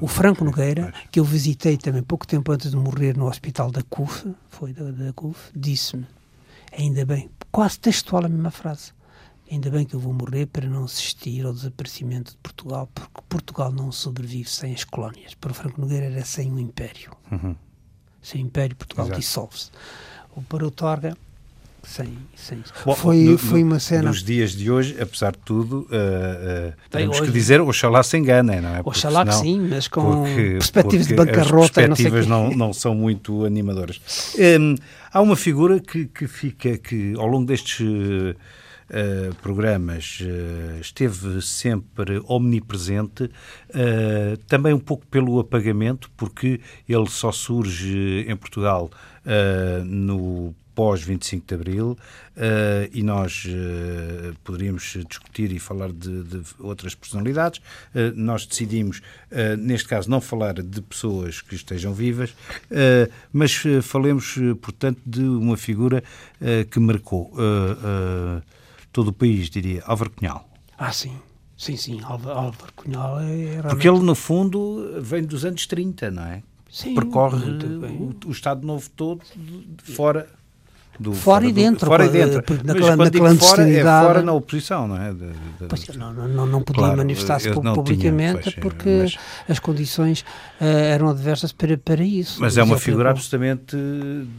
O 0.00 0.06
Franco 0.06 0.44
Nogueira, 0.44 0.94
que 1.10 1.18
eu 1.18 1.24
visitei 1.24 1.76
também 1.76 2.04
pouco 2.04 2.24
tempo 2.24 2.52
antes 2.52 2.70
de 2.70 2.76
morrer 2.76 3.16
no 3.16 3.26
hospital 3.26 3.68
da 3.72 3.82
CUF, 3.82 4.32
foi 4.48 4.72
da, 4.72 4.92
da 4.92 5.12
CUF, 5.12 5.50
disse-me, 5.54 6.06
ainda 6.72 7.04
bem, 7.04 7.28
quase 7.50 7.80
textual 7.80 8.24
a 8.24 8.28
mesma 8.28 8.52
frase, 8.52 8.92
ainda 9.50 9.70
bem 9.70 9.84
que 9.84 9.94
eu 9.94 9.98
vou 9.98 10.12
morrer 10.12 10.46
para 10.46 10.68
não 10.68 10.84
assistir 10.84 11.44
ao 11.44 11.52
desaparecimento 11.52 12.30
de 12.30 12.38
Portugal, 12.38 12.88
porque 12.94 13.20
Portugal 13.28 13.72
não 13.72 13.90
sobrevive 13.90 14.48
sem 14.48 14.72
as 14.72 14.84
colónias. 14.84 15.34
Para 15.34 15.50
o 15.50 15.54
Franco 15.54 15.80
Nogueira 15.80 16.06
era 16.06 16.24
sem 16.24 16.52
o 16.52 16.58
Império. 16.60 17.10
Uhum. 17.32 17.56
Sem 18.22 18.40
o 18.40 18.46
Império, 18.46 18.76
Portugal 18.76 19.10
dissolve-se. 19.10 19.70
Para 20.48 20.64
o 20.64 20.70
Torga, 20.70 21.16
Sem, 21.84 22.08
sem. 22.34 22.58
Bom, 22.84 22.94
foi, 22.94 23.18
no- 23.24 23.38
foi 23.38 23.62
uma 23.62 23.78
cena. 23.78 24.04
Nos 24.08 24.22
dias 24.22 24.52
de 24.52 24.70
hoje, 24.70 24.96
apesar 25.00 25.32
de 25.32 25.38
tudo, 25.38 25.80
uh, 25.90 26.70
uh, 26.70 26.72
temos 26.90 27.18
hoje- 27.20 27.26
que 27.26 27.32
dizer, 27.32 27.60
oxalá 27.60 28.02
se 28.02 28.16
enganem, 28.16 28.60
não 28.60 28.70
é? 28.70 28.82
Porque 28.82 28.90
Oxalá 28.98 29.24
que 29.24 29.32
senão- 29.32 29.44
sim, 29.44 29.68
mas 29.68 29.86
com 29.88 30.02
porque- 30.24 30.34
perspectivas 30.52 31.06
de 31.06 31.14
porque 31.14 31.30
bancarrota 31.32 31.80
As 31.82 31.88
não 31.88 31.96
perspectivas 31.96 32.24
quê. 32.24 32.30
não, 32.30 32.50
não 32.56 32.72
são 32.72 32.94
muito 32.94 33.44
animadoras. 33.44 34.00
Hum, 34.38 34.74
há 35.12 35.20
uma 35.20 35.36
figura 35.36 35.78
que, 35.78 36.06
que 36.06 36.26
fica, 36.26 36.76
que 36.78 37.14
ao 37.16 37.26
longo 37.26 37.46
destes 37.46 37.80
uh, 37.80 38.34
programas 39.42 40.18
esteve 40.80 41.40
sempre 41.42 42.20
omnipresente, 42.28 43.30
também 44.46 44.72
um 44.74 44.78
pouco 44.78 45.06
pelo 45.06 45.40
apagamento, 45.40 46.10
porque 46.16 46.60
ele 46.88 47.08
só 47.08 47.32
surge 47.32 48.24
em 48.28 48.36
Portugal 48.36 48.90
no 49.84 50.54
pós 50.74 51.02
25 51.02 51.46
de 51.46 51.54
Abril 51.54 51.98
eh, 52.36 52.90
e 52.92 53.02
nós 53.02 53.44
eh, 53.48 54.32
poderíamos 54.42 54.96
discutir 55.08 55.52
e 55.52 55.58
falar 55.58 55.92
de, 55.92 56.24
de 56.24 56.42
outras 56.58 56.94
personalidades. 56.94 57.60
Eh, 57.94 58.12
nós 58.16 58.46
decidimos, 58.46 59.00
neste 59.58 59.88
caso, 59.88 60.10
não 60.10 60.20
falar 60.20 60.54
de 60.54 60.82
pessoas 60.82 61.40
que 61.40 61.54
estejam 61.54 61.92
vivas, 61.92 62.34
mas 63.32 63.62
falemos, 63.82 64.36
portanto, 64.60 65.00
de 65.04 65.22
uma 65.22 65.56
figura 65.56 66.02
que 66.70 66.78
marcou 66.78 67.32
todo 68.92 69.08
o 69.08 69.12
país, 69.12 69.50
diria, 69.50 69.82
Álvaro 69.86 70.10
Cunhal. 70.10 70.48
Ah, 70.78 70.92
sim. 70.92 71.16
Sim, 71.56 71.76
sim. 71.76 72.00
Álvaro, 72.02 72.38
Álvaro 72.38 72.72
Cunhal 72.74 73.20
é 73.20 73.24
realmente... 73.24 73.62
Porque 73.68 73.88
ele, 73.88 74.00
no 74.00 74.14
fundo, 74.14 75.00
vem 75.00 75.22
dos 75.22 75.44
anos 75.44 75.66
30, 75.66 76.10
não 76.10 76.24
é? 76.24 76.42
Sim, 76.70 76.94
Percorre 76.94 77.36
o, 77.46 78.12
o 78.26 78.32
Estado 78.32 78.66
Novo 78.66 78.90
todo 78.90 79.22
de- 79.36 79.92
fora. 79.92 80.28
Do, 80.98 81.12
Fora 81.12 81.44
e 81.44 81.48
do- 81.52 81.54
dentro, 81.56 81.86
fora 81.86 82.06
e 82.06 82.08
dentro. 82.08 82.34
na 82.64 82.72
Mas 82.74 83.10
quando 83.16 83.34
na 83.34 83.34
fora, 83.36 83.68
é 83.68 83.82
fora 83.82 84.22
na 84.22 84.32
oposição, 84.32 84.86
não 84.86 84.96
é? 84.96 85.12
De- 85.12 85.18
de- 85.26 85.66
Pois, 85.68 85.88
não, 85.96 86.12
não, 86.14 86.46
não, 86.46 86.62
podia 86.62 86.82
Claro, 86.82 86.96
manifestar-se 86.98 87.48
eu 87.48 87.54
pu- 87.54 87.62
não 87.64 87.72
tinha, 87.72 87.84
publicamente 87.84 88.42
pois, 88.42 88.54
porque 88.54 88.88
mas- 89.02 89.16
as 89.48 89.58
condições 89.58 90.24
eh, 90.60 90.90
eram 90.92 91.08
adversas 91.08 91.50
para, 91.52 91.76
para 91.76 92.04
isso. 92.04 92.40
Mas 92.40 92.56
é 92.56 92.62
uma 92.62 92.78
figura 92.78 93.04
que- 93.06 93.10
absolutamente, 93.18 93.76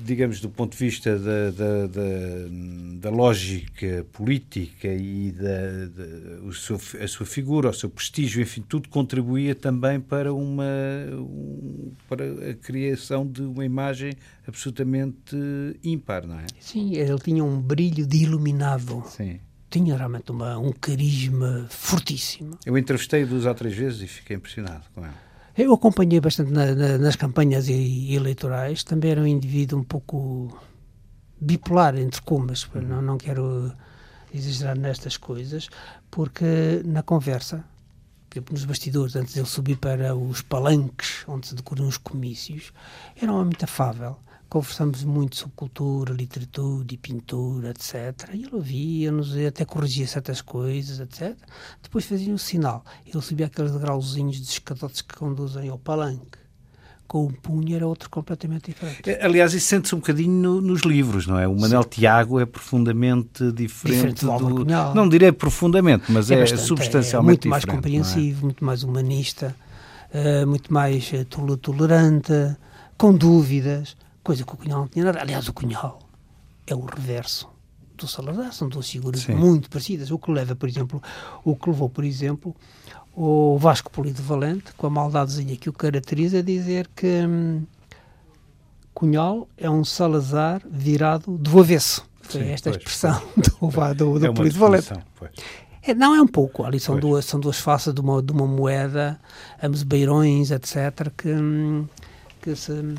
digamos, 0.06 0.39
do 0.39 0.49
ponto 0.49 0.72
de 0.72 0.78
vista 0.78 1.18
da, 1.20 1.51
da, 1.51 1.88
da, 1.88 2.99
da 3.01 3.10
lógica 3.10 4.06
política 4.14 4.88
e 4.88 5.32
da, 5.32 5.88
da- 5.93 6.41
o 6.47 6.53
seu, 6.53 6.80
a 7.03 7.08
sua 7.08 7.26
figura, 7.26 7.70
o 7.70 7.74
seu 7.74 7.89
prestígio, 7.89 8.41
enfim, 8.41 8.64
tudo 8.68 8.88
contribuía 8.88 9.53
também 9.56 9.99
para 9.99 10.34
uma 10.34 10.64
um- 11.12 11.91
para 12.08 12.24
a 12.24 12.53
criação 12.53 13.28
de 13.28 13.41
uma 13.41 13.66
imagem 13.66 14.14
absolutamente 14.47 15.36
ímpar, 15.84 16.26
não 16.26 16.39
é? 16.39 16.45
Sim, 16.60 16.93
ele 16.96 17.20
tinha 17.20 17.43
um 17.43 17.60
brilho 17.60 18.06
de 18.06 18.18
iluminado. 18.24 19.04
Sim. 19.08 19.39
Tinha 19.70 19.98
realmente 19.98 20.32
uma, 20.32 20.58
um 20.58 20.72
carisma 20.72 21.66
fortíssimo. 21.70 22.58
Eu 22.66 22.78
entrevistei 22.78 23.26
duas 23.26 23.46
ou 23.46 23.54
três 23.54 23.76
vezes 23.76 24.02
e 24.02 24.08
fiquei 24.08 24.36
impressionado 24.38 24.84
com 24.93 25.02
ele. 25.04 25.14
Eu 25.58 25.74
acompanhei 25.74 26.20
bastante 26.20 26.52
na- 26.52 26.74
na- 26.76 26.98
nas 26.98 27.16
campanhas 27.16 27.68
eleitorais. 27.70 28.84
Também 28.84 29.12
era 29.12 29.22
um 29.22 29.28
indivíduo 29.28 29.80
um 29.80 29.84
pouco 29.84 30.58
bipolar, 31.39 31.98
entre 31.98 32.22
comas. 32.22 32.68
Não, 32.74 33.02
não 33.02 33.18
quero 33.18 33.72
exagerar 34.34 34.78
nestas 34.78 35.16
coisas, 35.18 35.70
porque 36.12 36.82
na 36.86 37.02
conversa, 37.04 37.64
exemplo, 38.34 38.54
nos 38.54 38.66
bastidores, 38.66 39.16
antes 39.16 39.34
de 39.34 39.39
ele 39.39 39.48
subir 39.48 39.78
para 39.78 40.14
os 40.16 40.41
palanques 40.41 41.24
onde 41.28 41.48
se 41.48 41.56
decoram 41.56 41.88
os 41.88 41.98
comícios, 41.98 42.74
era 43.22 43.32
um 43.32 43.36
homem 43.36 43.46
muito 43.48 43.64
afável. 43.64 44.18
Conversamos 44.48 45.04
muito 45.04 45.36
sobre 45.36 45.54
cultura, 45.56 46.14
literatura 46.14 46.86
e 46.91 46.98
pintura, 46.98 47.72
etc. 47.72 48.30
E 48.34 48.43
ele 48.43 48.50
ouvia-nos 48.54 49.36
até 49.38 49.66
corrigia 49.66 50.08
certas 50.08 50.41
coisas, 50.41 51.00
etc. 51.00 51.36
Depois 51.82 52.06
fazia 52.06 52.34
um 52.34 52.38
sinal. 52.38 52.86
Ele 53.06 53.22
subia 53.22 53.48
aqueles 53.48 53.72
degrauzinhos 53.72 54.38
de 54.38 54.43
escadotes 54.48 55.02
que 55.02 55.16
conduzem 55.16 55.68
ao 55.70 55.78
palanque. 55.80 56.38
Com 57.08 57.26
o 57.26 57.32
punho 57.34 57.76
era 57.76 57.86
outro 57.86 58.10
completamente 58.10 58.72
diferente. 58.72 59.08
É, 59.10 59.24
Aliás, 59.26 59.54
isso 59.54 59.68
sente-se 59.68 59.93
um 59.93 60.00
bocadinho 60.00 60.32
no- 60.32 60.62
nos 60.62 60.82
livros, 60.82 61.28
não 61.28 61.38
é? 61.38 61.48
O 61.48 61.60
Manel 61.60 61.84
Tiago 61.84 62.39
é 62.39 62.46
profundamente 62.46 63.52
diferente, 63.52 64.16
Diferente 64.16 64.26
do 64.26 64.56
Cunhal. 64.64 64.96
Não 64.96 65.08
direi 65.10 65.32
profundamente, 65.32 66.12
mas 66.12 66.32
é, 66.32 66.39
bastante, 66.39 66.62
substancialmente 66.64 67.48
é 67.48 67.50
muito 67.50 67.50
mais 67.50 67.62
diferente, 67.64 67.84
compreensivo, 67.84 68.46
muito 68.46 68.66
mais 68.66 68.82
humanista, 68.84 69.56
eh, 70.12 70.46
muito 70.46 70.74
mais 70.74 71.12
eh, 71.14 71.24
tol- 71.26 71.58
tolerante, 71.58 72.34
com 72.98 73.14
dúvidas, 73.14 73.96
coisa 74.26 74.44
que 74.44 74.54
o 74.54 74.58
Cunhal 74.58 74.80
não 74.80 74.88
tinha 74.88 75.06
nada. 75.06 75.22
Aliás, 75.22 75.48
o 75.48 75.54
Cunhal 75.54 76.00
é 76.66 76.74
o 76.74 76.84
reverso 76.84 77.48
do 77.96 78.08
Salazar, 78.08 78.52
são 78.52 78.68
duas 78.68 78.90
figuras 78.90 79.22
Sim. 79.22 79.36
muito 79.36 79.70
parecidas. 79.70 80.10
O 80.10 80.18
que 80.18 80.32
leva, 80.32 80.56
por 80.56 80.68
exemplo, 80.68 81.02
o 81.44 81.56
que 81.56 81.70
levou, 81.70 81.88
por 81.88 82.04
exemplo, 82.04 82.54
o 83.16 83.58
Vasco 83.60 83.92
Polido 83.92 84.22
Valente, 84.24 84.74
com 84.74 84.88
a 84.88 84.90
maldadezinha 84.90 85.56
que 85.56 85.70
o 85.70 85.74
caracteriza, 85.74 86.40
a 86.40 86.42
dizer 86.42 86.90
que 86.96 87.08
hum, 87.08 87.64
Cunhal 88.94 89.48
é 89.56 89.70
um 89.70 89.86
Salazar 89.86 90.62
virado 90.70 91.38
do 91.38 91.60
avesso. 91.60 92.04
Foi 92.22 92.42
Sim, 92.42 92.50
esta 92.50 92.72
pois, 92.72 92.82
expressão 92.82 93.22
do, 93.38 93.70
do, 93.94 94.14
do, 94.14 94.20
não 94.20 94.32
é? 94.32 94.34
Polido 94.34 94.60
Valente. 94.60 94.92
pois. 95.16 95.32
É, 95.84 95.94
não 95.94 96.16
é 96.16 96.22
um 96.22 96.28
pouco, 96.28 96.64
ali 96.66 96.80
são 96.80 96.96
Pois. 96.96 97.02
duas, 97.02 97.26
são 97.26 97.40
duas 97.40 97.60
faces 97.60 97.94
de 97.94 98.02
uma, 98.02 98.20
de 98.20 98.32
uma 98.32 98.48
moeda, 98.48 99.20
ambos 99.62 99.84
beirões, 99.84 100.50
etc., 100.50 101.12
que, 101.16 101.30
hum, 101.30 101.88
que, 102.42 102.56
se, 102.56 102.96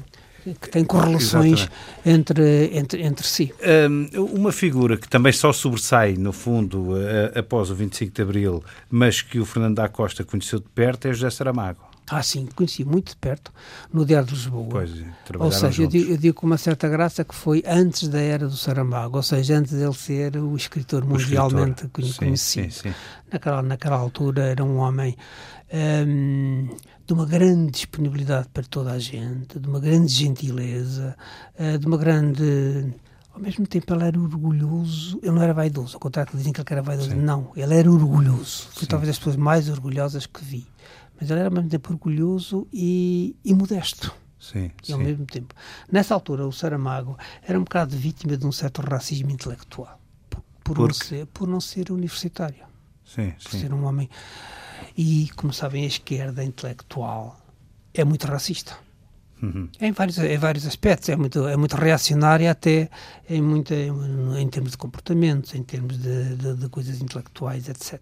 que 0.55 0.71
têm 0.71 0.85
correlações 0.85 1.69
entre, 2.05 2.71
entre, 2.77 3.03
entre 3.03 3.27
si. 3.27 3.53
Hum, 3.91 4.09
uma 4.33 4.53
figura 4.53 4.97
que 4.97 5.09
também 5.09 5.33
só 5.33 5.53
sobressai, 5.53 6.15
no 6.15 6.33
fundo, 6.33 6.91
após 7.35 7.71
o 7.71 7.75
25 7.75 8.13
de 8.15 8.23
Abril, 8.23 8.65
mas 8.91 9.23
que 9.23 9.39
o 9.39 9.45
Fernando 9.45 9.77
da 9.77 9.89
Costa 9.89 10.25
conheceu 10.25 10.59
de 10.61 10.67
perto, 10.75 11.09
é 11.09 11.13
José 11.13 11.31
Saramago. 11.31 11.81
Ah, 12.09 12.23
sim, 12.23 12.47
conheci 12.55 12.85
muito 12.85 13.09
de 13.11 13.17
perto 13.17 13.53
no 13.93 14.07
Diário 14.07 14.29
de 14.29 14.35
Lisboa. 14.35 14.69
Pois, 14.71 14.91
Ou 15.41 15.51
seja, 15.51 15.83
eu 15.83 15.89
digo, 15.89 16.13
eu 16.13 16.17
digo 16.17 16.37
com 16.37 16.47
uma 16.47 16.57
certa 16.57 16.89
graça 16.89 17.25
que 17.25 17.35
foi 17.35 17.65
antes 17.67 18.07
da 18.07 18.21
era 18.21 18.47
do 18.47 18.57
Saramago, 18.57 19.17
ou 19.17 19.23
seja, 19.25 19.57
antes 19.59 19.73
dele 19.73 19.93
ser 19.93 20.37
o 20.37 20.55
escritor 20.55 21.03
O 21.03 21.09
mundialmente 21.09 21.85
escritor. 21.85 21.91
conhe- 21.91 22.13
Sim, 22.13 22.19
conhecido. 22.19 22.71
Sim, 22.73 22.91
sim. 22.91 22.95
Naquela, 23.33 23.61
naquela 23.61 23.97
altura 23.97 24.45
era 24.45 24.63
um 24.65 24.77
homem 24.77 25.17
hum, 26.07 26.69
de 27.07 27.13
uma 27.13 27.25
grande 27.25 27.73
disponibilidade 27.73 28.49
para 28.49 28.65
toda 28.65 28.93
a 28.93 28.99
gente, 28.99 29.59
de 29.61 29.69
uma 29.69 29.79
grande 29.79 30.13
gentileza, 30.13 31.17
eh, 31.57 31.79
de 31.79 31.87
uma 31.87 31.97
grande. 31.97 32.93
Ao 33.33 33.41
mesmo 33.41 33.67
tempo, 33.67 33.95
ele 33.95 34.05
era 34.05 34.19
orgulhoso. 34.19 35.19
Ele 35.23 35.33
não 35.33 35.43
era 35.43 35.53
vaidoso, 35.53 35.95
ao 35.95 36.01
contrário 36.01 36.31
que 36.31 36.39
dizem 36.39 36.53
que 36.53 36.61
ele 36.61 36.69
era 36.71 36.83
vaidoso. 36.83 37.11
Sim. 37.11 37.17
Não, 37.17 37.53
ele 37.55 37.75
era 37.75 37.91
orgulhoso. 37.91 38.69
Foi 38.73 38.81
Sim. 38.81 38.87
talvez 38.87 39.11
as 39.11 39.19
pessoas 39.19 39.37
mais 39.37 39.69
orgulhosas 39.69 40.27
que 40.27 40.43
vi. 40.43 40.67
Mas 41.21 41.31
ele 41.31 41.41
era 41.41 41.49
ao 41.49 41.55
mesmo 41.55 41.69
tempo 41.69 41.93
orgulhoso 41.93 42.67
e, 42.73 43.37
e 43.45 43.55
modesto 43.55 44.13
Sim, 44.39 44.71
e 44.87 44.93
ao 44.93 44.99
sim. 44.99 45.05
mesmo 45.05 45.27
tempo. 45.27 45.55
Nessa 45.91 46.15
altura, 46.15 46.47
o 46.47 46.53
Saramago 46.53 47.17
era 47.43 47.59
um 47.59 47.65
bocado 47.65 47.97
vítima 47.97 48.37
de 48.37 48.47
um 48.47 48.53
certo 48.53 48.81
racismo 48.83 49.31
intelectual, 49.31 50.01
por, 50.29 50.43
por, 50.63 50.79
não, 50.79 50.87
Porque? 50.87 51.05
ser, 51.05 51.27
por 51.27 51.49
não 51.49 51.61
ser 51.61 51.91
universitário, 51.91 52.65
sim, 53.05 53.31
por 53.43 53.51
sim. 53.51 53.61
ser 53.61 53.73
um 53.73 53.85
homem. 53.85 54.09
E, 54.97 55.29
como 55.37 55.53
sabem, 55.53 55.85
a 55.85 55.87
esquerda 55.87 56.43
intelectual 56.43 57.39
é 57.93 58.05
muito 58.05 58.27
racista. 58.27 58.77
Uhum. 59.43 59.69
Em 59.81 59.93
vários, 59.93 60.17
em 60.17 60.39
vários 60.39 60.67
aspectos, 60.67 61.11
é 61.11 61.17
muito, 61.17 61.47
é 61.47 61.57
muito 61.57 61.77
reacionária 61.77 62.51
até 62.51 62.89
em, 63.29 63.43
muita, 63.43 63.75
em 63.75 64.49
termos 64.49 64.71
de 64.73 64.79
comportamentos, 64.79 65.55
em 65.55 65.63
termos 65.63 65.99
de, 65.99 66.37
de, 66.37 66.55
de 66.55 66.69
coisas 66.71 67.03
intelectuais, 67.03 67.69
etc. 67.69 68.01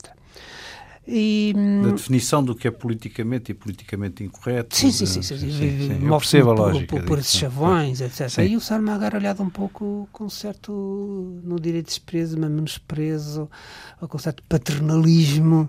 E, 1.06 1.52
Da 1.82 1.90
definição 1.90 2.42
do 2.42 2.54
que 2.54 2.66
é 2.66 2.70
politicamente 2.70 3.50
e 3.52 3.54
politicamente 3.54 4.24
incorreto. 4.24 4.74
Sim, 4.74 4.90
sim, 4.90 5.04
sim. 5.06 5.22
sim, 5.22 5.36
sim, 5.36 5.50
sim. 5.50 6.06
Eu 6.06 6.16
percebo 6.18 6.52
a 6.52 6.54
por- 6.54 6.62
lógica. 6.62 6.96
Por, 6.96 7.04
por 7.04 7.18
esses 7.18 7.36
chavões, 7.36 8.00
etc. 8.00 8.30
Sim. 8.30 8.42
E 8.42 8.56
o 8.56 8.60
era 9.04 9.18
olhado 9.18 9.42
um 9.42 9.50
pouco 9.50 10.08
com 10.12 10.30
certo, 10.30 11.40
não 11.44 11.56
direi 11.56 11.82
desprezo, 11.82 12.38
mas 12.38 12.50
menosprezo, 12.50 13.50
ou 14.00 14.08
com 14.08 14.18
certo 14.18 14.42
paternalismo 14.48 15.68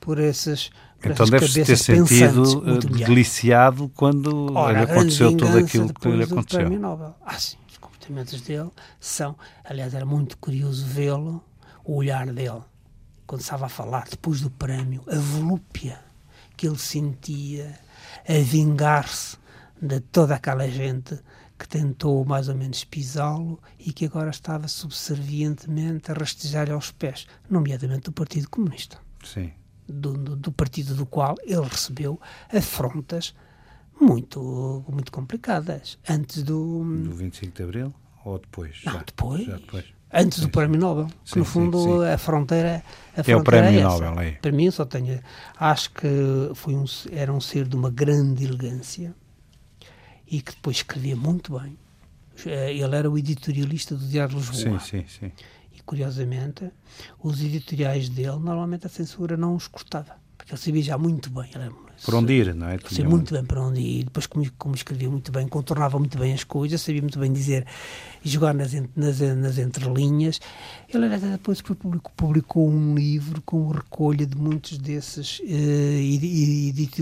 por 0.00 0.18
essas, 0.18 0.70
Então 1.04 1.26
deve-se 1.26 1.64
ter 1.64 1.76
sentido 1.76 2.64
eh, 2.66 3.04
deliciado 3.06 3.88
quando 3.90 4.52
Ora, 4.54 4.84
lhe 4.84 4.90
aconteceu 4.90 5.36
tudo 5.36 5.58
aquilo 5.58 5.92
que 5.92 6.08
lhe 6.08 6.24
aconteceu. 6.24 7.16
Ah, 7.24 7.38
sim, 7.38 7.56
os 7.70 7.76
comportamentos 7.78 8.40
dele 8.40 8.70
são. 8.98 9.36
Aliás, 9.64 9.94
era 9.94 10.06
muito 10.06 10.36
curioso 10.38 10.84
vê-lo, 10.86 11.44
o 11.84 11.96
olhar 11.96 12.26
dele, 12.26 12.62
quando 13.26 13.42
estava 13.42 13.66
a 13.66 13.68
falar, 13.68 14.06
depois 14.10 14.40
do 14.40 14.50
prémio, 14.50 15.04
a 15.06 15.16
volúpia 15.16 15.98
que 16.56 16.66
ele 16.66 16.78
sentia 16.78 17.78
a 18.28 18.42
vingar-se 18.42 19.36
de 19.80 20.00
toda 20.00 20.34
aquela 20.34 20.68
gente 20.68 21.18
que 21.58 21.68
tentou 21.68 22.24
mais 22.24 22.48
ou 22.48 22.54
menos 22.54 22.84
pisá-lo 22.84 23.60
e 23.78 23.92
que 23.92 24.06
agora 24.06 24.30
estava 24.30 24.66
subservientemente 24.66 26.10
a 26.10 26.14
rastejar-lhe 26.14 26.72
aos 26.72 26.90
pés, 26.90 27.26
nomeadamente 27.50 28.04
do 28.04 28.12
Partido 28.12 28.48
Comunista 28.48 28.98
Sim. 29.22 29.52
Do, 29.90 30.12
do- 30.14 30.36
do 30.36 30.52
partido 30.52 30.94
do 30.94 31.04
qual 31.06 31.34
ele 31.44 31.62
recebeu 31.68 32.20
afrontas 32.52 33.34
muito, 34.00 34.84
muito 34.88 35.12
complicadas. 35.12 35.98
Antes 36.08 36.42
do. 36.42 36.84
Do 36.84 37.14
25 37.14 37.56
de 37.56 37.62
Abril 37.62 37.94
ou 38.24 38.38
depois? 38.38 38.80
Não, 38.84 38.94
Já, 38.94 38.98
depois. 39.02 39.44
Já 39.46 39.56
depois. 39.56 39.84
Antes 40.12 40.40
do 40.40 40.48
Prémio 40.48 40.80
Nobel, 40.80 41.06
que 41.24 41.38
no 41.38 41.44
fundo 41.44 42.02
a 42.02 42.18
fronteira. 42.18 42.82
A 43.16 43.30
é 43.30 43.36
o 43.36 43.44
Prémio 43.44 43.80
Nobel, 43.82 44.18
é. 44.20 44.30
Para 44.32 44.50
mim, 44.50 44.68
só 44.70 44.84
tenho. 44.84 45.20
Acho 45.56 45.90
que 45.92 46.08
foi 46.54 46.74
um, 46.74 46.84
era 47.12 47.32
um 47.32 47.40
ser 47.40 47.68
de 47.68 47.76
uma 47.76 47.90
grande 47.90 48.44
elegância 48.44 49.14
e 50.26 50.40
que 50.40 50.52
depois 50.52 50.78
escrevia 50.78 51.14
muito 51.14 51.56
bem. 51.58 51.78
Eh, 52.44 52.74
ele 52.74 52.96
era 52.96 53.08
o 53.10 53.16
editorialista 53.18 53.94
do 53.94 54.04
Diário 54.06 54.34
de 54.40 54.50
Lisboa. 54.50 54.80
Sim, 54.80 55.04
sim, 55.04 55.06
sim. 55.20 55.32
Curiosamente, 55.90 56.70
os 57.20 57.42
editoriais 57.42 58.08
dele, 58.08 58.38
normalmente 58.38 58.86
a 58.86 58.88
censura 58.88 59.36
não 59.36 59.56
os 59.56 59.66
cortava, 59.66 60.14
porque 60.38 60.52
ele 60.52 60.60
sabia 60.60 60.82
já 60.84 60.96
muito 60.96 61.28
bem. 61.30 61.50
Ele 61.52 61.64
era 61.64 61.74
por 62.04 62.14
onde 62.14 62.32
ir, 62.32 62.54
não 62.54 62.68
é? 62.68 62.78
Sabia 62.78 63.08
muito 63.08 63.34
bem 63.34 63.44
para 63.44 63.60
onde 63.60 63.80
ir, 63.80 64.04
depois 64.04 64.28
como, 64.28 64.48
como, 64.52 64.76
escrevia 64.76 65.10
muito 65.10 65.32
bem, 65.32 65.48
contornava 65.48 65.98
muito 65.98 66.16
bem 66.16 66.32
as 66.32 66.44
coisas, 66.44 66.80
sabia 66.80 67.02
muito 67.02 67.18
bem 67.18 67.32
dizer 67.32 67.66
e 68.24 68.28
jogar 68.28 68.54
nas, 68.54 68.72
nas, 68.94 69.18
nas 69.18 69.58
entrelinhas. 69.58 70.40
Ele 70.88 71.06
era, 71.06 71.18
depois 71.18 71.60
publicou, 71.60 72.12
publicou 72.16 72.70
um 72.70 72.94
livro 72.94 73.42
com 73.42 73.68
recolha 73.70 74.24
de 74.24 74.36
muitos 74.36 74.78
desses 74.78 75.40
uh, 75.40 75.44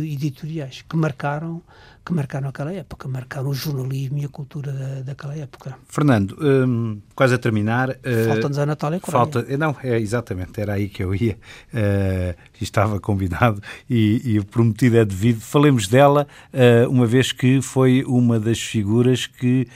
editoriais 0.03 0.82
que 0.89 0.97
marcaram 0.97 1.62
que 2.09 2.15
marcaram 2.15 2.49
aquela 2.49 2.73
época, 2.73 3.07
marcaram 3.07 3.51
o 3.51 3.55
jornalismo 3.55 4.17
e 4.17 4.25
a 4.25 4.29
cultura 4.31 4.73
da, 4.73 5.03
daquela 5.03 5.37
época. 5.37 5.77
Fernando, 5.87 6.39
um, 6.41 7.03
quase 7.15 7.35
a 7.35 7.39
terminar. 7.39 7.91
Uh, 7.91 8.29
Falta-nos 8.29 8.59
a 8.59 8.65
Natália 8.65 8.99
Correia. 8.99 9.27
Falta, 9.27 9.59
não, 9.59 9.77
é 9.83 10.01
exatamente, 10.01 10.59
era 10.59 10.73
aí 10.73 10.89
que 10.89 11.05
eu 11.05 11.15
ia, 11.15 11.35
uh, 11.35 12.35
estava 12.59 12.99
combinado 13.01 13.63
e, 13.91 14.23
e 14.25 14.39
o 14.39 14.45
prometido 14.45 14.97
é 14.97 15.05
devido. 15.05 15.41
Falemos 15.41 15.87
dela, 15.87 16.27
uh, 16.55 16.89
uma 16.89 17.07
vez 17.07 17.31
que 17.31 17.61
foi 17.61 18.03
uma 18.05 18.41
das 18.41 18.59
figuras 18.59 19.27
que 19.27 19.69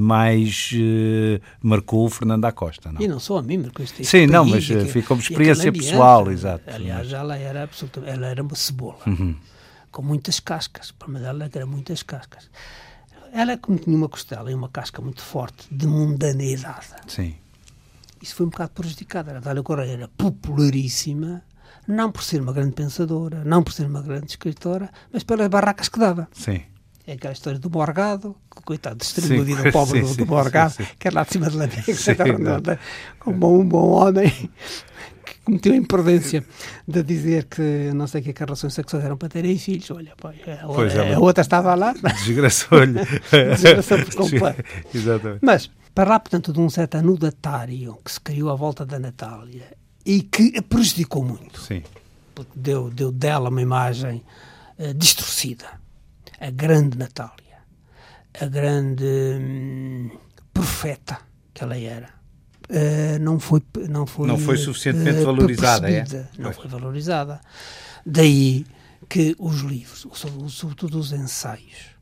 mais 0.00 0.72
marcou 1.62 2.04
o 2.04 2.10
Fernando 2.10 2.42
da 2.42 2.52
Costa. 2.52 2.90
Não? 2.90 3.00
E 3.00 3.06
não 3.06 3.20
só 3.20 3.38
a 3.38 3.42
mim, 3.42 3.58
marcou 3.58 3.84
este 3.84 4.04
Sim, 4.04 4.26
não, 4.26 4.44
mas 4.44 4.66
foi 4.66 5.02
como 5.02 5.20
experiência 5.20 5.72
pessoal, 5.72 6.30
exato. 6.30 6.64
Aliás, 6.66 7.12
ela 7.12 7.36
era 7.36 7.62
absolutamente, 7.62 8.12
ela 8.12 8.26
era 8.26 8.42
uma 8.42 8.56
cebola. 8.56 8.98
Uhum 9.06 9.36
com 9.90 10.02
muitas 10.02 10.40
cascas. 10.40 10.90
Problema 10.90 11.24
dela 11.26 11.50
era 11.52 11.66
muitas 11.66 12.02
cascas. 12.02 12.50
Ela, 13.32 13.58
como 13.58 13.78
tinha 13.78 13.96
uma 13.96 14.08
costela 14.08 14.50
e 14.50 14.54
uma 14.54 14.68
casca 14.68 15.02
muito 15.02 15.22
forte 15.22 15.66
de 15.70 15.86
mundaneidade, 15.86 16.88
Sim. 17.06 17.34
isso 18.22 18.34
foi 18.34 18.46
um 18.46 18.48
bocado 18.50 18.70
prejudicado. 18.72 19.30
A 19.30 19.34
Natália 19.34 19.62
Correia 19.62 19.92
era 19.92 20.08
popularíssima, 20.08 21.42
não 21.86 22.10
por 22.10 22.22
ser 22.22 22.40
uma 22.40 22.52
grande 22.52 22.72
pensadora, 22.74 23.44
não 23.44 23.62
por 23.62 23.72
ser 23.72 23.86
uma 23.86 24.02
grande 24.02 24.26
escritora, 24.26 24.90
mas 25.12 25.24
pelas 25.24 25.48
barracas 25.48 25.88
que 25.88 25.98
dava. 25.98 26.28
Sim. 26.32 26.62
É 27.06 27.12
aquela 27.12 27.32
história 27.32 27.58
do 27.58 27.70
Borgado, 27.70 28.36
que, 28.54 28.62
coitado, 28.62 28.96
destruiu 28.96 29.40
a 29.40 29.44
vida 29.44 29.62
do 29.62 29.72
pobre 29.72 30.04
sim, 30.04 30.12
do, 30.12 30.16
do 30.18 30.26
Borgado, 30.26 30.74
sim, 30.74 30.84
sim. 30.84 30.90
que 30.98 31.08
era 31.08 31.16
lá 31.16 31.24
de 31.24 31.32
cima 31.32 31.48
de 31.48 31.56
Lamega, 31.56 32.78
como 33.18 33.60
um 33.60 33.66
bom 33.66 33.92
homem, 33.92 34.50
cometeu 35.48 35.72
a 35.72 35.76
imprudência 35.76 36.44
de 36.86 37.02
dizer 37.02 37.44
que 37.44 37.90
não 37.94 38.06
sei 38.06 38.20
que, 38.20 38.34
que 38.34 38.42
as 38.42 38.46
relações 38.46 38.74
sexuais 38.74 39.04
eram 39.04 39.16
para 39.16 39.30
terem 39.30 39.56
filhos. 39.56 39.90
Olha, 39.90 40.12
pô, 40.16 40.28
a, 40.28 40.32
pois 40.66 40.96
a, 40.96 41.14
a 41.14 41.18
outra 41.18 41.40
estava 41.40 41.74
lá. 41.74 41.94
Desgraçou-lhe. 42.24 43.00
Desgraçou 43.56 43.98
por 44.04 44.14
completo. 44.28 44.62
Exatamente. 44.94 45.40
Mas, 45.42 45.70
para 45.94 46.10
lá, 46.10 46.20
portanto, 46.20 46.52
de 46.52 46.60
um 46.60 46.68
certo 46.68 46.96
anudatário 46.96 47.98
que 48.04 48.12
se 48.12 48.20
criou 48.20 48.50
à 48.50 48.54
volta 48.54 48.84
da 48.84 48.98
Natália 48.98 49.74
e 50.04 50.20
que 50.20 50.52
a 50.58 50.62
prejudicou 50.62 51.24
muito. 51.24 51.60
Sim. 51.60 51.82
Porque 52.34 52.52
deu, 52.54 52.90
deu 52.90 53.10
dela 53.10 53.48
uma 53.48 53.62
imagem 53.62 54.22
uh, 54.78 54.92
distorcida. 54.94 55.66
A 56.38 56.50
grande 56.50 56.98
Natália. 56.98 57.38
A 58.38 58.46
grande 58.46 59.04
hum, 59.04 60.10
profeta 60.52 61.18
que 61.52 61.64
ela 61.64 61.76
era 61.76 62.17
uh, 62.70 63.18
não 63.20 63.38
foi 63.38 63.62
não 63.88 64.06
foi 64.06 64.26
não 64.26 64.38
foi 64.38 64.56
suficientemente 64.56 65.20
uh, 65.20 65.24
valorizada 65.24 65.90
é? 65.90 66.04
não 66.38 66.52
foi 66.52 66.68
valorizada. 66.68 67.40
Daí 68.04 68.66
que 69.08 69.34
os 69.38 69.60
livros 69.60 70.06
sobretudo 70.48 70.98
os 70.98 71.12
ensaios 71.12 71.96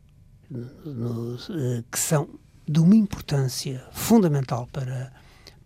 uh, 0.51 1.85
que 1.91 1.99
são 1.99 2.29
de 2.69 2.81
uma 2.81 2.97
importância 2.97 3.85
fundamental 3.93 4.69
para 4.73 5.13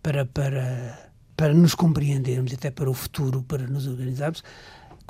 para 0.01 0.25
para 0.25 1.11
para 1.35 1.53
nos 1.53 1.73
compreendermos 1.73 2.53
até 2.53 2.69
para 2.69 2.89
o 2.89 2.93
futuro 2.93 3.43
para 3.43 3.65
nos 3.67 3.87
organizarmos 3.87 4.43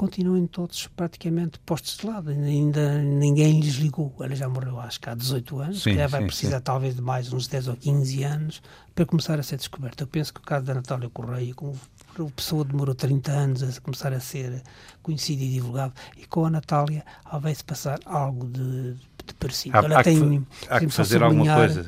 continuem 0.02 0.48
todos 0.48 0.88
praticamente 0.88 1.60
postos 1.60 1.96
de 1.98 2.08
lado. 2.08 2.32
Ainda 2.32 2.98
ninguém 2.98 3.60
lhes 3.60 3.76
ligou. 3.76 4.12
Ela 4.20 4.36
já 4.36 4.50
morreu, 4.50 4.80
acho 4.80 5.00
que 5.00 5.08
há 5.08 5.14
18 5.14 5.60
anos. 5.60 5.84
Sim, 5.84 5.96
vai 5.96 6.22
sim, 6.22 6.26
precisar 6.26 6.58
sim. 6.58 6.64
talvez 6.64 6.96
de 6.96 7.04
mais 7.04 7.32
uns 7.32 7.46
10 7.46 7.68
ou 7.68 7.76
15 7.76 8.24
anos 8.24 8.64
para 8.96 9.06
começar 9.06 9.40
a 9.40 9.44
ser 9.44 9.58
descoberta. 9.58 10.02
Eu 10.02 10.08
penso 10.08 10.34
que 10.34 10.40
o 10.40 10.44
caso 10.44 10.66
da 10.66 10.74
Natália 10.74 11.08
Correia, 11.08 11.54
como 11.54 11.80
a 12.18 12.24
pessoa 12.32 12.66
demorou 12.66 12.96
30 12.96 13.32
anos 13.32 13.62
a 13.62 13.80
começar 13.80 14.12
a 14.12 14.20
ser 14.20 14.64
conhecido 15.04 15.44
e 15.44 15.52
divulgado, 15.52 15.94
e 16.18 16.26
com 16.26 16.48
a 16.48 16.50
Natália 16.50 17.06
vai-se 17.40 17.64
passar 17.64 18.00
algo 18.04 18.48
de, 18.48 18.94
de 18.96 19.34
parecido. 19.38 19.78
Há, 19.78 20.00
há, 20.00 20.04
tem, 20.04 20.42
que, 20.42 20.68
há 20.68 20.80
que 20.80 20.90
fazer 20.90 21.22
alguma 21.22 21.56
coisa. 21.56 21.86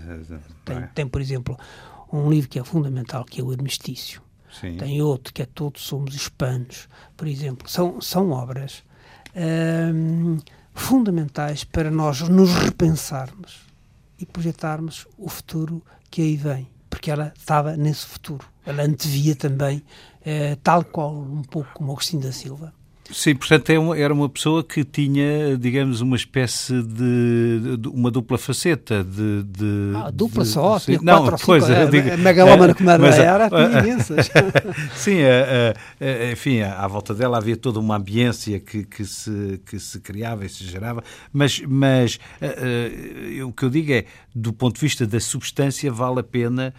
Tem, 0.64 0.78
é? 0.78 0.89
tem, 0.93 1.07
por 1.07 1.20
exemplo, 1.20 1.57
um 2.11 2.30
livro 2.30 2.47
que 2.47 2.59
é 2.59 2.64
fundamental, 2.64 3.26
que 3.26 3.41
é 3.41 3.43
o 3.43 3.49
Armistício 3.49 4.22
Sim. 4.59 4.77
tem 4.77 5.01
outro 5.01 5.33
que 5.33 5.41
é 5.41 5.45
Todos 5.45 5.83
Somos 5.83 6.15
Hispanos, 6.15 6.87
por 7.17 7.27
exemplo. 7.27 7.69
São, 7.69 7.99
são 7.99 8.31
obras 8.31 8.83
hum, 9.35 10.37
fundamentais 10.73 11.63
para 11.63 11.89
nós 11.89 12.21
nos 12.21 12.53
repensarmos 12.53 13.61
e 14.19 14.25
projetarmos 14.25 15.07
o 15.17 15.29
futuro 15.29 15.83
que 16.09 16.21
aí 16.21 16.37
vem, 16.37 16.67
porque 16.89 17.09
ela 17.09 17.33
estava 17.37 17.75
nesse 17.75 18.05
futuro. 18.05 18.47
Ela 18.65 18.83
antevia 18.83 19.35
também, 19.35 19.83
eh, 20.23 20.55
tal 20.63 20.83
qual 20.83 21.13
um 21.13 21.41
pouco 21.41 21.69
como 21.73 21.91
Agostinho 21.91 22.21
da 22.21 22.31
Silva, 22.31 22.73
Sim, 23.11 23.35
portanto 23.35 23.69
é 23.69 24.01
era 24.01 24.13
uma 24.13 24.29
pessoa 24.29 24.63
que 24.63 24.83
tinha, 24.83 25.57
digamos, 25.57 25.99
uma 25.99 26.15
espécie 26.15 26.81
de, 26.81 27.77
de 27.77 27.87
uma 27.89 28.09
dupla 28.09 28.37
faceta 28.37 29.03
de... 29.03 29.43
de 29.43 29.93
ah, 29.95 30.09
dupla 30.09 30.43
de, 30.43 30.49
só? 30.49 30.79
Sim, 30.79 30.99
não, 31.01 31.27
quatro 31.27 31.45
pois, 31.45 31.65
cinco, 31.65 31.91
digo, 31.91 32.13
a 32.13 32.17
megalómana 32.17 32.73
como 32.73 32.89
era, 32.89 33.15
era, 33.15 33.49
tinha 33.49 33.79
imensas. 33.79 34.29
sim, 34.95 35.17
a, 35.21 35.73
a, 35.99 36.31
enfim, 36.31 36.61
à 36.61 36.87
volta 36.87 37.13
dela 37.13 37.37
havia 37.37 37.57
toda 37.57 37.79
uma 37.79 37.97
ambiência 37.97 38.59
que, 38.59 38.83
que, 38.85 39.05
se, 39.05 39.61
que 39.65 39.79
se 39.79 39.99
criava 39.99 40.45
e 40.45 40.49
se 40.49 40.63
gerava, 40.63 41.03
mas, 41.31 41.61
mas 41.67 42.19
uh, 42.41 43.45
o 43.47 43.51
que 43.51 43.63
eu 43.63 43.69
digo 43.69 43.91
é, 43.91 44.05
do 44.33 44.53
ponto 44.53 44.75
de 44.75 44.81
vista 44.81 45.05
da 45.05 45.19
substância, 45.19 45.91
vale 45.91 46.21
a 46.21 46.23
pena 46.23 46.73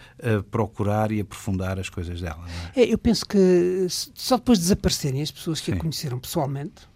procurar 0.51 1.11
e 1.11 1.21
aprofundar 1.21 1.79
as 1.79 1.89
coisas 1.89 2.19
dela. 2.19 2.43
É? 2.75 2.81
É, 2.81 2.93
eu 2.93 2.97
penso 2.97 3.25
que 3.25 3.87
só 3.89 4.37
depois 4.37 4.57
de 4.57 4.63
desaparecerem 4.63 5.21
as 5.21 5.31
pessoas 5.31 5.59
que 5.59 5.71
sim. 5.71 5.73
a 5.73 5.77
conheceram 5.77 6.14
pessoalmente. 6.19 6.87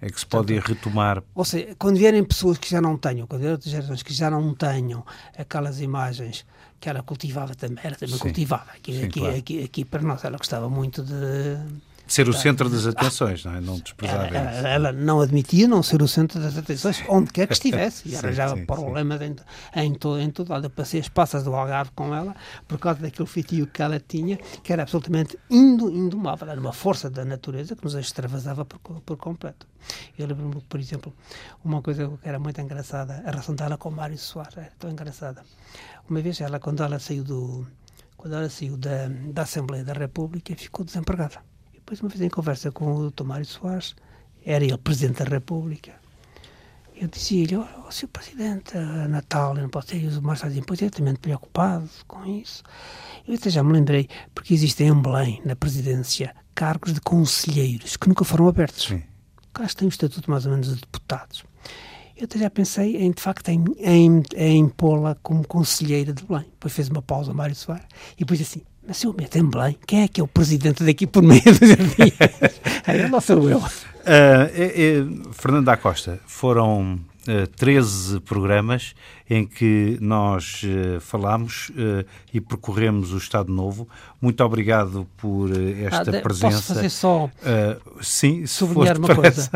É 0.00 0.10
que 0.10 0.18
se 0.18 0.26
pode 0.26 0.52
Portanto, 0.54 0.74
retomar. 0.76 1.22
Ou 1.32 1.44
seja, 1.44 1.76
quando 1.78 1.96
vierem 1.96 2.24
pessoas 2.24 2.58
que 2.58 2.68
já 2.68 2.80
não 2.80 2.98
tenham, 2.98 3.26
quando 3.26 3.40
vierem 3.40 3.54
outras 3.54 3.70
gerações 3.70 4.02
que 4.02 4.12
já 4.12 4.28
não 4.28 4.52
tenham 4.52 5.06
aquelas 5.38 5.80
imagens 5.80 6.44
que 6.80 6.88
ela 6.88 7.02
cultivava 7.04 7.54
também, 7.54 7.78
ela 7.84 7.94
também 7.94 8.16
Sim. 8.16 8.20
cultivava. 8.20 8.72
Aqui, 8.72 8.92
Sim, 8.92 9.04
aqui, 9.04 9.20
claro. 9.20 9.36
aqui, 9.36 9.62
aqui, 9.62 9.84
para 9.84 10.02
nós, 10.02 10.24
ela 10.24 10.36
gostava 10.36 10.68
muito 10.68 11.04
de 11.04 11.56
ser 12.06 12.28
o 12.28 12.32
centro 12.32 12.68
das 12.68 12.86
atenções, 12.86 13.44
não 13.44 13.54
é? 13.54 13.60
Não 13.60 13.78
desprezar 13.78 14.26
ela, 14.26 14.50
ela, 14.50 14.68
ela, 14.68 14.92
não 14.92 15.20
admitia 15.20 15.66
não 15.66 15.82
ser 15.82 16.02
o 16.02 16.08
centro 16.08 16.40
das 16.40 16.56
atenções, 16.56 17.02
onde 17.08 17.30
quer 17.32 17.46
que 17.46 17.54
estivesse. 17.54 18.02
E 18.12 18.16
arranjava 18.16 18.56
problemas 18.66 19.20
sim. 19.20 19.36
Em, 19.74 19.86
em, 19.86 19.94
todo, 19.94 20.20
em 20.20 20.30
todo 20.30 20.50
lado. 20.50 20.66
Eu 20.66 20.70
passei 20.70 21.00
as 21.00 21.08
passas 21.08 21.44
do 21.44 21.54
Algarve 21.54 21.90
com 21.94 22.14
ela 22.14 22.34
por 22.66 22.78
causa 22.78 23.00
daquele 23.00 23.28
feitio 23.28 23.66
que 23.66 23.80
ela 23.82 23.98
tinha, 24.00 24.36
que 24.62 24.72
era 24.72 24.82
absolutamente 24.82 25.38
indo, 25.48 25.90
indomável. 25.90 26.48
Era 26.48 26.60
uma 26.60 26.72
força 26.72 27.08
da 27.08 27.24
natureza 27.24 27.76
que 27.76 27.84
nos 27.84 27.94
extravasava 27.94 28.64
por, 28.64 28.78
por 29.00 29.16
completo. 29.16 29.66
Eu 30.18 30.26
lembro-me, 30.26 30.60
por 30.62 30.78
exemplo, 30.78 31.14
uma 31.64 31.80
coisa 31.80 32.08
que 32.20 32.28
era 32.28 32.38
muito 32.38 32.60
engraçada, 32.60 33.22
a 33.24 33.30
relação 33.30 33.54
dela 33.54 33.78
com 33.78 33.90
Mário 33.90 34.18
Soares, 34.18 34.56
era 34.56 34.72
tão 34.78 34.90
engraçada. 34.90 35.42
Uma 36.08 36.20
vez, 36.20 36.40
ela, 36.40 36.58
quando 36.58 36.82
ela 36.82 36.98
saiu 36.98 37.24
do 37.24 37.66
quando 38.16 38.34
ela 38.36 38.48
saiu 38.48 38.76
da, 38.76 39.08
da 39.32 39.42
Assembleia 39.42 39.84
da 39.84 39.92
República, 39.92 40.54
ficou 40.54 40.84
desempregada 40.84 41.42
depois, 41.84 42.00
uma 42.00 42.08
vez 42.08 42.20
em 42.22 42.28
conversa 42.28 42.70
com 42.70 42.94
o 42.94 43.10
Dr. 43.10 43.24
Mário 43.24 43.44
Soares, 43.44 43.94
era 44.44 44.64
ele 44.64 44.78
Presidente 44.78 45.24
da 45.24 45.28
República, 45.28 45.92
eu 46.94 47.08
dizia-lhe, 47.08 47.56
oh, 47.56 47.90
Sr. 47.90 48.06
Presidente, 48.08 48.76
a 48.76 49.08
Natal, 49.08 49.56
eu 49.56 49.62
não 49.62 49.68
posso 49.68 49.88
ter, 49.88 49.98
e 49.98 50.06
o 50.06 50.22
Marcelo 50.22 50.50
dizia, 50.50 50.64
pois 50.64 50.80
é, 50.82 50.88
também 50.88 51.16
preocupado 51.16 51.88
com 52.06 52.24
isso. 52.24 52.62
Eu 53.26 53.34
até 53.34 53.50
já 53.50 53.60
me 53.62 53.72
lembrei, 53.72 54.08
porque 54.32 54.54
existem 54.54 54.86
em 54.86 55.02
Belém, 55.02 55.42
na 55.44 55.56
presidência, 55.56 56.32
cargos 56.54 56.92
de 56.92 57.00
conselheiros 57.00 57.96
que 57.96 58.08
nunca 58.08 58.24
foram 58.24 58.46
abertos. 58.46 58.84
Sim. 58.84 59.02
Cá 59.52 59.66
tem 59.66 59.88
o 59.88 59.90
estatuto 59.90 60.30
mais 60.30 60.46
ou 60.46 60.52
menos 60.52 60.68
de 60.68 60.80
deputados. 60.80 61.44
Eu 62.16 62.24
até 62.24 62.38
já 62.38 62.48
pensei 62.48 62.96
em, 62.96 63.10
de 63.10 63.20
facto, 63.20 63.48
em, 63.48 63.64
em, 63.80 64.22
em 64.36 64.68
pô-la 64.68 65.16
como 65.22 65.44
conselheira 65.46 66.12
de 66.12 66.22
Belém. 66.22 66.44
Depois 66.52 66.72
fez 66.72 66.88
uma 66.88 67.02
pausa 67.02 67.34
Mário 67.34 67.56
Soares 67.56 67.86
e 68.14 68.20
depois 68.20 68.40
assim, 68.40 68.62
mas 68.86 68.96
se 68.96 69.06
eu 69.06 69.12
meto 69.12 69.36
em 69.36 69.44
Belém, 69.44 69.76
quem 69.86 70.02
é 70.02 70.08
que 70.08 70.20
é 70.20 70.24
o 70.24 70.28
presidente 70.28 70.82
daqui 70.84 71.06
por 71.06 71.22
meio 71.22 71.42
dos 71.42 71.58
dias? 71.58 72.60
Aí 72.86 73.08
não 73.08 73.20
sou 73.20 73.48
eu. 73.48 73.58
Uh, 73.58 74.50
é, 74.52 74.98
é, 74.98 75.32
Fernando 75.32 75.66
da 75.66 75.76
Costa, 75.76 76.18
foram 76.26 76.98
uh, 77.28 77.46
13 77.56 78.20
programas 78.20 78.94
em 79.30 79.46
que 79.46 79.96
nós 80.00 80.62
uh, 80.64 81.00
falamos 81.00 81.70
uh, 81.70 82.04
e 82.34 82.40
percorremos 82.40 83.12
o 83.12 83.18
Estado 83.18 83.52
Novo. 83.52 83.88
Muito 84.20 84.42
obrigado 84.42 85.06
por 85.16 85.50
esta 85.52 86.18
ah, 86.18 86.20
presença. 86.20 86.56
Posso 86.56 86.74
fazer 86.74 86.90
só 86.90 87.30
sim, 88.00 88.44
sublinhar 88.46 88.98
uma 88.98 89.14
coisa. 89.14 89.48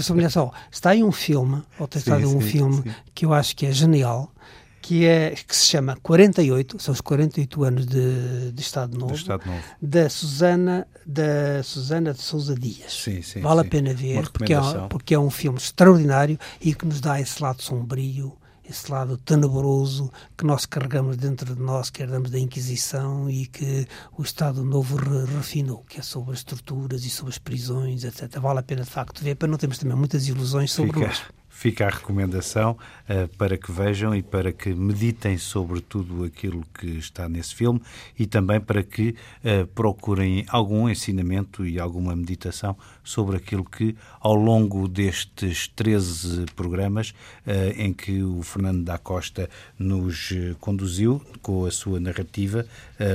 sublinhar 0.00 0.30
só. 0.30 0.52
Está 0.70 0.90
aí 0.90 1.02
um 1.02 1.12
filme, 1.12 1.62
ou 1.78 1.88
tem 1.88 1.98
estado 1.98 2.28
um 2.28 2.40
filme 2.40 2.82
sim. 2.82 2.94
que 3.14 3.26
eu 3.26 3.32
acho 3.32 3.56
que 3.56 3.66
é 3.66 3.72
genial, 3.72 4.32
que, 4.80 5.04
é, 5.04 5.30
que 5.30 5.56
se 5.56 5.66
chama 5.66 5.96
48, 6.02 6.80
são 6.80 6.92
os 6.92 7.00
48 7.00 7.64
anos 7.64 7.86
de, 7.86 8.52
de 8.52 8.62
Estado 8.62 8.96
Novo, 8.96 9.14
Estado 9.14 9.44
Novo. 9.46 9.62
da 9.80 10.08
Susana 10.08 10.86
da 11.06 11.62
Susana 11.62 12.12
de 12.12 12.20
Sousa 12.20 12.54
Dias. 12.54 12.92
Sim, 12.92 13.22
sim, 13.22 13.40
vale 13.40 13.62
sim. 13.62 13.66
a 13.66 13.70
pena 13.70 13.94
ver, 13.94 14.28
porque 14.30 14.52
é, 14.52 14.58
porque 14.90 15.14
é 15.14 15.18
um 15.18 15.30
filme 15.30 15.58
extraordinário 15.58 16.38
e 16.60 16.74
que 16.74 16.84
nos 16.84 17.00
dá 17.00 17.20
esse 17.20 17.42
lado 17.42 17.62
sombrio, 17.62 18.36
esse 18.68 18.90
lado 18.92 19.16
tenebroso 19.16 20.12
que 20.36 20.44
nós 20.44 20.66
carregamos 20.66 21.16
dentro 21.16 21.54
de 21.54 21.60
nós, 21.60 21.88
que 21.88 22.02
herdamos 22.02 22.30
da 22.30 22.38
Inquisição 22.38 23.28
e 23.30 23.46
que 23.46 23.86
o 24.16 24.22
Estado 24.22 24.62
Novo 24.62 24.96
re 24.96 25.24
refinou, 25.36 25.82
que 25.88 25.98
é 25.98 26.02
sobre 26.02 26.34
as 26.34 26.44
torturas 26.44 27.04
e 27.04 27.10
sobre 27.10 27.32
as 27.32 27.38
prisões, 27.38 28.04
etc. 28.04 28.38
Vale 28.38 28.60
a 28.60 28.62
pena, 28.62 28.82
de 28.82 28.90
facto, 28.90 29.24
ver, 29.24 29.36
para 29.36 29.48
não 29.48 29.56
termos 29.56 29.78
também 29.78 29.96
muitas 29.96 30.28
ilusões 30.28 30.70
sobre 30.70 31.00
Fica. 31.00 31.38
Fica 31.58 31.86
a 31.86 31.90
recomendação 31.90 32.78
uh, 33.10 33.36
para 33.36 33.58
que 33.58 33.72
vejam 33.72 34.14
e 34.14 34.22
para 34.22 34.52
que 34.52 34.72
meditem 34.72 35.36
sobre 35.36 35.80
tudo 35.80 36.22
aquilo 36.22 36.64
que 36.72 36.86
está 36.86 37.28
nesse 37.28 37.52
filme 37.52 37.82
e 38.16 38.26
também 38.26 38.60
para 38.60 38.80
que 38.84 39.16
uh, 39.42 39.66
procurem 39.74 40.46
algum 40.46 40.88
ensinamento 40.88 41.66
e 41.66 41.80
alguma 41.80 42.14
meditação 42.14 42.76
sobre 43.08 43.36
aquilo 43.36 43.64
que, 43.64 43.96
ao 44.20 44.34
longo 44.34 44.88
destes 44.88 45.68
13 45.68 46.46
programas 46.56 47.10
uh, 47.46 47.80
em 47.80 47.92
que 47.92 48.22
o 48.22 48.42
Fernando 48.42 48.84
da 48.84 48.98
Costa 48.98 49.48
nos 49.78 50.32
conduziu 50.60 51.22
com 51.42 51.64
a 51.64 51.70
sua 51.70 52.00
narrativa. 52.00 52.66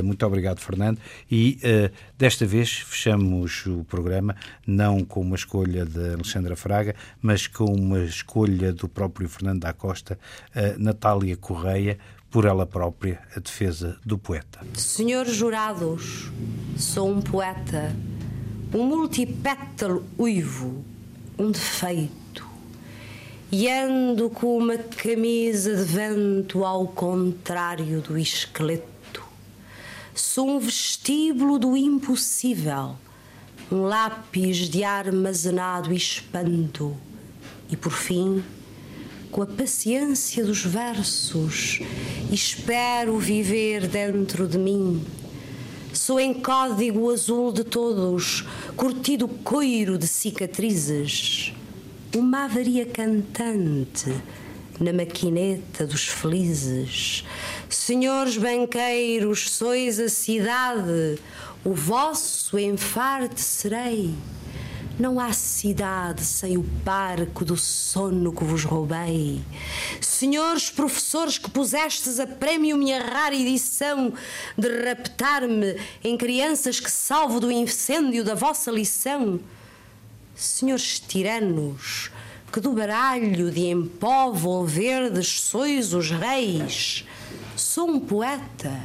muito 0.04 0.26
obrigado, 0.26 0.60
Fernando. 0.60 0.98
E 1.30 1.60
desta 2.18 2.46
vez 2.46 2.72
fechamos 2.72 3.66
o 3.66 3.84
programa 3.84 4.36
não 4.66 5.04
com 5.04 5.22
uma 5.22 5.36
escolha 5.36 5.86
de 5.86 6.14
Alexandra 6.14 6.56
Fraga, 6.56 6.96
mas 7.22 7.48
com 7.48 7.66
uma 7.66 8.00
escolha 8.00 8.24
escolha 8.34 8.72
do 8.72 8.88
próprio 8.88 9.28
Fernando 9.28 9.62
da 9.62 9.74
Costa, 9.74 10.18
Natália 10.78 11.36
Correia, 11.38 11.98
por 12.32 12.46
ela 12.46 12.66
própria, 12.66 13.22
a 13.36 13.40
defesa 13.40 13.98
do 14.04 14.18
poeta. 14.18 14.60
Senhores 14.74 15.36
jurados, 15.36 16.32
sou 16.76 17.08
um 17.08 17.22
poeta, 17.22 17.96
um 18.74 18.86
multipétalo 18.86 20.04
uivo, 20.18 20.84
um 21.38 21.52
defeito, 21.52 22.48
e 23.52 23.70
ando 23.70 24.32
com 24.32 24.58
uma 24.58 24.78
camisa 24.78 25.76
de 25.76 25.84
vento 25.84 26.66
ao 26.66 26.88
contrário 26.88 28.02
do 28.02 28.18
esqueleto. 28.18 29.24
Sou 30.16 30.50
um 30.50 30.60
vestíbulo 30.60 31.60
do 31.60 31.78
impossível, 31.78 32.96
um 33.72 33.84
lápis 33.84 34.58
de 34.70 34.84
armazenado 34.84 35.94
espanto 35.94 36.98
e 37.70 37.78
por 37.78 37.92
fim, 37.92 38.44
com 39.32 39.42
a 39.42 39.48
paciência 39.48 40.44
dos 40.44 40.64
versos, 40.64 41.80
espero 42.32 43.18
viver 43.18 43.88
dentro 43.88 44.48
de 44.48 44.58
mim. 44.58 45.04
Sou 45.94 46.20
em 46.20 46.34
código 46.34 47.12
azul 47.12 47.52
de 47.52 47.64
todos, 47.64 48.44
curtido 48.76 49.28
coiro 49.28 49.96
de 49.96 50.08
cicatrizes, 50.08 51.54
uma 52.16 52.46
avaria 52.46 52.84
cantante 52.84 54.12
na 54.80 54.92
maquineta 54.92 55.86
dos 55.86 56.08
felizes. 56.08 57.24
Senhores 57.70 58.38
banqueiros, 58.38 59.52
sois 59.52 60.00
a 60.00 60.10
cidade, 60.10 61.20
o 61.64 61.76
vosso 61.76 62.58
enfarte 62.58 63.40
serei. 63.40 64.16
Não 65.00 65.20
há 65.20 65.34
cidade 65.34 66.24
sem 66.24 66.56
o 66.56 66.62
barco 66.62 67.44
do 67.44 67.58
sono 67.58 68.32
que 68.32 68.44
vos 68.44 68.64
roubei. 68.64 69.42
Senhores 70.00 70.70
professores 70.70 71.40
que 71.40 71.50
pusestes 71.50 72.20
a 72.20 72.28
prémio 72.28 72.78
minha 72.78 73.02
rara 73.02 73.34
edição 73.34 74.14
de 74.56 74.68
raptar-me 74.86 75.82
em 76.04 76.16
crianças 76.16 76.80
que 76.80 76.92
salvo 76.92 77.40
do 77.40 77.52
incêndio 77.52 78.24
da 78.24 78.36
vossa 78.36 78.70
lição. 78.70 79.40
Senhores 80.36 81.00
tiranos 81.00 82.12
que 82.52 82.60
do 82.60 82.74
baralho 82.74 83.50
de 83.50 83.66
em 83.66 83.88
pó 83.88 84.32
verdes 84.64 85.42
sois 85.42 85.92
os 85.92 86.12
reis. 86.12 87.04
Sou 87.56 87.90
um 87.90 88.00
poeta, 88.00 88.80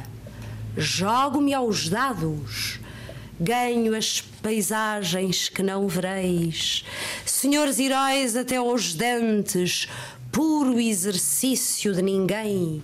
jogo-me 0.75 1.53
aos 1.53 1.87
dados 1.87 2.79
ganho 3.39 3.95
as 3.95 4.21
paisagens 4.21 5.47
que 5.49 5.63
não 5.63 5.87
vereis. 5.87 6.83
Senhores 7.25 7.79
heróis 7.79 8.35
até 8.35 8.57
aos 8.57 8.93
dentes, 8.93 9.87
puro 10.31 10.79
exercício 10.79 11.93
de 11.93 12.01
ninguém. 12.01 12.83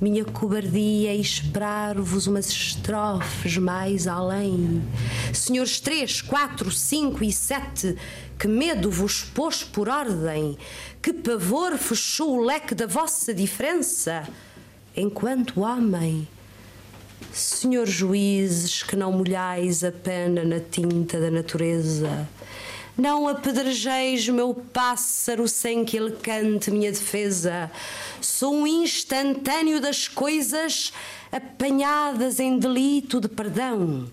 Minha 0.00 0.24
cobardia 0.24 1.10
é 1.10 1.16
esperar-vos 1.16 2.26
umas 2.26 2.50
estrofes 2.50 3.56
mais 3.56 4.06
além. 4.06 4.82
Senhores 5.32 5.80
três, 5.80 6.20
quatro, 6.20 6.70
cinco 6.70 7.24
e 7.24 7.32
sete, 7.32 7.96
que 8.38 8.46
medo 8.46 8.90
vos 8.90 9.22
pôs 9.22 9.62
por 9.62 9.88
ordem, 9.88 10.58
que 11.00 11.12
pavor 11.12 11.78
fechou 11.78 12.36
o 12.36 12.44
leque 12.44 12.74
da 12.74 12.86
vossa 12.86 13.32
diferença. 13.32 14.28
Enquanto 14.96 15.60
homem, 15.60 16.28
Senhor 17.34 17.84
juízes, 17.84 18.84
que 18.84 18.94
não 18.94 19.10
molhais 19.10 19.82
a 19.82 19.90
pena 19.90 20.44
na 20.44 20.60
tinta 20.60 21.18
da 21.18 21.32
natureza, 21.32 22.28
não 22.96 23.26
apedrejeis 23.26 24.28
meu 24.28 24.54
pássaro 24.54 25.48
sem 25.48 25.84
que 25.84 25.96
ele 25.96 26.12
cante 26.12 26.70
minha 26.70 26.92
defesa. 26.92 27.68
Sou 28.20 28.54
um 28.54 28.66
instantâneo 28.68 29.80
das 29.80 30.06
coisas 30.06 30.92
apanhadas 31.32 32.38
em 32.38 32.56
delito 32.56 33.20
de 33.20 33.26
perdão. 33.26 34.08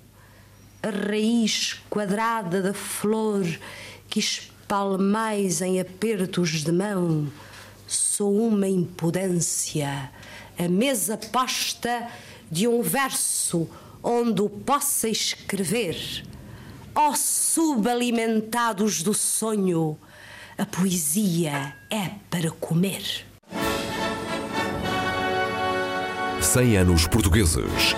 A 0.81 0.89
raiz 0.89 1.79
quadrada 1.91 2.59
da 2.59 2.73
flor 2.73 3.45
que 4.09 4.19
espalmais 4.19 5.61
em 5.61 5.79
apertos 5.79 6.63
de 6.63 6.71
mão. 6.71 7.31
Sou 7.85 8.47
uma 8.47 8.67
impudência, 8.67 10.09
a 10.57 10.67
mesa 10.67 11.17
posta 11.17 12.09
de 12.51 12.67
um 12.67 12.81
verso 12.81 13.69
onde 14.03 14.41
o 14.41 14.49
possa 14.49 15.07
escrever. 15.07 16.25
Ó 16.93 17.09
oh, 17.09 17.15
subalimentados 17.15 19.01
do 19.01 19.13
sonho, 19.13 19.97
a 20.57 20.65
poesia 20.65 21.73
é 21.89 22.11
para 22.29 22.51
comer. 22.51 23.25
Cem 26.41 26.75
anos 26.75 27.07
portugueses. 27.07 27.95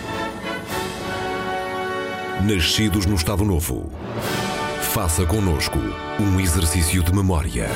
Nascidos 2.44 3.06
no 3.06 3.16
Estado 3.16 3.44
Novo. 3.44 3.92
Faça 4.94 5.26
conosco 5.26 5.80
um 6.20 6.40
exercício 6.40 7.02
de 7.02 7.14
memória. 7.14 7.68